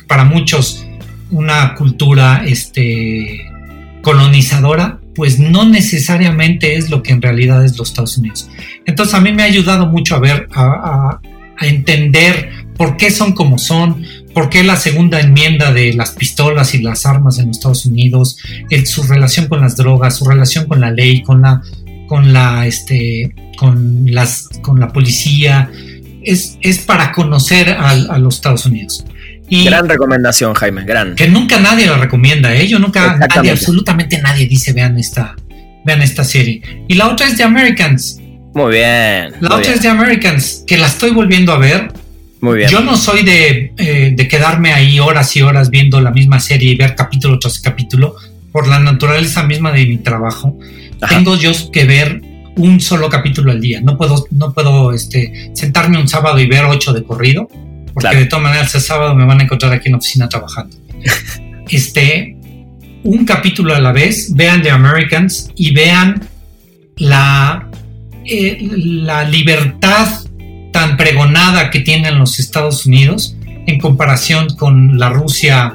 para 0.07 0.25
muchos 0.25 0.87
una 1.33 1.75
cultura 1.75 2.45
este, 2.47 3.41
colonizadora, 4.03 5.01
pues 5.15 5.41
no 5.41 5.69
necesariamente 5.69 6.77
es 6.77 6.91
lo 6.91 7.03
que 7.03 7.13
en 7.13 7.21
realidad 7.21 7.65
es 7.65 7.77
los 7.77 7.89
Estados 7.89 8.17
Unidos. 8.19 8.49
Entonces 8.87 9.15
a 9.15 9.21
mí 9.21 9.33
me 9.33 9.43
ha 9.43 9.47
ayudado 9.47 9.87
mucho 9.87 10.15
a 10.15 10.21
ver, 10.21 10.49
a, 10.53 10.63
a, 10.63 11.21
a 11.59 11.67
entender 11.67 12.51
por 12.77 12.97
qué 12.97 13.11
son 13.11 13.33
como 13.33 13.59
son, 13.59 14.05
por 14.35 14.49
qué 14.49 14.63
la 14.63 14.77
segunda 14.77 15.21
enmienda 15.21 15.73
de 15.73 15.93
las 15.95 16.13
pistolas 16.13 16.75
y 16.75 16.83
las 16.83 17.07
armas 17.07 17.39
en 17.39 17.51
Estados 17.51 17.87
Unidos, 17.87 18.39
el, 18.71 18.87
su 18.87 19.03
relación 19.03 19.47
con 19.49 19.61
las 19.61 19.77
drogas, 19.77 20.17
su 20.17 20.25
relación 20.25 20.67
con 20.67 20.81
la 20.81 20.91
ley, 20.91 21.23
con 21.23 21.43
la, 21.43 21.63
con 22.09 22.33
la, 22.33 22.67
este, 22.67 23.35
con 23.57 24.05
las, 24.07 24.49
con 24.63 24.81
la 24.81 24.89
policía, 24.89 25.71
es, 26.25 26.59
es 26.61 26.79
para 26.79 27.13
conocer 27.13 27.71
a, 27.71 27.91
a 27.91 28.19
los 28.19 28.37
Estados 28.37 28.67
Unidos. 28.67 29.05
Y 29.49 29.67
gran 29.67 29.87
recomendación, 29.87 30.55
Jaime, 30.55 30.83
gran. 30.85 31.15
Que 31.15 31.29
nunca 31.29 31.61
nadie 31.61 31.87
la 31.87 31.99
recomienda, 31.99 32.55
¿eh? 32.55 32.67
Yo 32.67 32.79
nunca, 32.79 33.19
nadie, 33.19 33.51
absolutamente 33.51 34.19
nadie 34.23 34.47
dice 34.47 34.73
vean 34.73 34.99
esta, 34.99 35.37
vean 35.85 36.01
esta 36.01 36.25
serie. 36.25 36.63
Y 36.89 36.95
la 36.95 37.09
otra 37.09 37.27
es 37.27 37.37
The 37.37 37.43
Americans. 37.43 38.19
Muy 38.55 38.73
bien. 38.73 39.33
La 39.41 39.51
muy 39.51 39.59
otra 39.59 39.61
bien. 39.61 39.75
es 39.75 39.81
The 39.81 39.89
Americans, 39.89 40.65
que 40.67 40.79
la 40.79 40.87
estoy 40.87 41.11
volviendo 41.11 41.53
a 41.53 41.59
ver. 41.59 41.93
Muy 42.43 42.59
bien. 42.59 42.71
Yo 42.71 42.81
no 42.81 42.97
soy 42.97 43.23
de, 43.23 43.73
eh, 43.79 44.13
de 44.15 44.29
quedarme 44.29 44.73
ahí 44.73 45.01
horas 45.01 45.35
y 45.37 45.43
horas 45.43 45.71
viendo 45.71 46.01
la 46.01 46.11
misma 46.11 46.39
serie 46.41 46.73
y 46.73 46.77
ver 46.77 46.95
capítulo 46.95 47.39
tras 47.39 47.59
capítulo, 47.59 48.17
por 48.53 48.69
la 48.69 48.79
naturaleza 48.79 49.45
misma 49.45 49.73
de 49.73 49.87
mi 49.87 49.97
trabajo. 49.99 50.59
Ajá. 51.01 51.17
Tengo 51.17 51.37
yo 51.37 51.53
que 51.73 51.85
ver 51.85 52.21
un 52.57 52.81
solo 52.81 53.09
capítulo 53.09 53.51
al 53.51 53.61
día. 53.61 53.81
No 53.81 53.97
puedo, 53.97 54.27
no 54.31 54.53
puedo 54.53 54.93
este, 54.93 55.53
sentarme 55.55 55.99
un 55.99 56.09
sábado 56.09 56.39
y 56.39 56.47
ver 56.47 56.67
ocho 56.67 56.93
de 56.93 57.03
corrido 57.03 57.49
porque 57.93 58.09
claro. 58.09 58.19
de 58.19 58.27
todas 58.27 58.43
maneras 58.43 58.75
el 58.75 58.81
sábado 58.81 59.15
me 59.15 59.25
van 59.25 59.41
a 59.41 59.45
encontrar 59.45 59.73
aquí 59.73 59.89
en 59.89 59.93
la 59.93 59.99
oficina 59.99 60.29
trabajando. 60.29 60.77
este, 61.69 62.37
un 63.03 63.25
capítulo 63.25 63.75
a 63.75 63.81
la 63.81 63.93
vez, 63.93 64.35
vean 64.35 64.63
The 64.63 64.71
Americans 64.71 65.51
y 65.57 65.73
vean 65.73 66.27
la, 66.97 67.69
eh, 68.25 68.59
la 68.61 69.25
libertad 69.25 70.09
tan 70.73 70.97
pregonada 70.97 71.71
que 71.71 71.81
tienen 71.81 72.19
los 72.19 72.41
Estados 72.41 72.87
Unidos 72.87 73.37
en 73.67 73.79
comparación 73.79 74.49
con 74.57 74.99
la 74.99 75.11
Rusia 75.11 75.75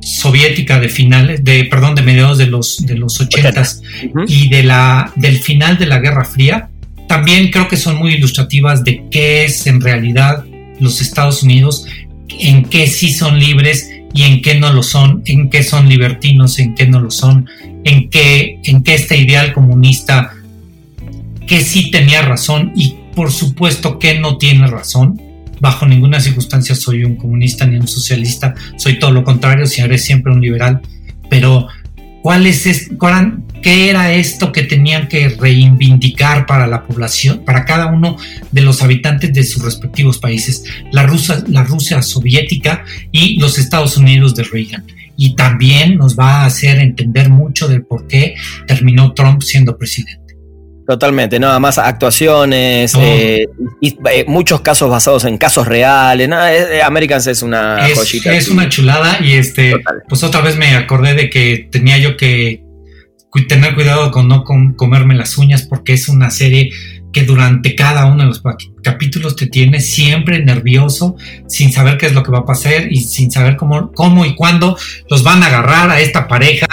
soviética 0.00 0.80
de 0.80 0.88
finales, 0.88 1.44
de, 1.44 1.64
perdón, 1.64 1.94
de 1.94 2.02
mediados 2.02 2.38
de 2.38 2.46
los, 2.46 2.78
de 2.84 2.96
los 2.96 3.20
80 3.20 3.50
uh 3.50 3.52
-huh. 3.62 4.24
y 4.26 4.48
de 4.48 4.62
la, 4.62 5.12
del 5.16 5.38
final 5.38 5.78
de 5.78 5.86
la 5.86 5.98
Guerra 5.98 6.24
Fría, 6.24 6.70
también 7.06 7.50
creo 7.50 7.68
que 7.68 7.76
son 7.76 7.96
muy 7.96 8.14
ilustrativas 8.14 8.82
de 8.84 9.04
qué 9.10 9.44
es 9.44 9.66
en 9.66 9.80
realidad 9.80 10.44
los 10.78 11.00
Estados 11.00 11.42
Unidos, 11.42 11.86
en 12.28 12.64
qué 12.64 12.86
sí 12.86 13.12
son 13.12 13.38
libres 13.38 13.90
y 14.14 14.22
en 14.22 14.42
qué 14.42 14.54
no 14.54 14.72
lo 14.72 14.82
son, 14.82 15.22
en 15.26 15.50
qué 15.50 15.62
son 15.62 15.88
libertinos, 15.88 16.58
en 16.58 16.74
qué 16.74 16.86
no 16.86 17.00
lo 17.00 17.10
son, 17.10 17.48
en 17.84 18.08
qué, 18.10 18.58
en 18.64 18.82
qué 18.82 18.94
este 18.94 19.16
ideal 19.16 19.52
comunista, 19.52 20.32
que 21.46 21.60
sí 21.60 21.90
tenía 21.90 22.22
razón 22.22 22.72
y 22.74 22.94
por 23.14 23.30
supuesto 23.30 23.98
que 23.98 24.18
no 24.18 24.38
tiene 24.38 24.66
razón. 24.66 25.20
Bajo 25.60 25.86
ninguna 25.86 26.20
circunstancia 26.20 26.74
soy 26.74 27.04
un 27.04 27.16
comunista 27.16 27.66
ni 27.66 27.76
un 27.76 27.86
socialista, 27.86 28.54
soy 28.76 28.98
todo 28.98 29.10
lo 29.10 29.24
contrario, 29.24 29.66
seré 29.66 29.98
siempre 29.98 30.32
un 30.32 30.40
liberal, 30.40 30.80
pero 31.28 31.68
¿cuál 32.22 32.46
es 32.46 32.88
qué 33.62 33.90
era 33.90 34.12
esto 34.12 34.52
que 34.52 34.62
tenían 34.62 35.08
que 35.08 35.28
reivindicar 35.28 36.46
para 36.46 36.66
la 36.66 36.86
población, 36.86 37.44
para 37.44 37.64
cada 37.64 37.86
uno 37.86 38.16
de 38.50 38.62
los 38.62 38.82
habitantes 38.82 39.32
de 39.34 39.44
sus 39.44 39.62
respectivos 39.62 40.18
países, 40.18 40.64
la 40.92 41.04
Rusia, 41.04 41.44
la 41.46 41.64
Rusia 41.64 42.00
soviética 42.02 42.84
y 43.12 43.38
los 43.38 43.58
Estados 43.58 43.96
Unidos 43.96 44.34
de 44.34 44.44
Reagan. 44.44 44.86
Y 45.16 45.34
también 45.34 45.98
nos 45.98 46.18
va 46.18 46.36
a 46.36 46.46
hacer 46.46 46.78
entender 46.78 47.28
mucho 47.28 47.68
del 47.68 47.82
por 47.82 48.06
qué 48.06 48.36
terminó 48.66 49.12
Trump 49.12 49.42
siendo 49.42 49.76
presidente. 49.76 50.19
Totalmente, 50.90 51.38
nada 51.38 51.60
más 51.60 51.78
actuaciones 51.78 52.96
oh. 52.96 53.00
eh, 53.00 53.46
y 53.80 53.96
eh, 54.10 54.24
muchos 54.26 54.60
casos 54.60 54.90
basados 54.90 55.24
en 55.24 55.38
casos 55.38 55.68
reales. 55.68 56.28
Nada, 56.28 56.52
eh, 56.52 56.82
Americans 56.82 57.28
es 57.28 57.42
una 57.42 57.86
es, 57.86 57.96
joyita. 57.96 58.34
Es 58.34 58.48
una 58.48 58.68
chulada 58.68 59.20
y 59.22 59.34
este, 59.34 59.70
Total. 59.70 60.02
pues 60.08 60.24
otra 60.24 60.40
vez 60.40 60.56
me 60.56 60.74
acordé 60.74 61.14
de 61.14 61.30
que 61.30 61.68
tenía 61.70 61.96
yo 61.98 62.16
que 62.16 62.64
tener 63.46 63.76
cuidado 63.76 64.10
con 64.10 64.26
no 64.26 64.42
com 64.42 64.74
comerme 64.74 65.14
las 65.14 65.38
uñas 65.38 65.62
porque 65.62 65.92
es 65.92 66.08
una 66.08 66.28
serie 66.28 66.70
que 67.12 67.24
durante 67.24 67.74
cada 67.74 68.06
uno 68.06 68.22
de 68.22 68.28
los 68.28 68.42
capítulos 68.82 69.36
te 69.36 69.46
tiene 69.46 69.80
siempre 69.80 70.44
nervioso, 70.44 71.16
sin 71.48 71.72
saber 71.72 71.98
qué 71.98 72.06
es 72.06 72.12
lo 72.12 72.22
que 72.22 72.30
va 72.30 72.38
a 72.38 72.44
pasar 72.44 72.90
y 72.90 73.00
sin 73.00 73.30
saber 73.30 73.56
cómo, 73.56 73.92
cómo 73.92 74.24
y 74.24 74.34
cuándo 74.34 74.76
los 75.08 75.22
van 75.22 75.42
a 75.42 75.46
agarrar 75.46 75.90
a 75.90 76.00
esta 76.00 76.28
pareja. 76.28 76.66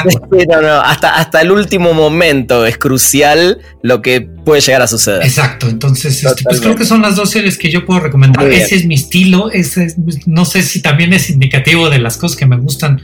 No, 0.49 0.61
no, 0.61 0.81
hasta, 0.81 1.15
hasta 1.15 1.41
el 1.41 1.51
último 1.51 1.93
momento 1.93 2.65
es 2.65 2.77
crucial 2.77 3.59
lo 3.81 4.01
que 4.01 4.21
puede 4.21 4.61
llegar 4.61 4.81
a 4.81 4.87
suceder. 4.87 5.23
Exacto, 5.23 5.67
entonces 5.67 6.23
este, 6.23 6.43
pues 6.43 6.61
creo 6.61 6.75
que 6.75 6.85
son 6.85 7.01
las 7.01 7.15
dos 7.15 7.31
series 7.31 7.57
que 7.57 7.71
yo 7.71 7.85
puedo 7.85 7.99
recomendar. 7.99 8.47
Ese 8.47 8.75
es 8.75 8.85
mi 8.85 8.95
estilo, 8.95 9.51
ese 9.51 9.85
es, 9.85 9.97
no 10.27 10.45
sé 10.45 10.61
si 10.61 10.81
también 10.81 11.13
es 11.13 11.29
indicativo 11.29 11.89
de 11.89 11.99
las 11.99 12.17
cosas 12.17 12.37
que 12.37 12.45
me 12.45 12.57
gustan 12.57 13.01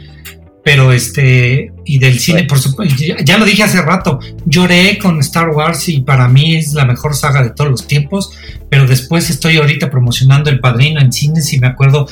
pero 0.63 0.93
este 0.93 1.71
y 1.85 1.99
del 1.99 2.19
cine 2.19 2.43
por 2.43 2.59
supuesto 2.59 2.95
ya, 2.95 3.17
ya, 3.23 3.37
lo 3.37 3.45
dije 3.45 3.63
hace 3.63 3.81
rato 3.81 4.19
lloré 4.45 4.97
con 4.97 5.19
Star 5.19 5.49
Wars 5.49 5.89
y 5.89 6.01
para 6.01 6.27
mí 6.29 6.55
es 6.55 6.73
la 6.73 6.85
mejor 6.85 7.15
saga 7.15 7.43
de 7.43 7.49
todos 7.49 7.69
los 7.69 7.87
tiempos 7.87 8.31
pero 8.69 8.87
después 8.87 9.29
estoy 9.29 9.57
ahorita 9.57 9.91
promocionando 9.91 10.49
El 10.49 10.59
Padrino 10.59 10.99
en 11.01 11.11
cines 11.11 11.51
y 11.53 11.59
me 11.59 11.67
acuerdo 11.67 12.07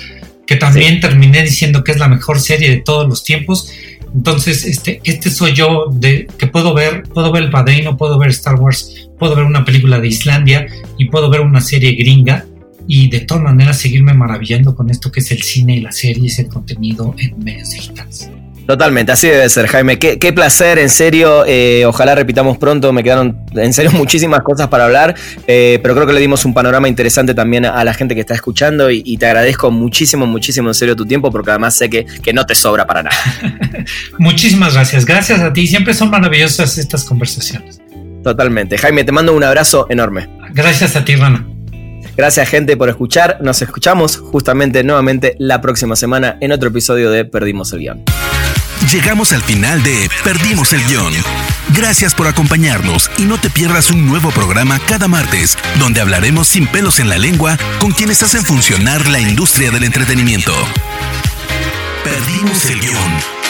que 0.45 0.57
también 0.57 0.95
sí. 0.95 0.99
terminé 0.99 1.43
diciendo 1.43 1.83
que 1.83 1.93
es 1.93 1.97
la 1.97 2.07
mejor 2.07 2.39
serie 2.39 2.69
de 2.69 2.81
todos 2.81 3.07
los 3.07 3.23
tiempos. 3.23 3.71
Entonces 4.13 4.65
este 4.65 4.99
este 5.05 5.31
soy 5.31 5.53
yo 5.53 5.85
de 5.91 6.27
que 6.37 6.47
puedo 6.47 6.73
ver 6.73 7.03
puedo 7.03 7.31
ver 7.31 7.43
El 7.43 7.49
Padrino 7.49 7.95
puedo 7.95 8.19
ver 8.19 8.31
Star 8.31 8.55
Wars 8.55 9.09
puedo 9.17 9.33
ver 9.35 9.45
una 9.45 9.63
película 9.63 9.99
de 9.99 10.09
Islandia 10.09 10.67
y 10.97 11.05
puedo 11.05 11.29
ver 11.29 11.39
una 11.39 11.61
serie 11.61 11.93
gringa 11.93 12.45
y 12.87 13.09
de 13.09 13.21
todas 13.21 13.43
maneras 13.43 13.77
seguirme 13.77 14.13
maravillando 14.13 14.75
con 14.75 14.89
esto 14.89 15.11
que 15.11 15.19
es 15.19 15.31
el 15.31 15.41
cine 15.41 15.77
y 15.77 15.81
las 15.81 15.97
series, 15.97 16.39
el 16.39 16.47
contenido 16.47 17.15
en 17.17 17.43
medios 17.43 17.71
digitales. 17.71 18.29
Totalmente, 18.71 19.11
así 19.11 19.27
debe 19.27 19.49
ser, 19.49 19.67
Jaime. 19.67 19.99
Qué, 19.99 20.17
qué 20.19 20.31
placer, 20.31 20.79
en 20.79 20.89
serio. 20.89 21.43
Eh, 21.45 21.83
ojalá 21.85 22.15
repitamos 22.15 22.57
pronto. 22.57 22.93
Me 22.93 23.03
quedaron, 23.03 23.37
en 23.53 23.73
serio, 23.73 23.91
muchísimas 23.95 24.41
cosas 24.43 24.67
para 24.67 24.85
hablar. 24.85 25.15
Eh, 25.47 25.79
pero 25.81 25.93
creo 25.95 26.07
que 26.07 26.13
le 26.13 26.19
dimos 26.19 26.45
un 26.45 26.53
panorama 26.53 26.87
interesante 26.87 27.33
también 27.33 27.65
a 27.65 27.83
la 27.83 27.93
gente 27.93 28.15
que 28.15 28.21
está 28.21 28.33
escuchando. 28.33 28.89
Y, 28.89 29.01
y, 29.05 29.17
te 29.17 29.25
agradezco 29.25 29.71
muchísimo, 29.71 30.25
muchísimo, 30.25 30.69
en 30.69 30.73
serio, 30.73 30.95
tu 30.95 31.05
tiempo, 31.05 31.31
porque 31.31 31.49
además 31.49 31.75
sé 31.75 31.89
que, 31.89 32.05
que 32.05 32.33
no 32.33 32.45
te 32.45 32.55
sobra 32.55 32.85
para 32.85 33.03
nada. 33.03 33.15
Muchísimas 34.19 34.73
gracias. 34.73 35.05
Gracias 35.05 35.41
a 35.41 35.51
ti. 35.51 35.67
Siempre 35.67 35.93
son 35.93 36.09
maravillosas 36.09 36.77
estas 36.77 37.03
conversaciones. 37.03 37.81
Totalmente. 38.23 38.77
Jaime, 38.77 39.03
te 39.03 39.11
mando 39.11 39.35
un 39.35 39.43
abrazo 39.43 39.87
enorme. 39.89 40.29
Gracias 40.53 40.95
a 40.95 41.03
ti, 41.03 41.15
Rana. 41.15 41.45
Gracias 42.17 42.49
gente 42.49 42.77
por 42.77 42.89
escuchar. 42.89 43.37
Nos 43.41 43.61
escuchamos 43.61 44.17
justamente 44.17 44.83
nuevamente 44.83 45.35
la 45.39 45.61
próxima 45.61 45.95
semana 45.95 46.37
en 46.41 46.51
otro 46.51 46.69
episodio 46.69 47.09
de 47.11 47.25
Perdimos 47.25 47.73
el 47.73 47.79
Guión. 47.79 48.03
Llegamos 48.91 49.31
al 49.31 49.41
final 49.41 49.81
de 49.83 50.09
Perdimos 50.23 50.73
el 50.73 50.83
Guión. 50.85 51.13
Gracias 51.75 52.13
por 52.15 52.27
acompañarnos 52.27 53.09
y 53.17 53.23
no 53.23 53.39
te 53.39 53.49
pierdas 53.49 53.91
un 53.91 54.05
nuevo 54.05 54.31
programa 54.31 54.79
cada 54.87 55.07
martes, 55.07 55.57
donde 55.79 56.01
hablaremos 56.01 56.47
sin 56.47 56.67
pelos 56.67 56.99
en 56.99 57.07
la 57.07 57.17
lengua 57.17 57.57
con 57.79 57.91
quienes 57.91 58.23
hacen 58.23 58.43
funcionar 58.43 59.07
la 59.07 59.19
industria 59.19 59.71
del 59.71 59.83
entretenimiento. 59.83 60.53
Perdimos 62.03 62.65
el 62.65 62.79
Guión. 62.79 63.40